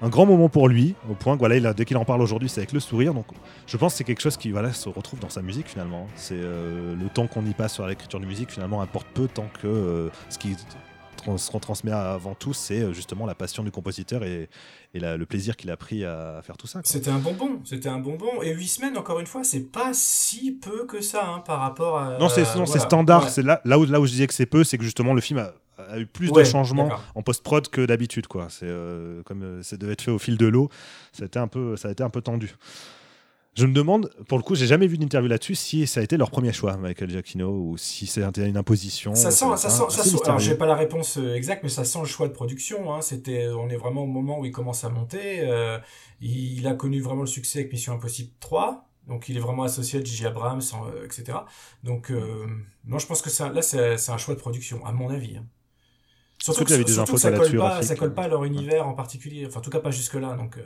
[0.02, 2.60] un grand moment pour lui, au point que voilà, dès qu'il en parle aujourd'hui, c'est
[2.60, 3.14] avec le sourire.
[3.14, 3.26] Donc,
[3.68, 6.08] je pense que c'est quelque chose qui voilà, se retrouve dans sa musique finalement.
[6.16, 9.48] C'est euh, le temps qu'on y passe sur l'écriture de musique finalement importe peu tant
[9.62, 10.56] que euh, ce qui
[11.38, 14.50] se retransmet avant tout, c'est euh, justement la passion du compositeur et,
[14.94, 16.80] le plaisir qu'il a pris à, faire tout ça.
[16.84, 18.42] C'était un bonbon, c'était un bonbon.
[18.42, 22.00] Et huit semaines, encore une fois, c'est pas si peu que ça hein, par rapport
[22.00, 22.18] à.
[22.18, 22.46] Non, c'est
[22.80, 23.30] standard.
[23.30, 25.20] C'est là, là, où, là où je disais que c'est peu, c'est que justement le
[25.20, 28.28] film a a eu plus de changements en post-prod que d'habitude.
[28.28, 28.48] quoi.
[28.50, 30.70] C'est euh, comme euh, ça devait être fait au fil de l'eau,
[31.12, 32.56] ça a été un peu, ça a été un peu tendu.
[33.56, 36.18] Je me demande, pour le coup, j'ai jamais vu d'interview là-dessus, si ça a été
[36.18, 39.16] leur premier choix, Michael Giacchino, ou si c'est une imposition.
[39.16, 41.86] Ça sent, ça sent, ça sent alors j'ai pas la réponse euh, exacte, mais ça
[41.86, 42.94] sent le choix de production.
[42.94, 43.00] Hein.
[43.02, 45.40] C'était, on est vraiment au moment où il commence à monter.
[45.40, 45.80] Euh,
[46.20, 48.90] il a connu vraiment le succès avec Mission Impossible 3.
[49.08, 50.26] Donc il est vraiment associé à J.J.
[50.26, 50.62] Abrams,
[51.06, 51.38] etc.
[51.84, 52.48] Donc euh,
[52.86, 55.38] non, je pense que ça, là c'est un choix de production, à mon avis.
[55.38, 55.46] Hein.
[56.54, 59.46] Surtout que, que ça, colle pas, ça colle pas à leur univers en particulier.
[59.48, 60.36] Enfin, en tout cas pas jusque là.
[60.36, 60.58] Donc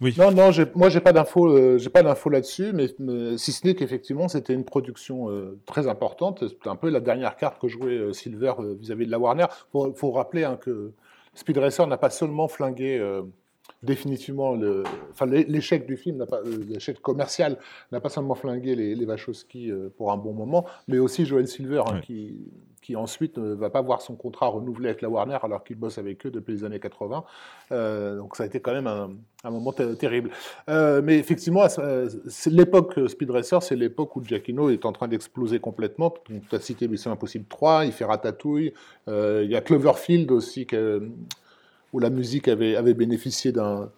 [0.00, 0.14] oui.
[0.16, 2.88] Non, non, moi j'ai pas d'infos, euh, j'ai pas d'infos là-dessus, mais,
[3.36, 6.48] si ce n'est qu'effectivement c'était une production euh, très importante.
[6.48, 9.46] C'était un peu la dernière carte que jouait euh, Silver vis-à-vis de la Warner.
[9.72, 10.92] Faut, faut rappeler hein, que
[11.34, 12.98] Speed Racer n'a pas seulement flingué
[13.82, 16.24] définitivement le, enfin l'échec du film,
[16.68, 17.58] l'échec commercial
[17.92, 21.82] n'a pas seulement flingué les, les Wachowski pour un bon moment, mais aussi Joel Silver
[21.86, 22.36] hein, qui
[22.80, 25.98] qui ensuite ne va pas voir son contrat renouvelé avec la Warner alors qu'il bosse
[25.98, 27.24] avec eux depuis les années 80.
[27.72, 30.30] Euh, donc ça a été quand même un, moment terrible.
[30.68, 31.66] Euh, mais effectivement,
[32.46, 36.14] l'époque Speed Racer, c'est l'époque où Giacchino est en train d'exploser complètement.
[36.26, 38.72] Tu as cité Mission Impossible 3, il fait Ratatouille.
[39.08, 40.66] Euh, il y a Cloverfield aussi,
[41.92, 43.90] où la musique avait, avait bénéficié d'un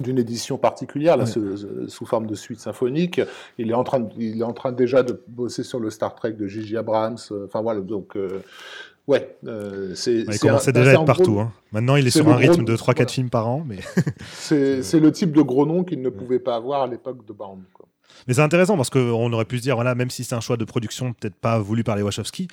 [0.00, 3.20] d'une édition particulière, là, sous, forme de suite symphonique.
[3.58, 6.32] Il est en train, il est en train déjà de bosser sur le Star Trek
[6.32, 6.76] de J.J.
[6.76, 7.16] Abrams.
[7.30, 8.42] Euh, enfin voilà, donc euh,
[9.06, 10.16] ouais, euh, c'est.
[10.16, 11.40] il commençait déjà à être partout.
[11.40, 11.52] Hein.
[11.72, 13.78] Maintenant, il est, sur un rythme de 3-4 films par an, mais.
[14.32, 17.62] c'est le type de gros nom qu'il ne pouvait pas avoir à l'époque de Bound.
[18.26, 20.56] Mais c'est intéressant parce qu'on aurait pu se dire, voilà, même si c'est un choix
[20.56, 22.48] de production peut-être pas voulu par les Wachowski,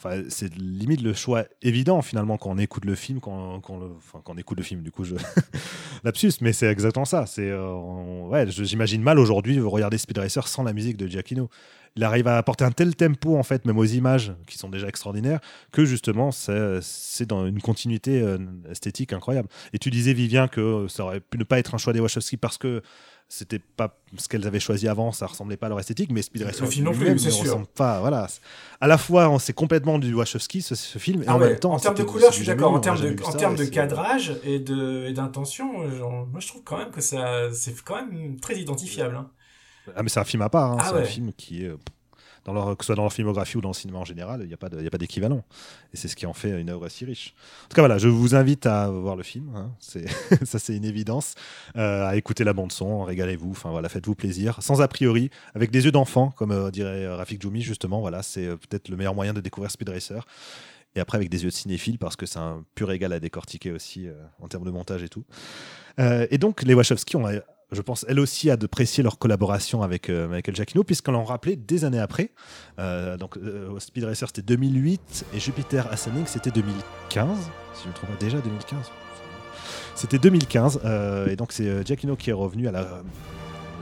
[0.00, 4.56] Enfin, c'est limite le choix évident finalement quand on écoute le film, quand, on écoute
[4.56, 5.16] le film, du coup, je
[6.04, 7.26] lapsus, mais c'est exactement ça.
[7.26, 11.50] C'est, euh, j'imagine mal aujourd'hui regarder Speed Racer sans la musique de Giacchino.
[11.96, 14.86] Il arrive à apporter un tel tempo en fait, même aux images qui sont déjà
[14.86, 15.40] extraordinaires,
[15.72, 18.38] que justement c'est dans une continuité euh,
[18.70, 19.48] esthétique incroyable.
[19.72, 22.36] Et tu disais Vivien que ça aurait pu ne pas être un choix des Wachowski
[22.36, 22.82] parce que
[23.28, 26.42] c'était pas ce qu'elles avaient choisi avant, ça ressemblait pas à leur esthétique, mais Speed
[26.42, 27.66] Racer le film non plus, c'est sûr.
[27.68, 28.26] Pas, voilà.
[28.80, 31.72] À la fois, c'est complètement du Wachowski ce, ce film, et ah en même temps,
[31.72, 32.72] en termes de couleur, je suis d'accord.
[32.72, 35.86] En termes de, en termes de cadrage et de d'intention,
[36.26, 39.16] moi je trouve quand même que ça, c'est quand même très identifiable.
[39.16, 39.30] Hein.
[39.96, 40.76] Ah mais c'est un film à part, hein.
[40.80, 41.72] ah c'est un film qui est
[42.44, 44.56] que ce soit dans leur filmographie ou dans le cinéma en général, il n'y a
[44.56, 45.44] pas d'équivalent.
[45.92, 47.34] Et c'est ce qui en fait une œuvre si riche.
[47.64, 49.50] En tout cas, voilà, je vous invite à voir le film.
[49.54, 49.70] Hein.
[50.44, 51.34] ça, c'est une évidence.
[51.76, 53.50] Euh, à écouter la bande-son, régalez-vous.
[53.50, 54.62] Enfin, voilà, faites-vous plaisir.
[54.62, 58.00] Sans a priori, avec des yeux d'enfant, comme euh, dirait Rafik Djoumi, justement.
[58.00, 60.26] Voilà, c'est euh, peut-être le meilleur moyen de découvrir Speed Racer.
[60.94, 63.70] Et après, avec des yeux de cinéphile, parce que c'est un pur égal à décortiquer
[63.72, 64.08] aussi
[64.40, 65.24] en termes de montage et tout.
[65.98, 67.26] et donc, les Wachowski ont
[67.70, 71.56] je pense, elle aussi, à apprécié leur collaboration avec euh, Michael Giacchino, puisqu'on l'a rappelé
[71.56, 72.30] des années après.
[72.78, 77.36] Euh, donc, euh, Speed Racer, c'était 2008, et Jupiter Ascending, c'était 2015,
[77.74, 78.78] si je me trompe déjà 2015.
[79.94, 80.80] C'était 2015,
[81.28, 83.02] et donc c'est Giacchino qui est revenu à la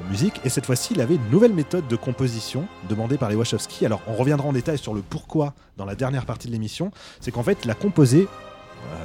[0.09, 3.85] musique, et cette fois-ci, il avait une nouvelle méthode de composition demandée par les Wachowski.
[3.85, 6.91] Alors, on reviendra en détail sur le pourquoi dans la dernière partie de l'émission.
[7.21, 8.29] C'est qu'en fait, il a composé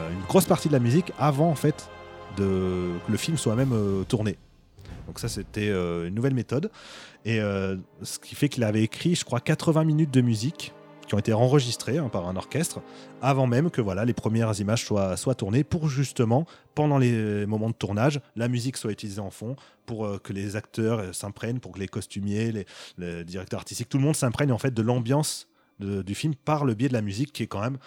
[0.10, 1.90] une grosse partie de la musique avant, en fait,
[2.38, 3.76] de, que le film soit même
[4.08, 4.38] tourné.
[5.08, 6.72] Donc ça, c'était euh, une nouvelle méthode.
[7.26, 10.74] Et euh, ce qui fait qu'il avait écrit, je crois, 80 minutes de musique
[11.08, 12.80] qui ont été enregistrées hein, par un orchestre
[13.22, 17.76] avant même que voilà les premières images soient, tournées pour justement pendant les moments de
[17.76, 21.80] tournage la musique soit utilisée en fond pour euh, que les acteurs s'imprègnent pour que
[21.80, 22.66] les costumiers les,
[22.98, 25.50] les, directeurs artistiques tout le monde s'imprègne en fait de l'ambiance
[25.80, 27.78] du film par le biais de la musique qui est quand même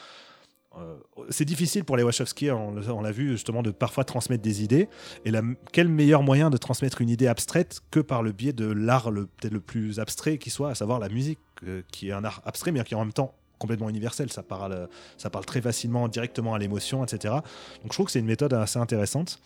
[1.30, 4.88] c'est difficile pour les Wachowski, on, l'a vu justement, de parfois transmettre des idées.
[5.24, 5.30] Et
[5.72, 9.52] quel meilleur moyen de transmettre une idée abstraite que par le biais de l'art peut-être
[9.52, 12.72] le plus abstrait qui soit, à savoir la musique, euh, qui est un art abstrait,
[12.72, 13.34] mais qui en même temps
[13.64, 17.32] complètement universel, ça parle, ça parle très facilement directement à l'émotion, etc.
[17.82, 19.38] Donc je trouve que c'est une méthode assez intéressante.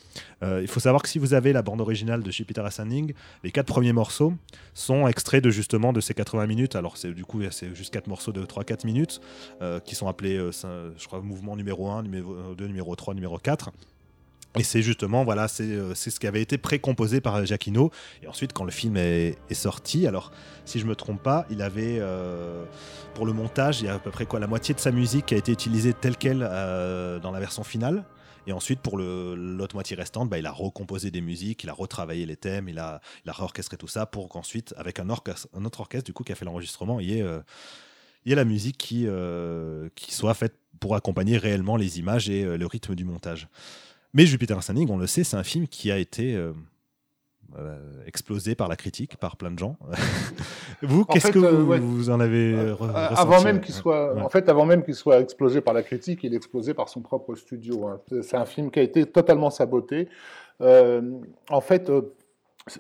[0.42, 3.12] Euh, il faut savoir que si vous avez la bande originale de Jupiter Ascending,
[3.44, 4.34] les quatre premiers morceaux
[4.74, 6.74] sont extraits de justement de ces 80 minutes.
[6.74, 9.20] Alors c'est du coup c'est juste quatre morceaux de 3-4 minutes
[9.62, 13.38] euh, qui sont appelés, euh, je crois, mouvement numéro 1, numéro 2, numéro 3, numéro
[13.38, 13.70] 4.
[14.56, 17.90] Et c'est justement, voilà, euh, c'est ce qui avait été précomposé par Giacchino.
[18.22, 20.32] Et ensuite, quand le film est, sorti, alors,
[20.64, 22.64] si je me trompe pas, il avait, euh,
[23.14, 25.26] pour le montage, il y a à peu près quoi, la moitié de sa musique
[25.26, 28.04] qui a été utilisée telle qu'elle euh, dans la version finale.
[28.46, 32.24] Et ensuite, pour l'autre moitié restante, bah, il a recomposé des musiques, il a retravaillé
[32.24, 36.06] les thèmes, il a, il a réorchestré tout ça pour qu'ensuite, avec un, autre orchestre
[36.06, 37.24] du coup qui a fait l'enregistrement, il y ait,
[38.24, 39.06] ait la musique qui,
[39.94, 43.48] qui soit faite pour accompagner réellement les images et le rythme du montage.
[44.14, 46.52] Mais Jupiter Ascending, on le sait, c'est un film qui a été euh,
[47.58, 49.76] euh, explosé par la critique, par plein de gens.
[50.82, 54.82] vous, qu'est-ce que euh, vous, en avez Avant même qu'il soit, en fait, avant même
[54.82, 57.86] qu'il soit explosé par la critique, il est explosé par son propre studio.
[57.86, 58.00] Hein.
[58.22, 60.08] C'est un film qui a été totalement saboté.
[60.60, 61.90] en fait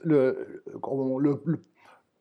[0.04, 1.42] le, le,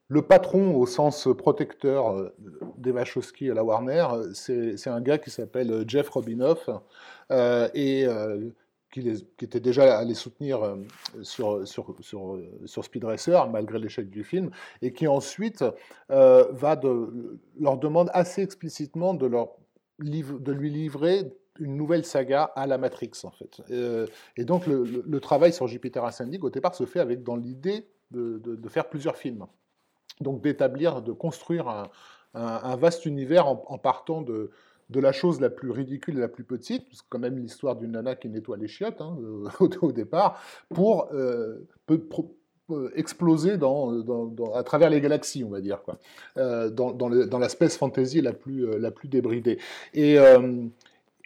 [0.08, 2.32] le, patron au sens protecteur
[2.78, 6.70] des Wachowski à la Warner, c'est un gars qui s'appelle Jeff Robinoff
[7.32, 8.38] euh, et euh,
[8.92, 10.78] qui, les, était déjà allé soutenir
[11.22, 14.50] sur, sur, sur, sur, Speed Racer malgré l'échec du film
[14.82, 15.64] et qui ensuite
[16.10, 19.50] va de, leur demande assez explicitement de, leur,
[20.00, 23.62] de lui livrer une nouvelle saga à la Matrix, en fait.
[23.72, 27.88] Euh, et donc, le, travail sur Jupiter Ascending, au départ, se fait avec dans l'idée
[28.12, 29.46] de, faire plusieurs films.
[30.22, 31.90] Donc, d'établir, de construire
[32.34, 34.52] un, vaste univers en, partant de,
[34.90, 37.92] de la chose la plus ridicule et la plus petite, c'est quand même l'histoire d'une
[37.92, 39.18] nana qui nettoie les chiottes hein,
[39.82, 40.42] au, départ,
[40.74, 41.68] pour euh,
[42.96, 43.94] exploser dans,
[44.54, 45.98] à travers les galaxies, on va dire, quoi,
[46.38, 48.68] euh, dans, space fantasy la plus,
[49.06, 49.58] débridée.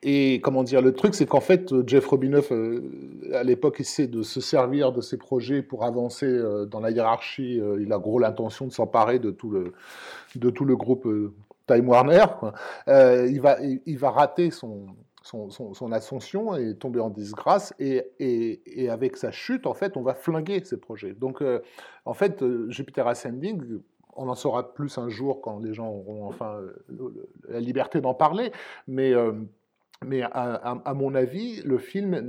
[0.04, 2.82] Et, comment dire, le truc, c'est qu'en fait, Jeff Robinoff, euh,
[3.34, 7.60] à l'époque, essaie de se servir de ses projets pour avancer euh, dans la hiérarchie.
[7.60, 11.08] Euh, il a gros l'intention de s'emparer de tout le groupe
[11.68, 12.26] Time Warner.
[12.88, 14.88] il, va, il, va rater son,
[15.24, 17.74] son, ascension et tomber en disgrâce.
[17.80, 21.14] Et, et, et, avec sa chute, en fait, on va flinguer ses projets.
[21.14, 21.44] Donc,
[22.06, 23.62] en fait, Jupiter Ascending,
[24.16, 26.60] on en saura plus un jour quand les gens auront enfin
[27.48, 28.52] la liberté d'en parler.
[28.88, 29.14] Mais
[30.06, 32.20] mais à, mon avis, le film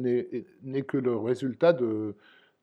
[0.62, 2.14] n'est que le résultat de,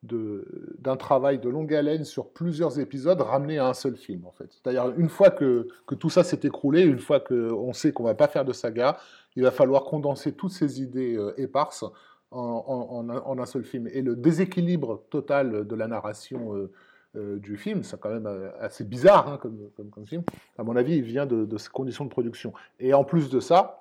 [0.01, 4.47] d'un travail de longue haleine sur plusieurs épisodes ramené à un seul film en fait.
[4.49, 8.15] C'est-à-dire une fois que, que tout ça s'est écroulé, une fois qu'on sait qu'on va
[8.15, 8.97] pas faire de saga,
[9.35, 11.83] il va falloir condenser toutes ces idées euh, éparses
[12.31, 13.87] en, en, un seul film.
[13.91, 16.71] Et le déséquilibre total de la narration euh,
[17.15, 19.57] euh, du film, c'est quand même assez bizarre hein, comme,
[19.91, 20.23] comme, film,
[20.57, 22.53] à mon avis, il vient de, de ces conditions de production.
[22.79, 23.78] Et en plus de ça,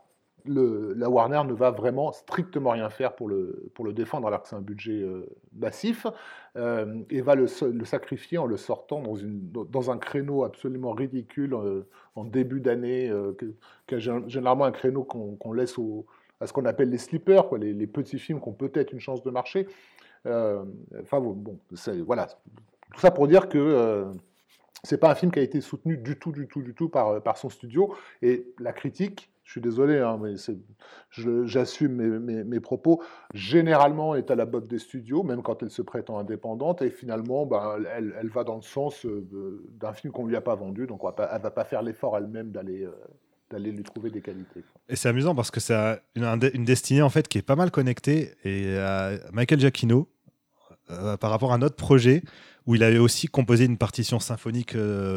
[0.49, 4.49] la Warner ne va vraiment strictement rien faire pour le, pour le défendre, alors que
[4.49, 5.27] c'est un budget euh,
[5.57, 6.07] massif,
[6.57, 11.55] euh, et va le, sacrifier en le sortant dans, une, dans un créneau absolument ridicule
[11.55, 11.83] euh,
[12.15, 13.13] en début d'année,
[13.87, 15.77] qui est généralement un créneau qu'on laisse
[16.41, 19.31] à ce qu'on appelle les sleepers, les, petits films qui ont peut-être une chance de
[19.31, 19.69] marcher.
[20.25, 21.59] enfin bon,
[22.05, 22.27] voilà.
[22.95, 24.07] Tout ça pour dire que
[24.83, 27.23] c'est pas un film qui a été soutenu du tout, du tout, du tout par,
[27.23, 30.35] par son studio, et la critique je suis désolé, hein, mais
[31.47, 33.03] j'assume mes, propos,
[33.33, 37.47] généralement est à la botte des studios, même quand elle se prétend indépendante, et finalement,
[37.47, 39.27] ben, elle, elle, va dans le sens euh,
[39.81, 42.19] d'un film qu'on ne lui a pas vendu, donc elle ne va pas faire l'effort
[42.19, 44.65] elle-même d'aller euh, lui trouver des qualités.
[44.91, 48.35] Et c'est amusant parce que c'est une, destinée en fait qui est pas mal connectée,
[48.45, 48.77] et
[49.33, 50.11] Michael Giacchino,
[50.91, 52.23] euh, par rapport à un autre projet,
[52.67, 54.75] où il avait aussi composé une partition symphonique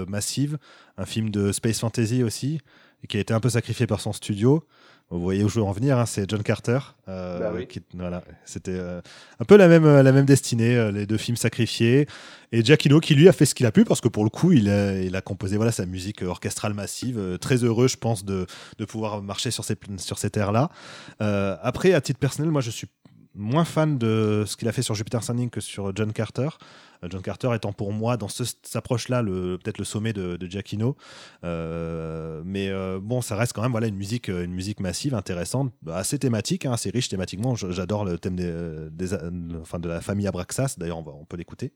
[0.07, 0.57] massive,
[0.95, 2.61] un film de space fantasy aussi,
[3.03, 4.65] et qui a été un peu sacrifié par son studio.
[5.11, 6.79] Vous voyez où je veux en venir, hein, c'est John Carter.
[7.09, 9.01] Euh, bah qui, voilà, c'était euh,
[9.41, 12.07] un peu la même, euh, la même destinée, les deux films sacrifiés.
[12.53, 14.53] Et Giacchino qui lui a fait ce qu'il a pu, parce que pour le coup,
[14.53, 17.37] il a, il a composé voilà, sa musique orchestrale massive.
[17.41, 18.45] très heureux, je pense, de,
[18.77, 20.69] de pouvoir marcher sur ces, sur ces terres-là.
[21.19, 22.87] après, à titre personnel, moi, je suis
[23.35, 26.49] moins fan de ce qu'il a fait sur Jupiter Ascending que sur John Carter.
[27.03, 30.95] Euh, John Carter étant pour moi dans cette approche-là peut-être le sommet de, de Giacchino.
[31.43, 35.73] Euh, mais euh, bon, ça reste quand même voilà une musique, une musique massive, intéressante,
[35.89, 37.55] assez thématique, hein, assez riche thématiquement.
[37.55, 40.75] J'adore le thème de la famille Abraxas.
[40.77, 41.73] D'ailleurs, on peut l'écouter.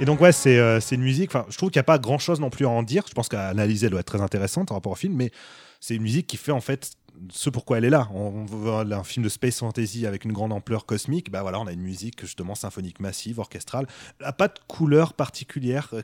[0.00, 1.30] Et donc, ouais, c'est euh, une musique.
[1.34, 3.04] Enfin, je trouve qu'il n'y a pas grand chose non plus à en dire.
[3.08, 5.32] Je pense qu'à analyser, elle doit être très intéressante par rapport au film, mais
[5.80, 6.92] c'est une musique qui fait en fait
[7.30, 8.08] ce pourquoi elle est là.
[8.12, 11.30] On veut un film de space fantasy avec une grande ampleur cosmique.
[11.30, 13.86] Bah voilà, on a une musique justement symphonique massive, orchestrale.
[14.20, 15.90] Elle n'a pas de couleur particulière.
[15.92, 16.02] Euh,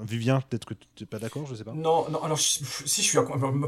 [0.00, 1.72] Vivien, peut-être que tu n'es pas d'accord, je sais pas.
[1.72, 2.22] Non, non.
[2.22, 2.64] Alors si
[3.02, 3.18] je suis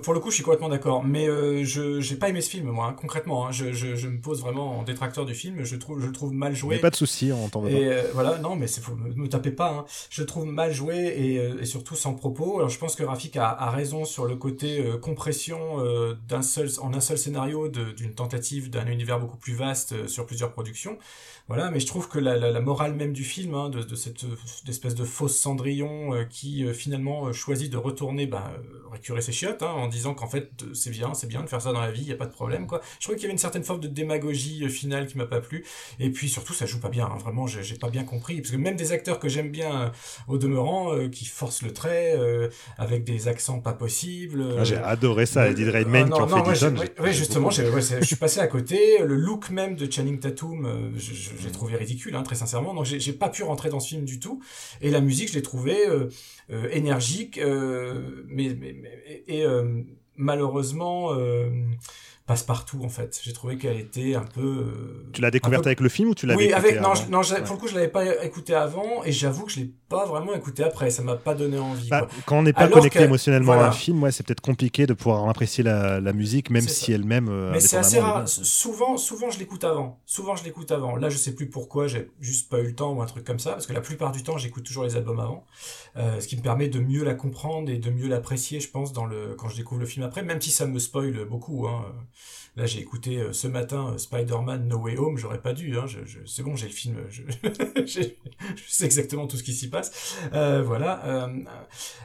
[0.03, 1.05] pour le coup, je suis complètement d'accord.
[1.05, 2.87] Mais euh, je j'ai pas aimé ce film, moi.
[2.87, 3.53] Hein, concrètement, hein.
[3.53, 5.65] je, je, je, me pose vraiment en détracteur du film.
[5.65, 6.77] Je trouve je le trouve mal joué.
[6.77, 9.51] Mais pas de souci, on t'en Et euh, voilà, non, mais c'est me, me tapez
[9.51, 9.71] pas.
[9.73, 9.85] Hein.
[10.11, 12.59] Je le trouve mal joué et, et, surtout sans propos.
[12.59, 15.85] Alors je pense que Rafik a, a raison sur le côté compression
[16.29, 20.53] d'un seul en un seul scénario d'une tentative d'un univers beaucoup plus vaste sur plusieurs
[20.53, 20.99] productions.
[21.49, 23.95] Voilà, mais je trouve que la, la, la morale même du film, hein, de, de,
[23.95, 24.25] cette
[24.69, 28.53] espèce de fausse Cendrillon euh, qui euh, finalement euh, choisit de retourner bah,
[28.91, 31.73] récurer ses chiottes hein, en disant qu'en fait c'est bien, c'est bien de faire ça
[31.73, 32.81] dans la vie, il y a pas de problème quoi.
[32.99, 35.65] Je trouve qu'il y avait une certaine forme de démagogie finale qui m'a pas plu,
[36.01, 38.57] et puis surtout ça joue pas bien, hein, vraiment j'ai pas bien compris, parce que
[38.57, 39.93] même des acteurs que j'aime bien
[40.27, 42.19] au demeurant, qui forcent le trait
[42.77, 44.45] avec des accents pas possibles.
[44.59, 48.41] Ah, j'ai adoré ça, Eddie Redmayne ah, qui en fait Oui, justement, je suis passé
[48.41, 48.99] à côté.
[48.99, 52.75] Le look même de Channing Tatum, je j'ai trouvé ridicule, hein, très sincèrement.
[52.75, 54.43] Donc j'ai pas pu rentrer dans ce film du tout.
[54.81, 56.09] Et la musique, je l'ai trouvée euh,
[56.51, 59.45] euh, énergique, euh, mais, mais, mais, et
[60.17, 61.13] malheureusement
[62.27, 63.21] passe-partout en fait.
[63.23, 64.41] J'ai trouvé qu'elle était un peu.
[64.41, 67.55] Euh, tu l'as découverte avec le film ou tu l'avais Oui, avec non, non pour
[67.55, 70.65] le coup je l'avais pas écouté avant et j'avoue que je l'ai pas vraiment écouté
[70.65, 70.91] après.
[70.91, 71.89] Ça m'a pas donné envie.
[71.89, 74.95] Bah, quand on n'est pas connecté émotionnellement à un film, ouais, c'est peut-être compliqué de
[74.95, 77.29] pouvoir apprécier la, la musique, même si elle-même.
[77.29, 78.29] Euh, Mais c'est assez rare.
[78.29, 80.01] Souvent, souvent je l'écoute avant.
[80.07, 80.97] Souvent je l'écoute avant.
[80.97, 81.87] Là, je sais plus pourquoi.
[81.87, 84.13] J'ai juste pas eu le temps ou un truc comme ça, parce que la plupart
[84.13, 85.45] du temps, j'écoute toujours les albums avant,
[85.97, 88.93] euh, ce qui me permet de mieux la comprendre et de mieux l'apprécier, je pense,
[88.93, 91.67] dans le quand je découvre le film après, même si ça me spoil beaucoup.
[91.67, 91.85] Hein.
[92.57, 95.77] Là, j'ai écouté euh, ce matin euh, Spider-Man No Way Home, j'aurais pas dû.
[95.77, 95.85] Hein,
[96.25, 98.01] c'est bon, j'ai le film, je,
[98.67, 100.17] sais exactement tout ce qui s'y passe.
[100.33, 101.29] Euh, voilà,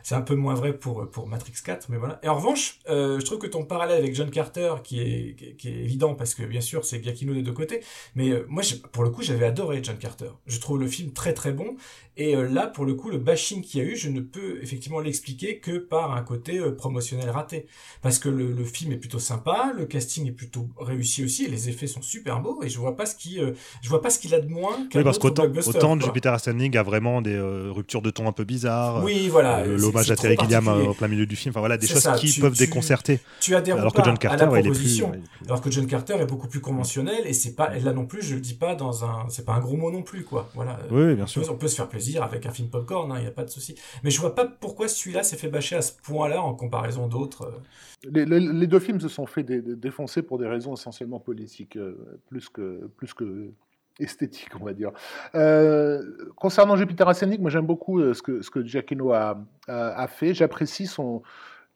[0.04, 2.20] c'est un peu moins vrai pour pour Matrix 4, mais voilà.
[2.22, 6.16] Et en revanche, je trouve que ton parallèle avec John Carter, qui est est évident
[6.16, 7.82] parce que bien sûr c'est Giacchino des deux côtés,
[8.16, 10.32] mais moi, pour le coup, j'avais adoré John Carter.
[10.48, 11.78] Je trouve le film très très bon
[12.22, 14.60] et euh, là, pour le coup, le bashing qu'il y a eu, je ne peux
[14.62, 17.66] effectivement l'expliquer que par un côté euh, promotionnel raté.
[18.04, 21.48] Parce que le, le, film est plutôt sympa, le casting est plutôt réussi aussi, et
[21.48, 24.12] les effets sont super beaux, et je vois pas ce qui, euh, je vois pas
[24.12, 28.04] ce qu'il a de moins oui, parce qu'autant autant Jupiter Ascending a vraiment des ruptures
[28.04, 29.04] de ton un peu bizarres.
[29.04, 29.66] Oui, voilà.
[29.66, 31.52] L'hommage à Terry Gilliam au plein milieu du film.
[31.52, 33.20] Enfin voilà, des choses qui peuvent déconcerter.
[33.40, 35.04] Tu as des alors que John Carter, il est plus,
[35.48, 38.36] alors que John Carter est beaucoup plus conventionnel, et c'est pas là non plus, je
[38.36, 40.50] le dis pas dans un, c'est pas un gros mot non plus, quoi.
[40.54, 40.78] Voilà.
[40.92, 41.42] Oui, bien sûr.
[41.50, 43.50] On peut se faire plaisir avec un film popcorn, il hein, n'y a pas de
[43.50, 43.76] souci.
[44.04, 47.62] Mais je vois pas pourquoi celui-là s'est fait bâcher à ce point-là en comparaison d'autres.
[48.06, 48.26] Euh.
[48.26, 52.90] Les, deux films se sont fait défoncer pour des raisons essentiellement politiques, euh, plus que,
[52.98, 53.52] plus que
[54.00, 54.92] esthétiques, on va dire.
[55.36, 56.02] Euh,
[56.36, 60.34] concernant Jupiter Ascending, moi j'aime beaucoup ce que, ce que Giacchino a, fait.
[60.34, 60.90] J'apprécie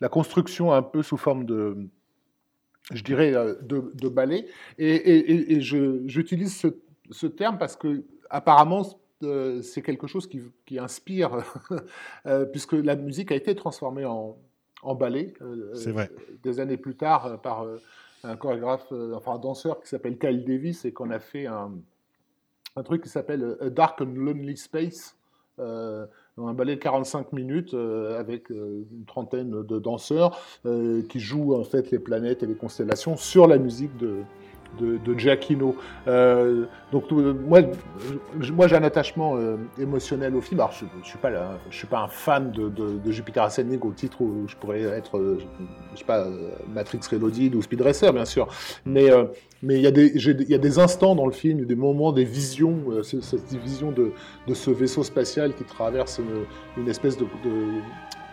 [0.01, 1.77] la construction un peu sous forme de
[2.91, 4.47] je dirais, de, ballet.
[4.77, 6.67] Et, et, et j'utilise ce,
[7.09, 8.85] ce, terme parce que, apparemment,
[9.23, 11.43] euh, c'est quelque chose qui, inspire,
[12.25, 14.37] euh, puisque la musique a été transformée en,
[14.99, 15.73] ballet euh,
[16.43, 17.65] des années plus tard par
[18.23, 21.71] un chorégraphe, enfin un danseur qui s'appelle Kyle Davis et qu'on a fait un,
[22.83, 25.17] truc qui s'appelle A Dark and Lonely Space.
[25.57, 30.39] un ballet de 45 minutes avec une trentaine de danseurs
[31.09, 34.21] qui jouent en fait les planètes et les constellations sur la musique de,
[34.79, 35.75] de, de Giacchino.
[36.07, 37.61] Euh, donc moi,
[38.53, 40.61] moi j'ai un attachement euh, émotionnel au film.
[40.71, 44.45] Je, je suis pas je suis pas un fan de, Jupiter Ascending au titre où
[44.47, 45.39] je pourrais être, euh,
[45.93, 46.25] je, sais pas,
[46.73, 48.47] Matrix Reloaded ou Speed Racer bien sûr.
[48.85, 49.09] Mais
[49.63, 52.11] mais il y a des il y a des instants dans le film, des moments,
[52.11, 54.11] des visions, cette vision de,
[54.53, 56.19] ce vaisseau spatial qui traverse
[56.77, 57.25] une espèce de,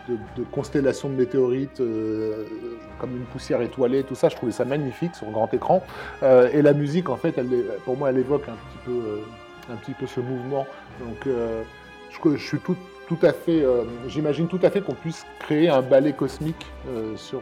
[0.09, 2.45] de, constellations de météorites euh,
[2.99, 5.83] comme une poussière étoilée, tout ça, je trouvais ça magnifique sur grand écran.
[6.23, 7.39] Euh, et la musique, en fait,
[7.85, 10.65] pour moi, elle évoque un petit peu, euh, un petit peu ce mouvement.
[10.99, 12.75] Donc, je, je, suis tout,
[13.07, 13.65] tout à fait,
[14.07, 16.65] j'imagine tout à fait qu'on puisse créer un ballet cosmique
[17.15, 17.41] sur,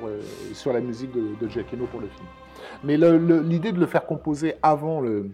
[0.54, 2.28] sur la musique de, de Giacchino pour le film.
[2.84, 5.32] Mais l'idée de le faire composer avant le,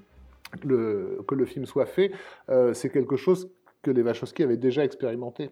[0.65, 2.11] le, que le film soit fait,
[2.73, 3.51] c'est quelque chose
[3.83, 5.51] que les Wachowski avaient déjà expérimenté.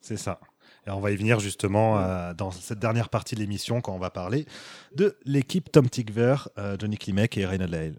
[0.00, 0.38] C'est ça.
[0.86, 3.98] Et on va y venir justement euh, dans cette dernière partie de l'émission quand on
[3.98, 4.46] va parler
[4.94, 7.98] de l'équipe Tom Tigver, euh, Johnny Klimek et Reynald Lyle.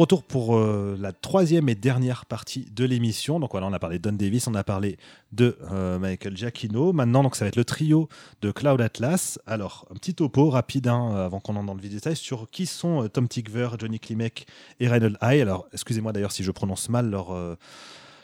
[0.00, 3.38] Retour pour euh, la troisième et dernière partie de l'émission.
[3.38, 4.96] Donc voilà, on a parlé de Don Davis, on a parlé
[5.32, 6.92] de euh, Michael Giacchino.
[6.92, 8.08] Maintenant, donc ça va être le trio
[8.40, 9.38] de Cloud Atlas.
[9.46, 12.64] Alors, un petit topo rapide hein, avant qu'on entre dans le vif détail sur qui
[12.64, 14.46] sont Tom Tickver, Johnny Klimek
[14.80, 15.42] et Reinhold High.
[15.42, 17.36] Alors, excusez-moi d'ailleurs si je prononce mal leur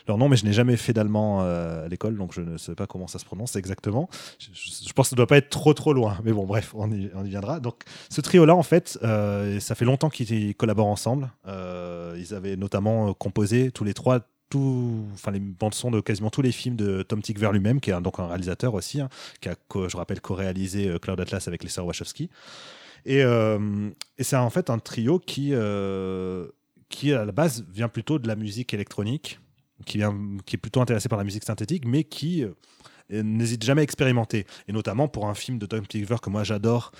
[0.07, 2.75] leur nom, mais je n'ai jamais fait d'allemand euh, à l'école, donc je ne sais
[2.75, 4.09] pas comment ça se prononce exactement.
[4.39, 6.91] Je, pense que ça ne doit pas être trop trop loin, mais bon, bref, on
[6.91, 7.59] y, viendra.
[7.59, 11.31] Donc, ce trio-là, en fait, euh, ça fait longtemps qu'ils collaborent ensemble.
[11.47, 14.21] Euh, ils avaient notamment composé tous les trois
[15.13, 18.01] enfin les bandes son de quasiment tous les films de Tom Tickver lui-même, qui est
[18.01, 19.09] donc un réalisateur aussi, hein,
[19.41, 19.55] qui a,
[19.89, 22.29] je rappelle, co-réalisé Cloud Atlas avec les sœurs Wachowski.
[23.05, 25.53] Et, et c'est en fait un trio qui,
[26.87, 29.41] qui à la base vient plutôt de la musique électronique,
[29.85, 34.45] qui, est plutôt intéressé par la musique synthétique, mais qui euh, n'hésite jamais à expérimenter.
[34.67, 36.91] Et notamment pour un film de Tom Tickver que moi j'adore,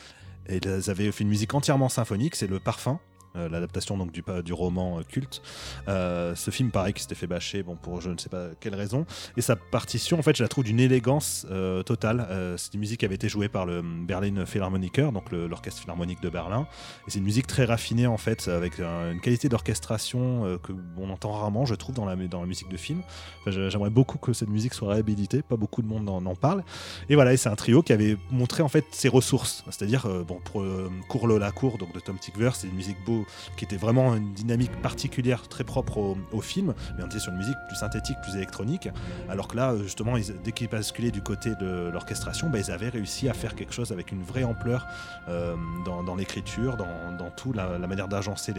[0.47, 2.99] et ils avaient fait une musique entièrement symphonique, c'est Le Parfum,
[3.37, 5.41] euh, l'adaptation donc du, du roman euh, culte.
[5.87, 8.75] Euh, ce film, pareil, qui s'était fait bâcher, bon, pour je ne sais pas quelle
[8.75, 9.05] raison.
[9.35, 11.45] Et sa partition, en fait, je la trouve d'une élégance
[11.85, 12.27] totale.
[12.57, 16.29] c'est une musique qui avait été jouée par le Berlin Philharmoniker, donc l'orchestre philharmonique de
[16.29, 16.67] Berlin.
[17.07, 21.31] Et c'est une musique très raffinée, en fait, avec une qualité d'orchestration que on entend
[21.31, 23.01] rarement, je trouve, dans la, dans la musique de film.
[23.47, 25.41] J'aimerais beaucoup que cette musique soit réhabilitée.
[25.41, 26.63] Pas beaucoup de monde en, parle.
[27.09, 29.63] Et voilà, c'est un trio qui avait montré, en fait, ses ressources.
[29.65, 30.63] C'est-à-dire, bon, pour
[31.07, 33.25] Cour Lola Cour, donc de Tom Tickver, c'est une musique beau,
[33.57, 37.39] qui était vraiment une dynamique particulière très propre au, film, mais on était sur une
[37.39, 38.89] musique plus synthétique, plus électronique,
[39.29, 43.27] alors que là, justement, dès qu'ils basculaient du côté de l'orchestration, bah, ils avaient réussi
[43.29, 44.87] à faire quelque chose avec une vraie ampleur
[45.27, 45.55] euh,
[45.85, 48.53] dans, l'écriture, dans, tout, la, manière d'agencer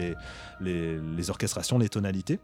[0.59, 2.39] les, orchestrations, les tonalités.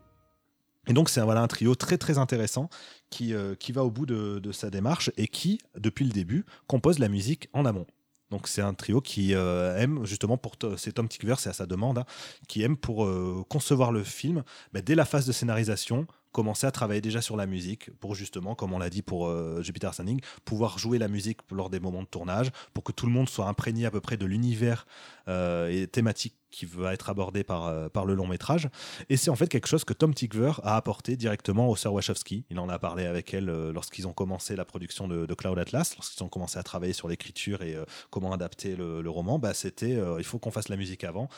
[0.87, 2.69] Et donc c'est un trio très très intéressant
[3.09, 7.09] qui, euh, va au bout de, sa démarche et qui, depuis le début, compose la
[7.09, 7.87] musique en amont.
[8.31, 11.65] Donc c'est un trio qui euh, aime justement pour c'est Tom Tickver, c'est à sa
[11.65, 12.05] demande, hein,
[12.47, 14.43] qui aime pour euh, concevoir le film
[14.73, 18.55] bah, dès la phase de scénarisation commencer à travailler déjà sur la musique pour justement,
[18.55, 22.03] comme on l'a dit pour euh, Jupiter Ascending, pouvoir jouer la musique lors des moments
[22.03, 24.85] de tournage pour que tout le monde soit imprégné à peu près de l'univers
[25.29, 28.67] euh, et thématique qui va être abordé par, euh, par le long métrage.
[29.07, 32.43] Et c'est en fait quelque chose que Tom Tickver a apporté directement aux sœurs Wachowski.
[32.49, 36.21] Il en a parlé avec elles lorsqu'ils ont commencé la production de, Cloud Atlas, lorsqu'ils
[36.21, 37.77] ont commencé à travailler sur l'écriture et
[38.09, 39.39] comment adapter le, le roman.
[39.39, 41.29] Bah, c'était il faut qu'on fasse la musique avant.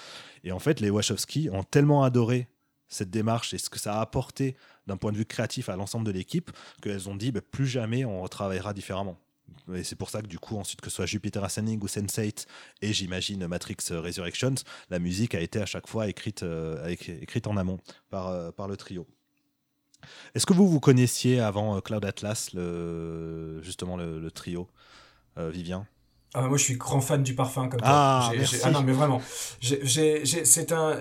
[0.43, 2.47] Et en fait, les Wachowski ont tellement adoré
[2.87, 4.55] cette démarche et ce que ça a apporté
[4.87, 6.51] d'un point de vue créatif à l'ensemble de l'équipe
[6.81, 9.17] qu'elles ont dit bah, plus jamais on travaillera différemment.
[9.73, 12.45] Et c'est pour ça que du coup, ensuite, que ce soit Jupiter Ascending ou Sense8
[12.81, 14.55] et j'imagine Matrix Resurrections,
[14.89, 18.67] la musique a été à chaque fois écrite, euh, écrite en amont par, euh, par
[18.67, 19.05] le trio.
[20.35, 24.69] Est-ce que vous vous connaissiez avant euh, Cloud Atlas, le, justement le, trio,
[25.37, 25.85] Vivien?
[26.33, 28.31] Ah, moi, je suis grand fan du parfum comme ah,
[28.63, 29.21] ah non, mais vraiment.
[29.61, 30.99] C'est un.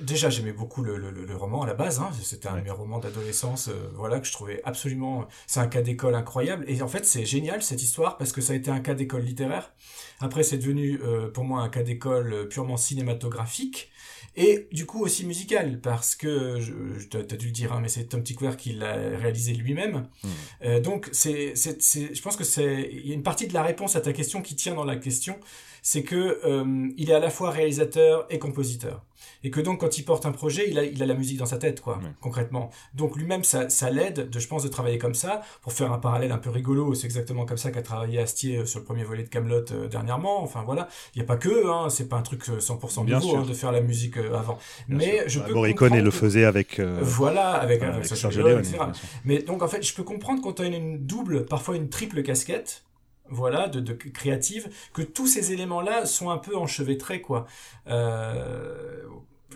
[0.00, 2.00] Déjà, j'aimais beaucoup le, le, le, roman à la base.
[2.00, 2.10] Hein.
[2.22, 5.26] C'était un de mes romans d'adolescence, euh, voilà, que je trouvais absolument.
[5.46, 6.64] C'est un cas d'école incroyable.
[6.66, 9.22] Et en fait, c'est génial cette histoire parce que ça a été un cas d'école
[9.22, 9.72] littéraire.
[10.20, 13.90] Après, c'est devenu euh, pour moi un cas d'école euh, purement cinématographique.
[14.36, 17.88] Et du coup aussi musical, parce que, je, je t'as dû le dire, hein, mais
[17.88, 20.08] c'est Tom Tickwer qui l'a réalisé lui-même.
[20.22, 20.28] Hmm.
[20.64, 23.96] Euh, donc, c'est, je pense que c'est, il y a une partie de la réponse
[23.96, 25.38] à ta question qui tient dans la question,
[25.82, 29.04] c'est que euh, il est à la fois réalisateur et compositeur
[29.44, 31.46] et que donc quand il porte un projet, il a, il a la musique dans
[31.46, 32.70] sa tête, quoi, concrètement.
[32.94, 35.42] Donc lui-même, ça, ça l'aide, de, je pense, de travailler comme ça.
[35.62, 38.66] Pour faire un parallèle un peu rigolo, c'est exactement comme ça qu'a travaillé Astier euh,
[38.66, 40.42] sur le premier volet de Camelot euh, dernièrement.
[40.42, 43.36] Enfin voilà, il y a pas que, hein, c'est pas un truc 100% Bien nouveau
[43.36, 44.58] hein, de faire la musique avant.
[44.88, 46.80] Mais je bah, peux Morricone le faisait avec.
[46.80, 48.78] voilà, avec, avec, etc.
[49.24, 52.22] Mais donc en fait, je peux comprendre quand tu as une double, parfois une triple
[52.22, 52.84] casquette
[53.30, 57.46] voilà, de, de créative, que tous ces éléments-là sont un peu enchevêtrés, quoi.
[57.88, 59.02] Euh,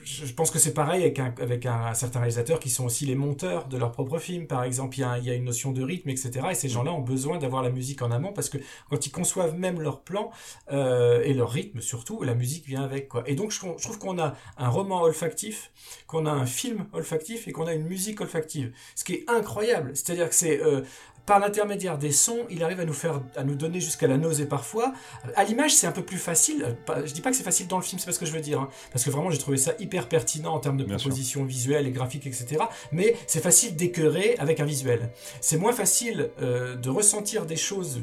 [0.05, 3.15] je pense que c'est pareil avec, un, avec un, certains réalisateurs qui sont aussi les
[3.15, 4.47] monteurs de leurs propres films.
[4.47, 6.49] Par exemple, il y a, il y a une notion de rythme, etc.
[6.51, 8.59] Et ces gens-là ont besoin d'avoir la musique en amont parce que
[8.91, 10.31] quand ils conçoivent même leur plan
[10.73, 13.09] euh, et leur rythme surtout, la musique vient avec.
[13.09, 13.23] Quoi.
[13.27, 15.71] Et donc, je, je trouve qu'on a un roman olfactif,
[16.07, 18.73] qu'on a un film olfactif et qu'on a une musique olfactive.
[18.95, 19.93] Ce qui est incroyable.
[19.95, 20.83] C'est-à-dire que c'est euh,
[21.27, 24.47] par l'intermédiaire des sons, il arrive à nous faire, à nous donner jusqu'à la nausée
[24.47, 24.93] parfois.
[25.37, 26.77] À l'image, c'est un peu plus facile.
[27.05, 28.41] Je dis pas que c'est facile dans le film, c'est pas ce que je veux
[28.41, 28.69] dire, hein.
[28.91, 32.27] parce que vraiment, j'ai trouvé ça hyper pertinent en termes de proposition visuelle et graphique,
[32.27, 32.65] etc.
[32.91, 35.11] Mais c'est facile d'écœurer avec un visuel.
[35.41, 38.01] C'est moins facile euh, de ressentir des choses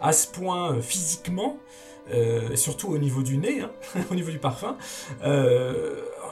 [0.00, 1.58] à ce point euh, physiquement.
[2.10, 3.70] Euh, surtout au niveau du nez, hein,
[4.10, 4.78] au niveau du parfum,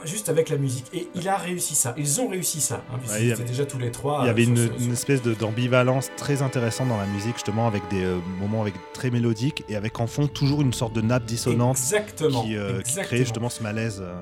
[0.05, 0.85] juste avec la musique.
[0.93, 1.93] Et il a réussi ça.
[1.97, 2.83] Ils ont réussi ça.
[2.91, 4.19] Hein, il y étaient déjà tous les trois.
[4.23, 7.81] Il y avait euh, une, ce- espèce d'ambivalence très intéressante dans la musique, justement, avec
[7.89, 11.25] des euh, moments avec très mélodiques et avec en fond toujours une sorte de nappe
[11.25, 12.43] dissonante Exactement.
[12.43, 13.05] qui, euh, qui exactement.
[13.05, 13.99] crée justement ce malaise.
[14.01, 14.13] euh,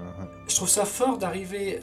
[0.48, 1.80] Je trouve ça fort d'arriver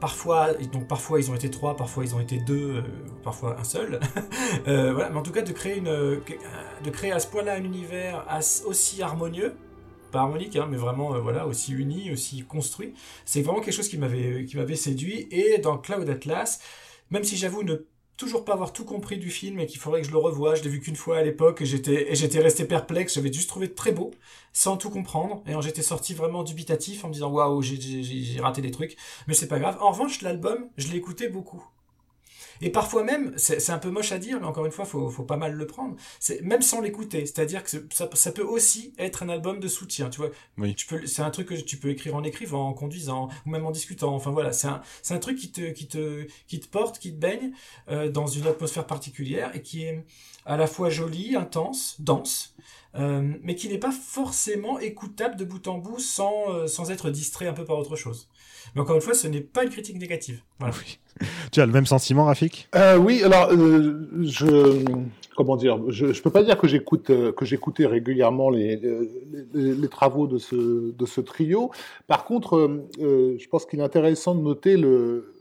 [0.00, 2.82] parfois, donc parfois ils ont été trois, parfois ils ont été deux,
[3.24, 4.00] parfois un seul.
[4.64, 8.24] Voilà, mais en tout cas de créer une, de créer à ce point-là un univers
[8.66, 9.54] aussi harmonieux,
[10.10, 12.94] pas harmonique, hein, mais vraiment euh, voilà aussi uni, aussi construit.
[13.24, 15.28] C'est vraiment quelque chose qui m'avait qui m'avait séduit.
[15.30, 16.60] Et dans Cloud Atlas,
[17.10, 17.76] même si j'avoue ne
[18.16, 20.62] toujours pas avoir tout compris du film et qu'il faudrait que je le revoie, je
[20.62, 23.14] l'ai vu qu'une fois à l'époque et j'étais j'étais resté perplexe.
[23.14, 24.10] J'avais juste trouvé très beau
[24.52, 25.42] sans tout comprendre.
[25.46, 28.96] Et j'étais sorti vraiment dubitatif en me disant waouh, j'ai- j'ai j'ai raté des trucs.
[29.26, 29.78] Mais c'est pas grave.
[29.80, 31.64] En revanche, l'album, je l'ai écouté beaucoup.
[32.60, 35.22] Et parfois même, c'est un peu moche à dire, mais encore une fois, faut, faut
[35.24, 35.96] pas mal le prendre.
[36.18, 40.10] C'est même sans l'écouter, c'est-à-dire que ça, ça peut aussi être un album de soutien.
[40.10, 40.74] Tu vois, Oui.
[40.74, 43.64] tu peux, c'est un truc que tu peux écrire en écrivant, en conduisant, ou même
[43.64, 44.14] en discutant.
[44.14, 47.12] Enfin voilà, c'est un, c'est un truc qui te, qui te, qui te porte, qui
[47.12, 47.52] te baigne
[47.88, 50.04] euh, dans une atmosphère particulière et qui est
[50.46, 52.54] à la fois joli, intense, dense,
[52.96, 57.10] euh, mais qui n'est pas forcément écoutable de bout en bout sans, euh, sans être
[57.10, 58.28] distrait un peu par autre chose.
[58.74, 60.42] Mais encore une fois, ce n'est pas une critique négative.
[60.58, 60.74] Voilà.
[60.78, 60.98] Oui.
[61.52, 62.68] Tu as le même sentiment, Rafik?
[62.74, 64.84] Euh, oui, alors euh, je
[65.36, 69.74] comment dire, je, je peux pas dire que j'écoute euh, que j'écoutais régulièrement les, les,
[69.74, 71.70] les travaux de ce de ce trio.
[72.06, 75.34] Par contre, je pense qu'il est intéressant de noter le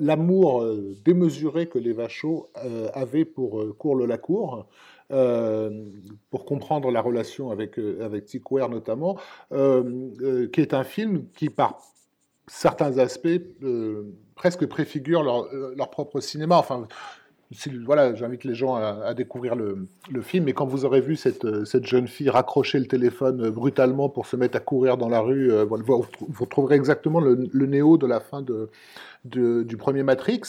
[0.00, 0.66] l'amour
[1.04, 4.66] démesuré que les Vachos euh, avaient pour euh, Courle la Cour.
[5.12, 5.70] euh,
[6.30, 8.32] pour comprendre la relation avec, euh, avec
[8.70, 9.18] notamment,
[9.52, 11.78] euh, euh, qui est un film qui, par
[12.50, 13.28] certains aspects,
[13.62, 14.02] euh,
[14.34, 16.56] presque préfigure leur, euh, leur propre cinéma.
[16.58, 16.88] Enfin,
[17.84, 19.86] voilà, j'invite les gens à, découvrir le,
[20.22, 20.48] film.
[20.48, 24.26] Et quand vous aurez vu cette, euh, cette jeune fille raccrocher le téléphone brutalement pour
[24.26, 28.42] se mettre à courir dans la rue, vous, trouverez exactement le, néo de la fin
[28.42, 28.68] de,
[29.24, 30.42] du premier Matrix.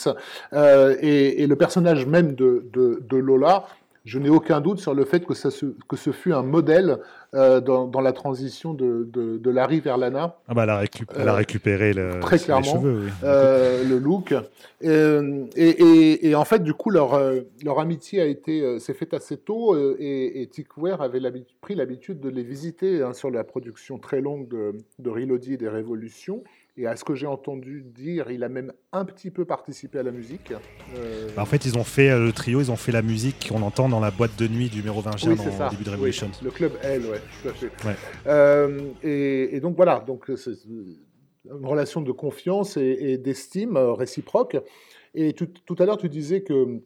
[0.52, 3.66] Et, le personnage même de, de Lola,
[4.04, 6.98] je n'ai aucun doute sur le fait que, ça se- que ce fut un modèle
[7.34, 10.36] euh, dans, dans la transition de, de, de Larry vers Lana.
[10.48, 12.64] ah bah, elle, a récup- elle a Euh, récupéré le, très les clairement.
[12.64, 13.00] cheveux.
[13.04, 13.10] oui.
[13.24, 14.34] Euh, le look.
[14.80, 17.14] Et, et- et en fait, du coup, leur,
[17.64, 20.46] leur amitié a été s'est faite assez tôt et, et
[21.00, 21.20] avait
[21.60, 25.56] pris l'habitude de les visiter hein, sur la production très longue de, de Reloaded et
[25.56, 26.42] des Révolutions.
[26.78, 30.02] Et à ce que j'ai entendu dire, il a même un petit peu participé à
[30.02, 30.54] la musique.
[30.96, 33.48] Euh, Bah, en fait, ils ont fait euh, le trio, ils ont fait la musique
[33.50, 35.68] qu'on entend dans la boîte de nuit du mérovingien oui, dans ça.
[35.68, 36.30] début de Oui, Revolution.
[36.42, 37.66] le club L, ouais, tout à fait.
[37.86, 37.94] Ouais.
[38.26, 44.56] Euh, et, et donc voilà, donc c'est une relation de confiance et, et d'estime réciproque.
[45.14, 46.80] Et tout, tout à l'heure, tu disais que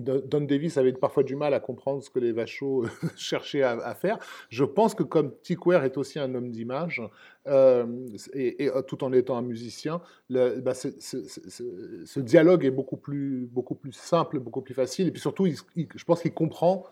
[0.00, 2.86] Don Davis avait parfois du mal à comprendre ce que les Vachos
[3.16, 4.18] cherchaient à, faire.
[4.48, 7.02] Je pense que comme Tick Ware est aussi un homme d'image,
[7.46, 7.86] euh,
[8.32, 10.00] et, euh, tout en étant un musicien,
[10.30, 15.08] bah, ce dialogue est beaucoup plus, beaucoup plus simple, beaucoup plus facile.
[15.08, 16.86] Et puis surtout, je pense qu'il comprend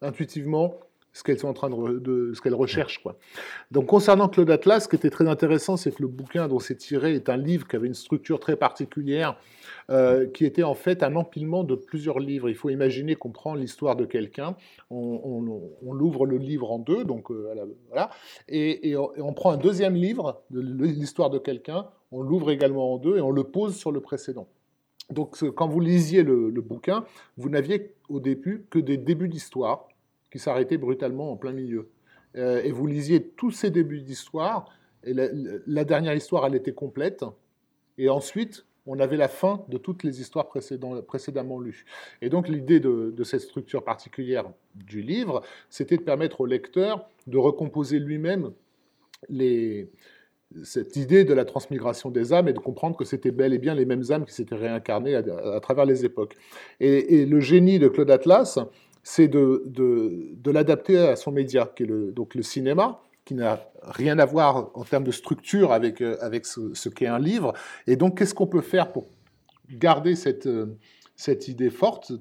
[0.00, 0.80] intuitivement
[1.16, 3.16] ce qu'elles sont en train de, ce qu'elles recherchent quoi.
[3.70, 6.76] Donc concernant Claude Atlas, ce qui était très intéressant, c'est que le bouquin dont c'est
[6.76, 9.38] tiré est un livre qui avait une structure très particulière,
[9.88, 12.50] euh, qui était en fait un empilement de plusieurs livres.
[12.50, 14.56] Il faut imaginer qu'on prend l'histoire de quelqu'un,
[14.90, 15.48] on,
[15.82, 17.54] on- l'ouvre le livre en deux, donc euh,
[17.88, 18.10] voilà,
[18.48, 23.16] et, on, prend un deuxième livre de l'histoire de quelqu'un, on l'ouvre également en deux
[23.16, 24.48] et on le pose sur le précédent.
[25.08, 27.06] Donc quand vous lisiez le bouquin,
[27.38, 29.88] vous n'aviez au début que des débuts d'histoire
[30.36, 31.88] qui s'arrêtaient brutalement en plein milieu.
[32.36, 34.68] Euh, et vous lisiez tous ces débuts d'histoire,
[35.02, 37.24] et la, dernière histoire, elle était complète,
[37.96, 41.86] et ensuite, on avait la fin de toutes les histoires précédemment lues.
[42.20, 44.44] Et donc l'idée de, cette structure particulière
[44.74, 45.40] du livre,
[45.70, 48.52] c'était de permettre au lecteur de recomposer lui-même
[49.30, 49.88] les,
[50.62, 53.74] cette idée de la transmigration des âmes et de comprendre que c'était bel et bien
[53.74, 56.36] les mêmes âmes qui s'étaient réincarnées à, travers les époques.
[56.78, 58.58] Et le génie de Claude Atlas,
[59.08, 63.34] c'est de, de, de l'adapter à son média, qui est le, donc le cinéma, qui
[63.34, 67.52] n'a rien à voir en termes de structure avec, euh, avec ce, qu'est un livre.
[67.86, 69.06] Et donc, qu'est-ce qu'on peut faire pour
[69.70, 70.76] garder cette, euh,
[71.14, 72.14] cette idée forte,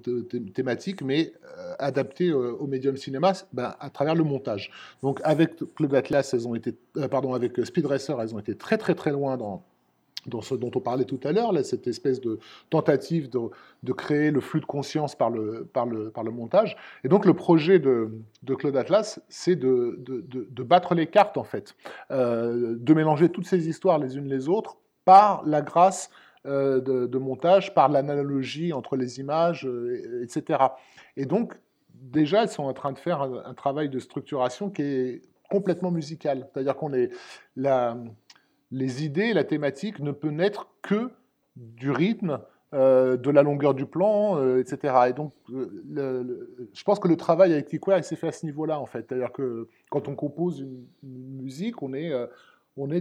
[0.53, 4.70] thématique, mais euh, adaptée au médium cinéma ben, à travers le montage?
[5.02, 6.76] Donc, avec Club Atlas, elles ont été,
[7.10, 9.66] pardon, avec Speed Racer, elles ont été très, très, très loin dans,
[10.42, 12.40] ce dont on parlait tout à l'heure, cette espèce de
[12.70, 15.70] tentative de, créer le flux de conscience par le,
[16.32, 16.76] montage.
[17.04, 18.10] Et donc le projet de,
[18.44, 20.04] de Claude Atlas, c'est de,
[20.64, 21.76] battre les cartes, en fait,
[22.12, 26.10] Euh, de mélanger toutes ces histoires les unes les autres par la grâce
[26.46, 30.60] euh, de, de montage, par l'analogie entre les images, euh, etc.
[31.18, 31.54] Et donc,
[31.94, 35.92] déjà, elles sont en train de faire un, un travail de structuration qui est complètement
[35.92, 36.48] musical.
[36.54, 37.10] C'est-à-dire qu'on est...
[37.56, 37.98] La,
[38.72, 41.12] les idées, la thématique ne peut naître que
[41.56, 42.40] du rythme,
[42.74, 44.94] euh, de la longueur du plan, euh, etc.
[45.10, 48.82] Et donc, euh, je pense que le travail avec Tickware, s'est fait à ce niveau-là,
[48.82, 49.06] en fait.
[49.08, 50.86] C'est-à-dire que quand on compose une,
[51.42, 52.12] musique, on est,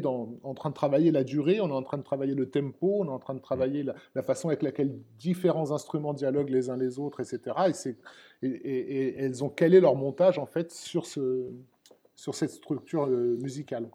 [0.06, 3.06] en train de travailler la durée, on est en train de travailler le tempo, on
[3.06, 3.84] est en train de travailler
[4.14, 7.96] la, façon avec laquelle différents instruments dialoguent les uns les autres, etc.
[8.42, 13.88] Et, elles ont calé leur montage, en fait, sur sur cette structure musicale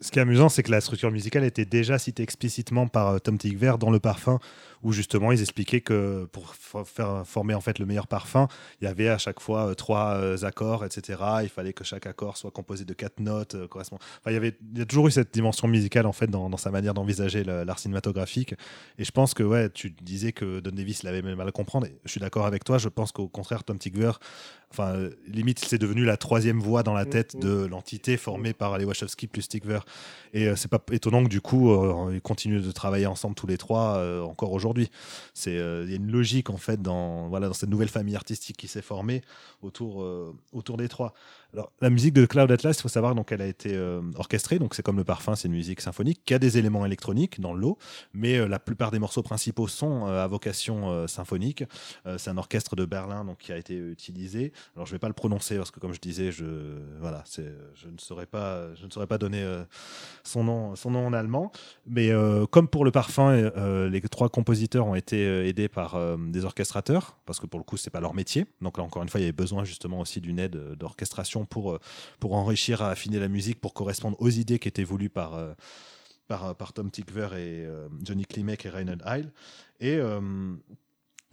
[0.00, 3.18] ce qui est amusant, c'est que la structure musicale était déjà citée explicitement par euh,
[3.18, 4.38] Tom Tigver dans Le Parfum,
[4.82, 8.48] où justement ils expliquaient que pour faire former en fait le meilleur parfum,
[8.80, 11.18] il y avait à chaque fois euh, trois euh, accords, etc.
[11.42, 13.66] Il fallait que chaque accord soit composé de quatre notes.
[13.66, 13.96] correspond...
[13.96, 16.56] Enfin, il y avait, il y a toujours eu cette dimension musicale en fait dans,
[16.56, 18.54] sa manière d'envisager l'art cinématographique.
[18.98, 21.86] Et je pense que ouais, tu disais que Don Davis l'avait mal à comprendre.
[21.86, 22.78] Et je suis d'accord avec toi.
[22.78, 24.12] Je pense qu'au contraire, Tom Tigver,
[24.70, 24.94] enfin
[25.26, 27.40] limite, c'est devenu la troisième voix dans la tête mm, mm.
[27.42, 29.80] de l'entité formée par les Wachowski plus Tigver.
[30.32, 33.46] Et euh, c'est pas étonnant que du coup, euh, ils continuent de travailler ensemble tous
[33.46, 34.90] les trois euh, encore aujourd'hui.
[35.34, 38.56] C'est il y a une logique en fait dans voilà dans cette nouvelle famille artistique
[38.56, 39.22] qui s'est formée
[39.62, 40.06] autour
[40.52, 41.14] autour des trois.
[41.52, 44.60] Alors, la musique de Cloud Atlas, il faut savoir, donc, elle a été euh, orchestrée,
[44.60, 47.54] donc c'est comme le parfum, c'est une musique symphonique qui a des éléments électroniques dans
[47.54, 47.76] l'eau,
[48.14, 51.64] mais euh, la plupart des morceaux principaux sont euh, à vocation symphonique.
[52.18, 54.52] c'est un orchestre de Berlin donc, qui a été utilisé.
[54.76, 56.44] Alors, je ne vais pas le prononcer parce que, comme je disais, je,
[57.00, 57.24] voilà,
[57.74, 59.44] je ne saurais pas, je ne saurais pas donner
[60.22, 61.50] son, nom, son nom en allemand,
[61.86, 62.10] mais
[62.50, 63.50] comme pour le parfum,
[63.88, 67.90] les trois compositeurs ont été aidés par des orchestrateurs, parce que pour le coup, c'est
[67.90, 68.46] pas leur métier.
[68.60, 71.72] Donc là, encore une fois, il y avait besoin justement aussi d'une aide d'orchestration pour,
[71.72, 71.80] euh,
[72.18, 75.52] pour enrichir, affiner la musique, pour correspondre aux idées qui étaient voulues par, euh,
[76.28, 79.28] par, par, Tom Tickver et euh, Johnny Klimek et Reinhard Heil.
[79.80, 79.98] Et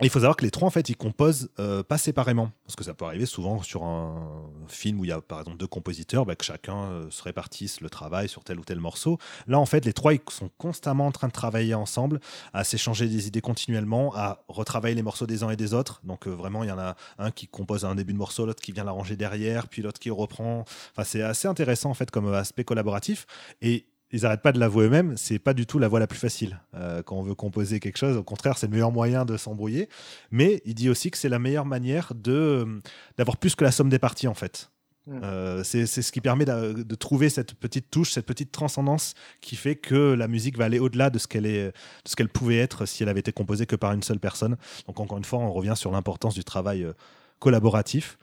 [0.04, 2.52] il faut savoir que les trois, en fait, ils composent euh, pas séparément.
[2.66, 5.58] Parce que ça peut arriver souvent sur un film où il y a, par exemple,
[5.58, 9.18] deux compositeurs, bah, que chacun euh, se répartisse le travail sur tel ou tel morceau.
[9.48, 12.20] Là, en fait, les trois, ils sont constamment en train de travailler ensemble,
[12.54, 16.00] à s'échanger des idées continuellement, à retravailler les morceaux des uns et des autres.
[16.04, 18.62] Donc, euh, vraiment, il y en a un qui compose un début de morceau, l'autre
[18.62, 20.64] qui vient l'arranger derrière, puis l'autre qui reprend.
[20.92, 23.26] Enfin, c'est assez intéressant, en fait, comme aspect collaboratif.
[23.64, 26.20] Et ils n'arrêtent pas de l'avouer eux-mêmes, c'est pas du tout la voie la plus
[26.20, 28.16] facile euh, quand on veut composer quelque chose.
[28.16, 29.90] Au contraire, c'est le meilleur moyen de s'embrouiller.
[30.32, 32.66] Mais il dit aussi que c'est la meilleure manière de
[33.18, 34.70] d'avoir plus que la somme des parties en fait.
[35.10, 39.78] Euh, c'est ce qui permet de, trouver cette petite touche, cette petite transcendance qui fait
[39.78, 41.74] que la musique va aller au-delà de ce qu'elle est, de
[42.10, 44.58] ce qu'elle pouvait être si elle avait été composée que par une seule personne.
[44.86, 46.92] Donc encore une fois, on revient sur l'importance du travail euh,
[47.40, 48.18] collaboratif.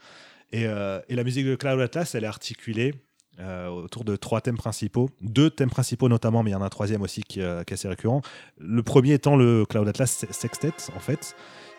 [0.53, 0.65] Et,
[1.09, 2.95] et, la musique de Cloud Atlas, elle est articulée
[3.41, 6.67] euh, autour de trois thèmes principaux, deux thèmes principaux notamment, mais il y en a
[6.67, 8.23] un troisième aussi qui, euh, est assez récurrent.
[8.59, 11.35] Le premier étant le Cloud Atlas Sextet, en fait,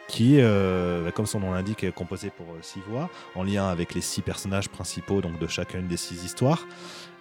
[0.08, 4.02] qui, euh, comme son nom l'indique, est composé pour six voix, en lien avec les
[4.02, 6.68] six personnages principaux donc de chacune des six histoires.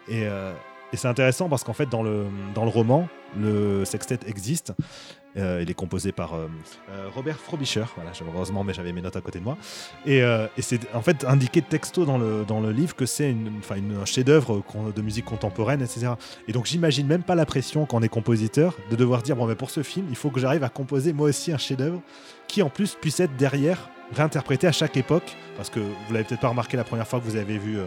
[0.08, 4.74] Et, et c'est intéressant parce qu'en fait, dans le, dans le roman, le sextet existe.
[5.36, 6.46] Euh, il est composé par euh,
[6.90, 9.56] euh, Robert Frobisher, voilà, heureusement, mais j'avais mes notes à côté de moi.
[10.06, 10.22] Et,
[10.58, 14.04] c'est en fait indiqué texto dans le, dans le livre que c'est une, une, un
[14.04, 14.62] chef-d'œuvre
[14.94, 16.12] de musique contemporaine, etc.
[16.48, 19.46] Et donc j'imagine même pas la pression quand on est compositeur de devoir dire bon,
[19.46, 22.00] mais pour ce film, il faut que j'arrive à composer moi aussi un chef-d'œuvre
[22.48, 25.36] qui en plus puisse être derrière réinterprété à chaque époque.
[25.56, 27.78] Parce que vous l'avez peut-être pas remarqué la première fois que vous avez vu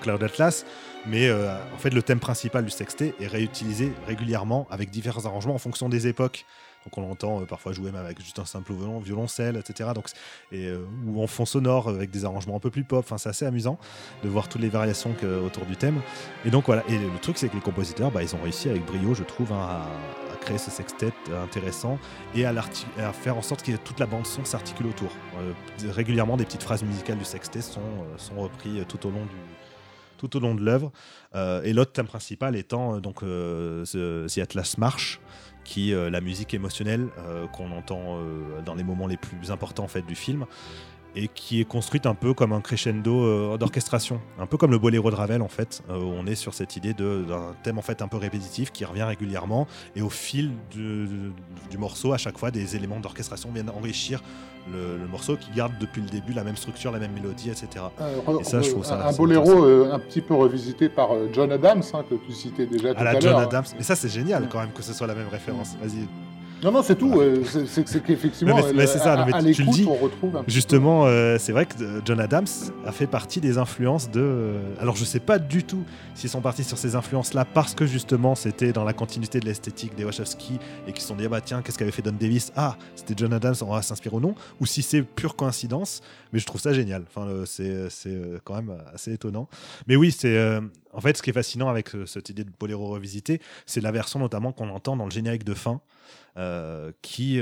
[0.00, 0.64] Cloud Atlas,
[1.06, 5.54] mais euh, en fait, le thème principal du sextet est réutilisé régulièrement avec divers arrangements
[5.54, 6.44] en fonction des époques.
[6.84, 9.90] Donc on l'entend euh, parfois jouer même avec juste un simple violon, violoncelle, etc.
[9.94, 10.06] Donc,
[10.52, 13.04] et, euh, ou en fond sonore avec des arrangements un peu plus pop.
[13.04, 13.78] Enfin, c'est assez amusant
[14.22, 15.14] de voir toutes les variations
[15.44, 16.00] autour du thème.
[16.44, 16.82] Et donc voilà.
[16.88, 19.52] Et le truc, c'est que les compositeurs, bah, ils ont réussi avec brio, je trouve,
[19.52, 19.82] hein,
[20.30, 21.98] à, créer ce sextet intéressant
[22.34, 25.10] et à, à, faire en sorte que toute la bande son s'articule autour.
[25.88, 27.80] régulièrement, des petites phrases musicales du sextet sont,
[28.18, 29.57] sont reprises tout au long du
[30.18, 30.92] tout au long de l'œuvre.
[31.34, 33.84] Euh, et l'autre thème principal étant euh, donc euh,
[34.26, 35.20] The, Atlas March,
[35.64, 37.08] qui la musique émotionnelle
[37.52, 38.18] qu'on entend
[38.64, 40.46] dans les moments les plus importants en du film
[41.20, 45.10] et qui est construite un peu comme un crescendo d'orchestration, un peu comme le boléro
[45.10, 48.08] de Ravel en fait, où on est sur cette idée d'un thème en fait un
[48.08, 49.66] peu répétitif qui revient régulièrement
[49.96, 54.22] et au fil du morceau à chaque fois des éléments d'orchestration viennent enrichir
[54.72, 57.84] le, morceau qui garde depuis le début la même structure, la même mélodie, etc.
[58.00, 59.06] Euh, et ça, je trouve ça.
[59.06, 62.66] Un boléro euh, un petit peu revisité par euh, John Adams, hein, que tu citais
[62.66, 63.20] déjà tout à, l'heure.
[63.20, 63.64] John Adams.
[63.76, 65.76] Mais ça, c'est génial quand même que ce soit la même référence.
[65.80, 66.06] Vas-y.
[66.62, 67.20] Non, non, c'est tout.
[67.44, 71.06] c'est qu'effectivement, mais, c'est ça, à, tu le dis, on retrouve Justement,
[71.38, 71.74] c'est vrai que
[72.04, 72.46] John Adams
[72.84, 74.54] a fait partie des influences de.
[74.80, 78.34] alors, je sais pas du tout s'ils sont partis sur ces influences-là parce que justement,
[78.34, 81.40] c'était dans la continuité de l'esthétique des Wachowski et qu'ils se sont dit, ah bah
[81.40, 82.52] tiens, qu'est-ce qu'avait fait Don Davis?
[82.56, 86.00] Ah, c'était John Adams, on va s'inspirer ou non Ou si c'est pure coïncidence.
[86.32, 87.04] Mais je trouve ça génial.
[87.08, 87.88] Enfin, c'est
[88.44, 89.48] quand même assez étonnant.
[89.86, 90.58] Mais oui, c'est
[90.92, 94.18] en fait, ce qui est fascinant avec cette idée de boléro revisité, c'est la version
[94.18, 95.80] notamment qu'on entend dans le générique de fin,
[97.02, 97.40] qui,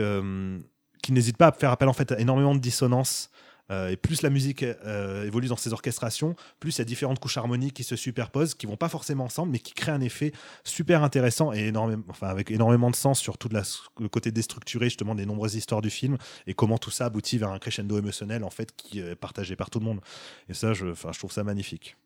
[1.02, 3.30] qui n'hésite pas à faire appel en fait à énormément de dissonances
[3.70, 7.18] euh, et plus la musique euh, évolue dans ces orchestrations, plus il y a différentes
[7.18, 10.32] couches harmoniques qui se superposent, qui vont pas forcément ensemble, mais qui créent un effet
[10.62, 15.14] super intéressant et énormément, enfin, avec énormément de sens sur tout le côté déstructuré justement
[15.14, 16.16] des nombreuses histoires du film
[16.46, 19.70] et comment tout ça aboutit vers un crescendo émotionnel en fait qui est partagé par
[19.70, 20.00] tout le monde.
[20.48, 21.96] Et ça, je, je trouve ça magnifique.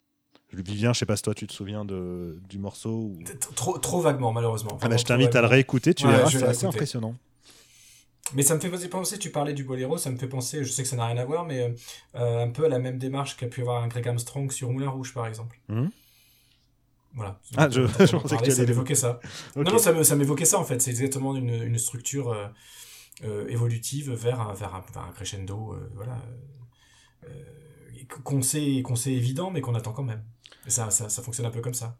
[0.52, 3.18] Vivien, je sais pas si toi tu te souviens de, du morceau ou...
[3.54, 4.78] trop, trop vaguement malheureusement.
[4.82, 7.14] Ah bah, je t'invite à le réécouter, tu verras, c'est assez impressionnant.
[8.34, 10.82] Mais ça me fait penser, tu parlais du boléro, ça me fait penser, je sais
[10.82, 11.74] que ça n'a rien à voir, mais
[12.14, 14.88] euh, un peu à la même démarche qu'a pu avoir un Greg Armstrong sur Moulin
[14.88, 15.58] Rouge, par exemple.
[15.68, 15.86] Mmh.
[17.14, 17.40] Voilà.
[17.56, 19.18] Ah, je, je pensais que tu ça m'évoquait ça.
[19.56, 20.80] Non, non, ça m'évoquait ça, en fait.
[20.80, 22.46] C'est exactement une, une structure euh,
[23.24, 26.16] euh, évolutive vers un, vers un, vers un crescendo, voilà,
[28.24, 30.22] qu'on sait, qu'on sait évident, mais qu'on attend quand même.
[30.66, 31.96] Et ça, ça, ça fonctionne un peu comme ça.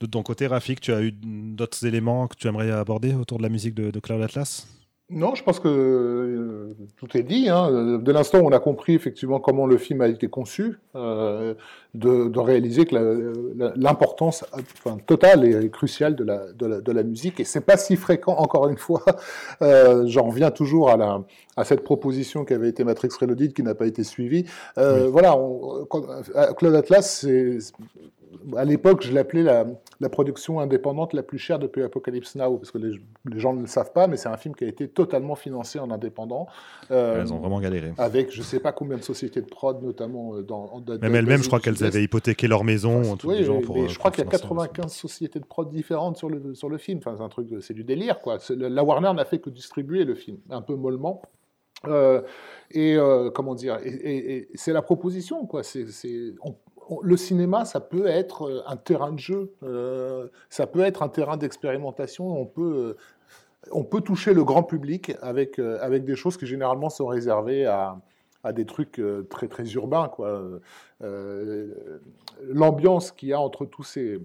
[0.00, 3.42] De ton côté, Rafik, tu as eu d'autres éléments que tu aimerais aborder autour de
[3.42, 4.66] la musique de, de Cloud Atlas?
[5.08, 7.48] Non, je pense que euh, tout est dit.
[7.48, 8.00] Hein.
[8.02, 11.54] Dès l'instant où on a compris effectivement comment le film a été conçu, euh,
[11.94, 13.32] de, réaliser que
[13.76, 18.34] l'importance enfin, totale et cruciale de la, de la, musique, et c'est pas si fréquent,
[18.36, 19.04] encore une fois,
[19.62, 21.22] euh, j'en reviens toujours à, la,
[21.56, 24.44] à cette proposition qui avait été Matrix Reloaded qui n'a pas été suivie.
[24.76, 25.36] Voilà,
[26.56, 27.58] Claude Atlas, c'est
[28.56, 29.66] à l'époque, je l'appelais la,
[30.00, 33.66] la, production indépendante la plus chère depuis Apocalypse Now, parce que les, gens ne le
[33.66, 36.46] savent pas, mais c'est un film qui a été totalement financé en indépendant.
[36.90, 37.92] Euh, elles ont vraiment galéré.
[37.98, 40.82] Avec je ne sais pas combien de sociétés de prod, notamment euh, dans.
[41.00, 43.16] Même elles-mêmes, je crois qu'elles avaient hypothéqué leur maison.
[43.24, 46.54] oui, pour, euh, je crois qu'il y a 95 sociétés de prod différentes sur le,
[46.54, 46.98] sur le film.
[46.98, 48.38] Enfin, c'est un truc, c'est du délire, quoi.
[48.50, 51.22] La Warner n'a fait que distribuer le film, un peu mollement.
[52.70, 52.96] et
[53.34, 55.62] comment dire, et, c'est la proposition, quoi.
[55.62, 55.86] C'est,
[57.02, 61.08] le cinéma, ça peut être euh, un terrain de jeu, euh, ça peut être un
[61.08, 62.40] terrain d'expérimentation.
[62.40, 62.96] On peut, euh,
[63.72, 67.98] on peut toucher le grand public avec, avec des choses qui généralement sont réservées à,
[68.44, 70.08] à des trucs très très urbains.
[72.42, 74.20] L'ambiance qu'il y a entre tous ces,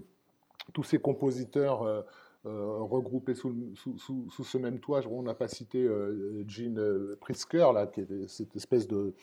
[0.72, 2.04] tous ces compositeurs
[2.44, 3.96] regroupés sous, sous,
[4.28, 5.00] sous, ce même toit.
[5.08, 9.14] On n'a pas cité euh, Gene euh, Pritzker, là, qui est cette espèce de,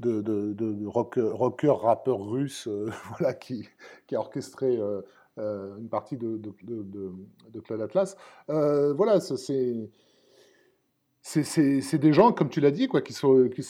[0.00, 2.68] de, de, rocker, rappeur russe
[3.10, 3.68] voilà, qui,
[4.06, 4.78] qui, a orchestré
[5.36, 8.16] une partie de, de, Claude Atlas.
[8.48, 9.90] voilà, c'est
[11.20, 13.14] c'est des gens, comme tu l'as dit, quoi, qui
[13.54, 13.64] qui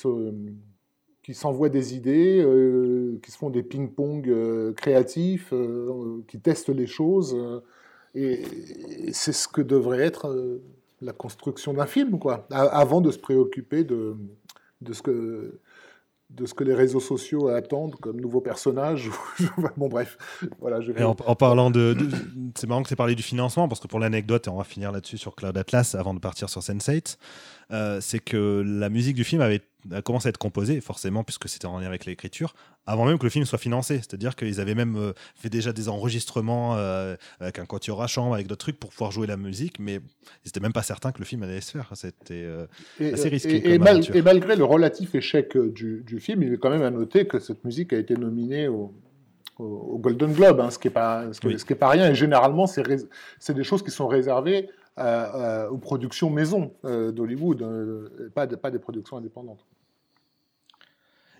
[1.23, 5.53] qui s'envoient des idées, qui se font des ping-pong créatifs,
[6.29, 7.37] qui testent les choses.
[8.15, 8.43] Et
[9.13, 10.63] c'est ce que devrait être euh,
[11.01, 14.17] la construction d'un film, quoi, avant de se préoccuper de,
[14.83, 15.61] de, ce que,
[16.31, 19.11] de ce que les réseaux sociaux attendent comme nouveaux personnages.
[19.77, 20.19] bon, bref.
[20.61, 21.97] Voilà, je en, parlant de.
[22.55, 24.65] c'est marrant que tu aies parlé du financement, parce que pour l'anecdote, et on va
[24.65, 27.17] finir là-dessus sur Cloud Atlas avant de partir sur Sense8,
[27.71, 31.49] euh, c'est que la musique du film avait a commencé à être composée, forcément, puisque
[31.49, 32.55] c'était en lien avec l'écriture,
[32.87, 33.97] avant même que le film soit financé.
[33.97, 38.35] C'est-à-dire qu'ils avaient même euh, fait déjà des enregistrements euh, avec un quatuor à chambre,
[38.35, 41.19] avec d'autres trucs pour pouvoir jouer la musique, mais ils n'étaient même pas certains que
[41.19, 41.91] le film allait se faire.
[41.95, 42.47] C'était
[43.01, 43.75] assez risqué.
[43.75, 47.65] Et, malgré le relatif échec du, film, il est quand même à noter que cette
[47.65, 48.95] musique a été nominée au,
[49.59, 52.11] Golden Globe, hein, ce qui n'est pas, ce qui, pas rien.
[52.11, 54.69] Et généralement, c'est des choses qui sont réservées
[54.99, 59.65] aux productions maison euh, d'Hollywood, euh, pas, pas des productions indépendantes.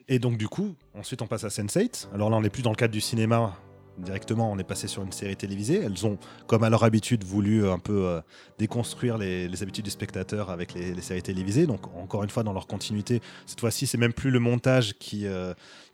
[0.09, 2.09] Et donc du coup, ensuite on passe à Sense8.
[2.15, 3.55] Alors là, on n'est plus dans le cadre du cinéma
[3.99, 5.83] directement, on est passé sur une série télévisée.
[5.85, 8.21] Elles ont, comme à leur habitude, voulu un peu euh,
[8.59, 11.67] déconstruire les, habitudes du spectateur avec les, séries télévisées.
[11.67, 15.27] Donc encore une fois, dans leur continuité, cette fois-ci, c'est même plus le montage qui,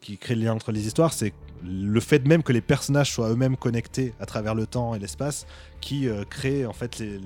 [0.00, 1.32] qui crée le lien entre les histoires, c'est
[1.64, 5.46] le fait même que les personnages soient eux-mêmes connectés à travers le temps et l'espace
[5.80, 7.20] qui euh, crée en fait les,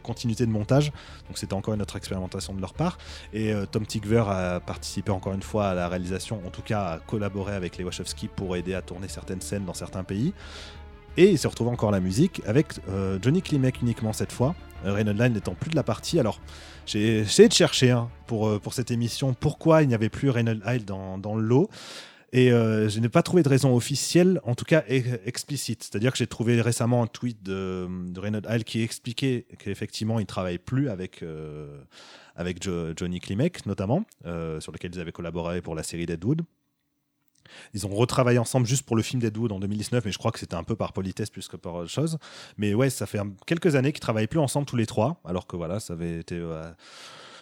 [0.00, 0.92] continuités de montage.
[1.26, 2.98] Donc c'était encore une autre expérimentation de leur part.
[3.32, 6.82] Et euh, Tom Tigver a participé encore une fois à la réalisation, en tout cas
[6.82, 10.34] a collaboré avec les Wachowski pour aider à tourner certaines scènes dans certains pays.
[11.16, 14.54] Et il se retrouve encore la musique avec euh, Johnny Klimek uniquement cette fois,
[14.84, 16.20] Reynolds Line n'étant plus de la partie.
[16.20, 16.40] Alors
[16.88, 20.62] j'ai essayé de chercher hein, pour, pour cette émission pourquoi il n'y avait plus Reynolds
[20.66, 21.70] Isle dans, dans le lot.
[22.32, 25.82] Et euh, je n'ai pas trouvé de raison officielle, en tout cas explicite.
[25.82, 30.58] C'est-à-dire que j'ai trouvé récemment un tweet de, Reynolds qui expliquait qu'effectivement, il ne travaille
[30.58, 31.80] plus avec, euh,
[32.36, 36.42] avec Johnny Klimek, notamment, euh, sur lequel ils avaient collaboré pour la série Deadwood.
[37.74, 40.38] Ils ont retravaillé ensemble juste pour le film Deadwood en 2019, mais je crois que
[40.38, 42.18] c'était un peu par politesse plus que par autre chose.
[42.56, 45.56] Mais ouais, ça fait quelques années qu'ils travaillent plus ensemble tous les trois, alors que
[45.56, 46.40] voilà, ça avait été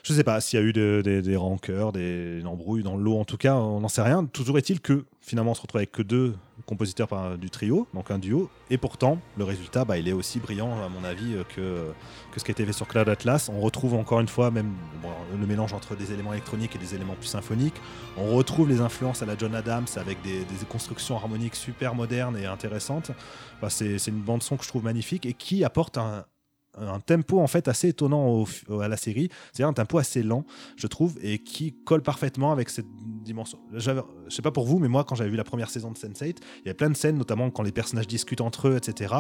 [0.07, 3.25] Je sais pas s'il y a eu des, rancœurs, des embrouilles dans le lot, en
[3.25, 4.25] tout cas, on n'en sait rien.
[4.25, 8.21] Toujours est-il que finalement on se retrouve avec que deux compositeurs du trio, donc un
[8.21, 11.93] duo, et pourtant le résultat, bah, il est aussi brillant à mon avis que,
[12.31, 13.51] que ce qui a été fait sur Cloud Atlas.
[13.53, 14.75] On retrouve encore une fois même
[15.37, 17.75] le mélange entre des éléments électroniques et des éléments plus symphoniques.
[18.17, 22.47] On retrouve les influences à la John Adams avec des, constructions harmoniques super modernes et
[22.47, 23.11] intéressantes.
[23.71, 26.27] c'est une bande son que je trouve magnifique et qui apporte un,
[26.77, 28.45] un tempo en fait assez étonnant
[28.81, 30.45] à la série, c'est-à-dire un tempo assez lent,
[30.77, 32.87] je trouve, et qui colle parfaitement avec cette
[33.25, 33.59] dimension.
[33.73, 36.37] Je sais pas pour vous, mais moi, quand j'avais vu la première saison de Sense8,
[36.61, 39.15] il y avait plein de scènes, notamment quand les personnages discutent entre eux, etc.,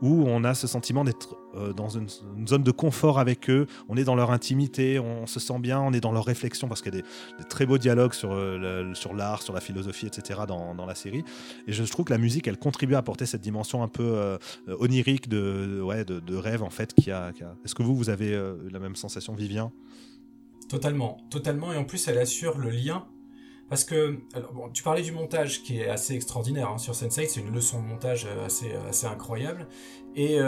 [0.00, 2.08] où on a ce sentiment d'être euh, dans une,
[2.46, 5.92] zone de confort avec eux, on est dans leur intimité, on se sent bien, on
[5.92, 9.14] est dans leur réflexion, parce qu'il y a des, très beaux dialogues sur, euh, sur
[9.14, 11.24] l'art, sur la philosophie, etc., dans, dans, la série.
[11.66, 14.38] Et je, trouve que la musique, elle contribue à apporter cette dimension un peu euh,
[14.78, 18.38] onirique de, ouais, de, rêve, en fait, est-ce que vous, vous avez
[18.70, 19.72] la même sensation, Vivien?
[20.68, 21.72] Totalement, totalement.
[21.72, 23.06] Et en plus, elle assure le lien.
[23.68, 24.18] Parce que,
[24.74, 27.86] tu parlais du montage qui est assez extraordinaire hein, sur Sense8, c'est une leçon de
[27.86, 29.66] montage assez, assez incroyable.
[30.14, 30.38] Et,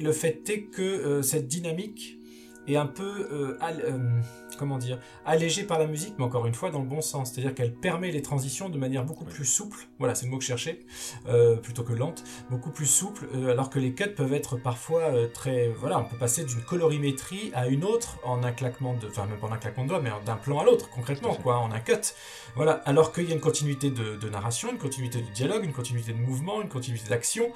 [0.00, 2.18] le fait est que cette dynamique
[2.66, 3.56] est un peu
[4.60, 7.32] comment dire, allégée par la musique, mais encore une fois dans le bon sens.
[7.32, 9.78] C'est-à-dire qu'elle permet les transitions de manière beaucoup plus souple.
[9.98, 10.80] Voilà, c'est le mot que je cherchais,
[11.28, 15.04] euh, plutôt que lente, beaucoup plus souple, euh, alors que les cuts peuvent être parfois
[15.04, 19.06] euh, très, voilà, on peut passer d'une colorimétrie à une autre en un claquement de,
[19.08, 21.56] enfin même pas en un claquement de doigts, mais d'un plan à l'autre, concrètement, quoi,
[21.58, 22.12] en un cut.
[22.54, 26.12] Voilà, alors qu'il y a une continuité de, narration, une continuité de dialogue, une continuité
[26.12, 27.50] de mouvement, une continuité d'action,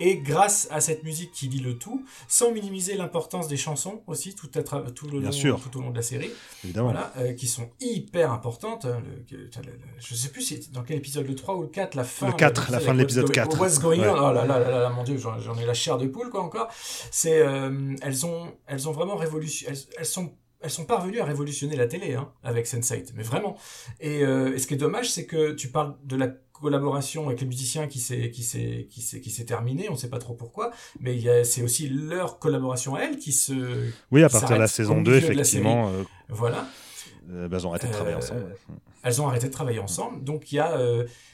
[0.00, 4.34] et grâce à cette musique qui dit le tout, sans minimiser l'importance des chansons aussi
[4.34, 6.30] tout, à tout, le long, tout au long de la série,
[6.64, 6.90] Évidemment.
[6.90, 8.84] Voilà, euh, qui sont hyper importantes.
[8.84, 9.02] Hein,
[9.98, 12.26] je sais plus si dans quel épisode, le 3 ou le 4, la fin.
[12.26, 13.60] Le 4, la fin de l'épisode 4.
[13.60, 16.06] What's going on Oh là là là là, mon dieu, j'en ai la chair de
[16.06, 16.68] poule, quoi, encore.
[17.10, 21.76] C'est, euh, elles ont, elles ont vraiment révolutionné, elles, sont elles sont parvenues à révolutionner
[21.76, 23.56] la télé hein, avec Sense8, mais vraiment.
[24.00, 26.28] Et, euh, et, ce qui est dommage, c'est que tu parles de la
[26.60, 30.10] collaboration avec les musiciens qui s'est qui s'est qui s'est qui s'est terminée on sait
[30.10, 30.70] pas trop pourquoi
[31.00, 34.68] mais il c'est aussi leur collaboration à elle qui se oui à partir de la
[34.68, 36.66] saison 2 effectivement euh, voilà.
[37.30, 38.46] euh, bah, elles ont arrêté de travailler euh, ensemble
[39.02, 40.78] elles ont arrêté de travailler ensemble donc il y a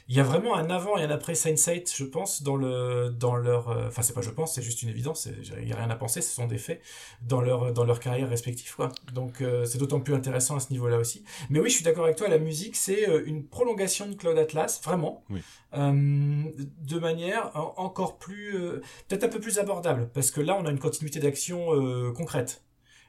[0.07, 3.36] il y a vraiment un avant et un après Sense8, je pense, dans le dans
[3.36, 3.70] leur.
[3.70, 5.28] Euh, enfin, c'est pas je pense, c'est juste une évidence.
[5.61, 6.82] Il y a rien à penser, ce sont des faits
[7.23, 8.91] dans leur dans leur carrière respective, quoi.
[9.15, 11.24] Donc euh, c'est d'autant plus intéressant à ce niveau-là aussi.
[11.49, 12.28] Mais oui, je suis d'accord avec toi.
[12.28, 15.24] La musique, c'est euh, une prolongation de Cloud Atlas, vraiment,
[15.73, 18.53] de manière encore plus,
[19.09, 22.62] peut-être un peu plus abordable, parce que là, on a une continuité d'action concrète.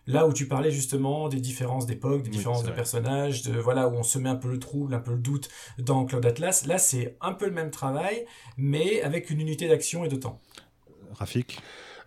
[0.07, 3.94] Là où tu parlais justement des différences d'époque, des différences de personnages, de voilà où
[3.94, 5.49] on se met un peu le trouble, un peu le doute
[5.80, 6.65] dans Cloud Atlas.
[6.68, 8.26] Là, c'est un peu le même travail,
[8.57, 10.40] mais avec une unité d'action et de temps.
[11.14, 11.60] Rafik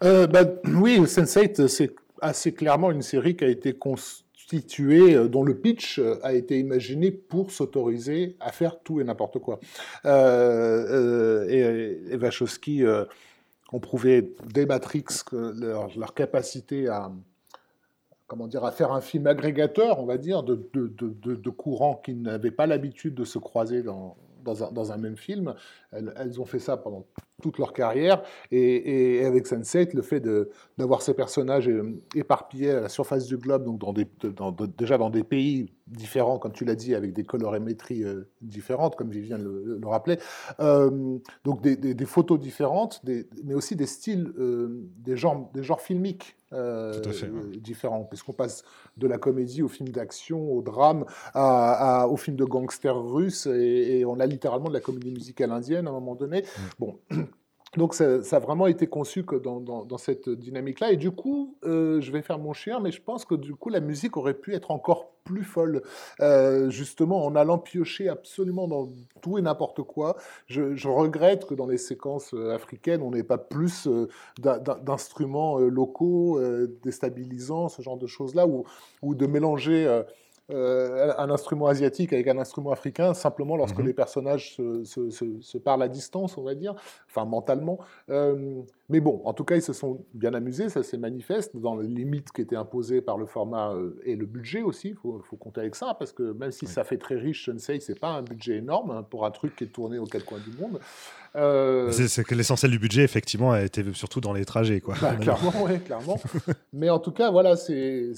[0.05, 5.43] euh, bah, Oui, Sense8, c'est assez clairement une série qui a été constituée, euh, dont
[5.43, 9.59] le pitch euh, a été imaginé pour s'autoriser à faire tout et n'importe quoi.
[10.05, 10.09] et,
[12.11, 12.85] et Wachowski
[13.73, 15.53] ont prouvé dès Matrix que
[15.97, 17.11] leur capacité à
[18.29, 21.97] comment dire, à faire un film agrégateur, on va dire, de, de, de, de courants
[21.97, 25.55] qui n'avaient pas l'habitude de se croiser dans, dans, un, dans un, même film.
[25.91, 27.07] Elles, elles, ont fait ça pendant
[27.43, 28.23] toute leur carrière.
[28.51, 30.23] Et, et avec Sense8, le fait
[30.77, 31.71] d'avoir ces personnages
[32.15, 34.07] éparpillés à la surface du globe, donc dans des,
[34.37, 38.97] dans, déjà dans des pays différents, comme tu l'as dit, avec des colorimétries euh, différentes,
[38.97, 40.19] comme Vivien le, le rappelait,
[40.61, 43.03] euh, donc des, des, des, photos différentes,
[43.45, 47.01] mais aussi des styles, euh, des, genres, des genres filmiques euh,
[47.59, 48.65] différents, puisqu'on passe
[48.97, 51.05] de la comédie au film d'action, au drame,
[51.35, 55.11] à, à, au film de gangsters russes, et, et, on a littéralement de la comédie
[55.11, 56.43] musicale indienne à un moment donné.
[56.43, 56.63] Mm.
[56.79, 56.99] Bon,
[57.77, 60.93] donc ça, a vraiment été conçu que dans, cette dynamique-là.
[60.93, 63.69] Et du coup, euh, je vais faire mon chien, mais je pense que du coup,
[63.69, 65.83] la musique aurait pu être encore plus folle,
[66.21, 68.89] euh, justement en allant piocher absolument dans
[69.21, 70.17] tout et n'importe quoi.
[70.47, 73.87] Je, regrette que dans les séquences euh, africaines, on n'ait pas plus
[74.39, 76.41] d'instruments locaux
[76.83, 78.47] déstabilisants, ce genre de choses-là,
[79.03, 80.03] ou de mélanger
[80.51, 83.87] euh, un instrument asiatique avec un instrument africain, simplement lorsque mhm.
[83.87, 86.75] les personnages se, se, se, se, parlent à distance, on va dire,
[87.07, 87.79] enfin mentalement.
[88.09, 91.77] Euh, mais bon, en tout cas, ils se sont bien amusés, ça s'est manifeste dans
[91.77, 95.21] les limites qui étaient imposées par le format euh, et le budget aussi, il faut,
[95.29, 97.79] faut, compter avec ça, parce que même si ça fait très riche, je ne sais,
[97.81, 100.39] c'est pas un budget énorme hein, pour un truc qui est tourné aux quatre coins
[100.39, 100.81] du monde.
[101.37, 101.93] Euh...
[101.93, 104.81] C'est que l'essentiel du budget, effectivement, a été surtout dans les trajets.
[104.81, 104.95] Quoi.
[105.03, 106.19] Bah, clairement, oui, clairement.
[106.73, 108.15] mais en tout cas, voilà, c'est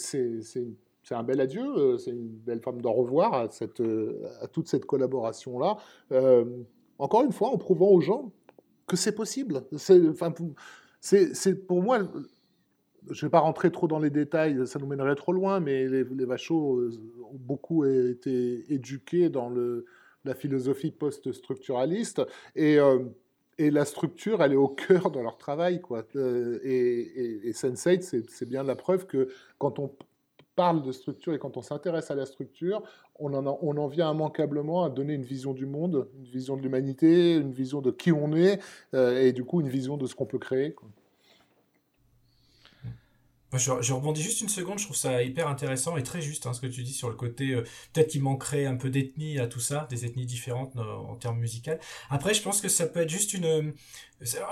[1.10, 4.46] c'est un bel adieu, euh, c'est une belle forme d'au revoir à, cette, euh, à
[4.46, 5.76] toute cette collaboration-là.
[6.12, 6.44] Euh,
[7.00, 8.30] encore une fois, en prouvant aux gens
[8.86, 9.64] que c'est possible.
[11.66, 11.98] Pour moi,
[13.10, 15.88] je ne vais pas rentrer trop dans les détails, ça nous mènerait trop loin, mais
[15.88, 16.80] les, les Vachos
[17.24, 19.86] ont beaucoup été éduqués dans le,
[20.24, 22.22] la philosophie post-structuraliste.
[22.54, 22.78] Et,
[23.58, 25.80] et la structure, elle est au cœur de leur travail.
[25.80, 26.06] Quoi.
[26.14, 29.28] et, et, et Sense8, c'est bien la preuve que
[29.58, 29.90] quand on
[30.60, 32.82] parle de structure et quand on s'intéresse à la structure,
[33.18, 37.52] on en, vient immanquablement à donner une vision du monde, une vision de l'humanité, une
[37.52, 38.60] vision de qui on est,
[38.92, 40.76] et du coup une vision de ce qu'on peut créer.
[43.52, 46.60] Je, rebondis juste une seconde, je trouve ça hyper intéressant et très juste hein, ce
[46.60, 47.62] que tu dis sur le côté, euh,
[47.92, 51.40] peut-être qu'il manquerait un peu d'ethnie à tout ça, des ethnies différentes euh, en termes
[51.40, 51.72] musicaux.
[52.10, 53.46] Après, je pense que ça peut être juste une...
[53.46, 53.72] Euh,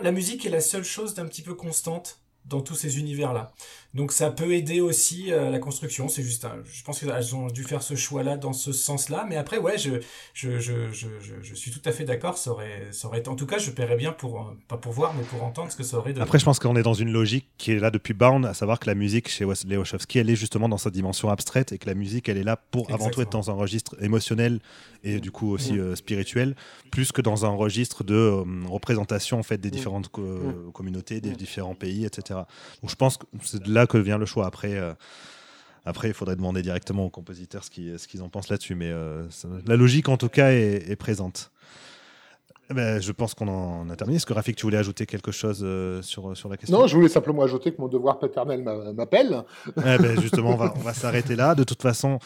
[0.01, 3.52] la musique est la seule chose d'un petit peu constante dans tous ces univers-là.
[3.94, 6.08] Donc ça peut aider aussi euh, la construction.
[6.08, 9.26] C'est juste, je pense qu'elles ont dû faire ce choix-là dans ce sens-là.
[9.28, 10.00] Mais après, ouais, je,
[10.34, 11.08] je, je, je,
[11.42, 12.36] je suis tout à fait d'accord.
[12.36, 15.14] Ça aurait, ça aurait, en tout cas, je paierais bien pour, euh, pas pour voir,
[15.14, 16.12] mais pour entendre ce que ça aurait.
[16.12, 16.20] De...
[16.20, 18.78] Après, je pense qu'on est dans une logique qui est là depuis Bound, à savoir
[18.78, 21.86] que la musique chez Wesley Wachowski, elle est justement dans sa dimension abstraite et que
[21.86, 23.06] la musique, elle est là pour Exactement.
[23.06, 24.60] avant tout être dans un registre émotionnel
[25.04, 25.80] et du coup aussi mmh.
[25.80, 26.56] euh, spirituel,
[26.90, 29.72] plus que dans un registre de euh, représentation en fait des mmh.
[29.72, 30.22] différentes co
[30.74, 32.38] communautés, des différents pays, etc.
[32.82, 34.47] Donc je pense que c'est de là que vient le choix.
[34.47, 34.93] Après, euh,
[35.85, 38.74] après, il faudrait demander directement aux compositeurs ce qu'ils, ce qu'ils en pensent là-dessus.
[38.74, 39.27] Mais euh,
[39.66, 41.51] la logique, en tout cas, est, est présente.
[42.70, 44.16] Eh ben, je pense qu'on en a terminé.
[44.16, 46.78] Est-ce que Rafik, tu voulais ajouter quelque chose euh, sur, sur la question?
[46.78, 48.62] Non, je voulais simplement ajouter que mon devoir paternel
[48.94, 49.43] m'appelle.
[49.69, 51.55] Eh ben, justement, on va, on va s'arrêter là.
[51.55, 52.19] De toute façon,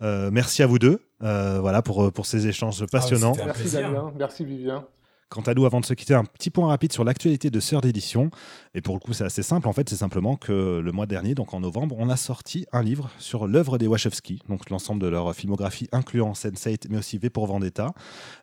[0.00, 3.34] euh, merci à vous deux euh, voilà, pour, pour ces échanges passionnants.
[3.42, 4.86] Ah, merci Damien, merci Vivien.
[5.30, 7.82] Quant à nous, avant de se quitter, un petit point rapide sur l'actualité de Sœur
[7.82, 8.32] d'édition.
[8.74, 9.68] Et pour le coup, c'est assez simple.
[9.68, 12.82] En fait, c'est simplement que le mois dernier, donc en novembre, on a sorti un
[12.82, 17.30] livre sur l'œuvre des Wachowski, donc l'ensemble de leur filmographie, incluant Sense8, mais aussi V
[17.30, 17.94] pour Vendetta,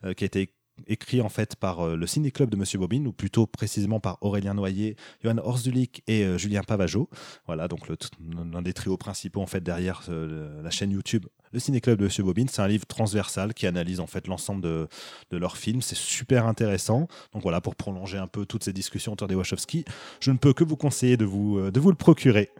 [0.06, 0.54] euh, qui a été
[0.86, 4.54] écrit en fait par euh, le ciné-club de Monsieur Bobine, ou plutôt précisément par Aurélien
[4.54, 7.10] Noyer, Johan Horzulik et euh, Julien Pavageau.
[7.44, 12.04] Voilà, donc l'un des trios principaux en fait derrière la chaîne YouTube le Ciné-Club de
[12.04, 14.88] Monsieur Bobine, c'est un livre transversal qui analyse en fait l'ensemble de,
[15.30, 15.82] leurs films.
[15.82, 17.08] C'est super intéressant.
[17.32, 19.84] Donc voilà, pour prolonger un peu toutes ces discussions autour des Wachowski,
[20.20, 22.50] je ne peux que vous conseiller de vous, euh, de vous le procurer.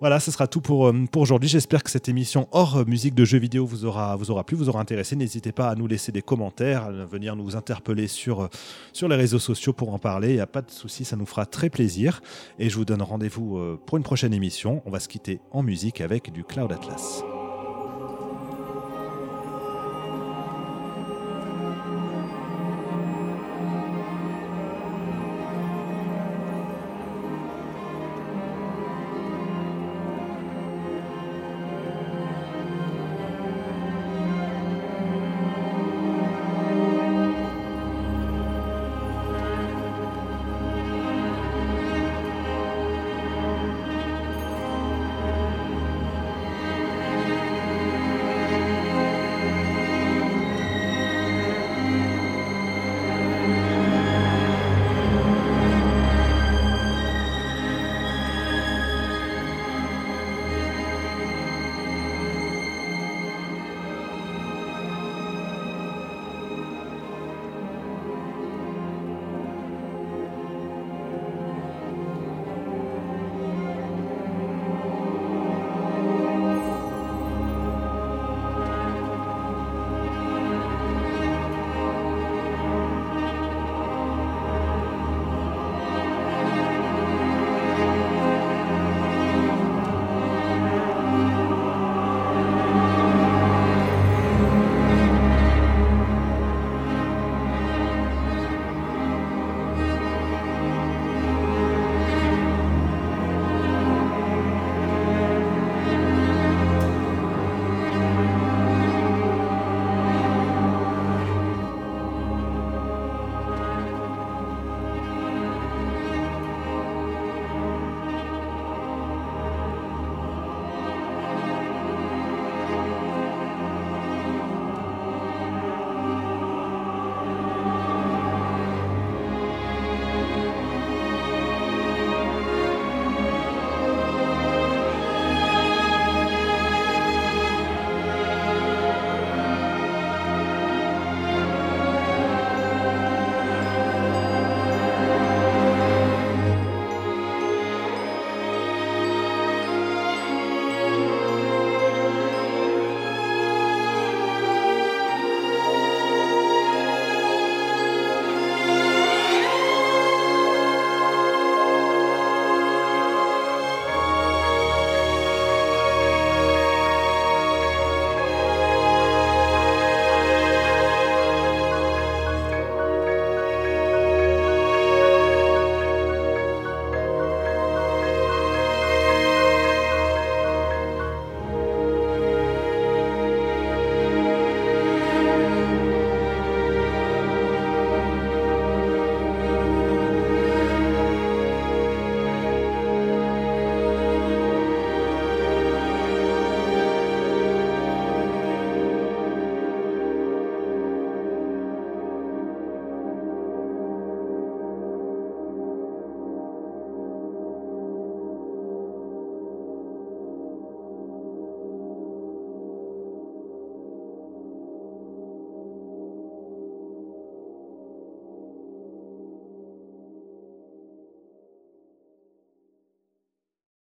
[0.00, 1.48] Voilà, ce sera tout pour, euh, pour aujourd'hui.
[1.48, 4.68] J'espère que cette émission hors musique de jeux vidéo vous aura, vous aura plu, vous
[4.68, 5.16] aura intéressé.
[5.16, 8.48] N'hésitez pas à nous laisser des commentaires, à venir nous interpeller sur, euh,
[8.92, 10.30] sur les réseaux sociaux pour en parler.
[10.30, 12.20] Il n'y a pas de souci, ça nous fera très plaisir.
[12.58, 14.82] Et je vous donne rendez-vous pour une prochaine émission.
[14.84, 17.33] On va se quitter en musique avec du Cloud Atlas.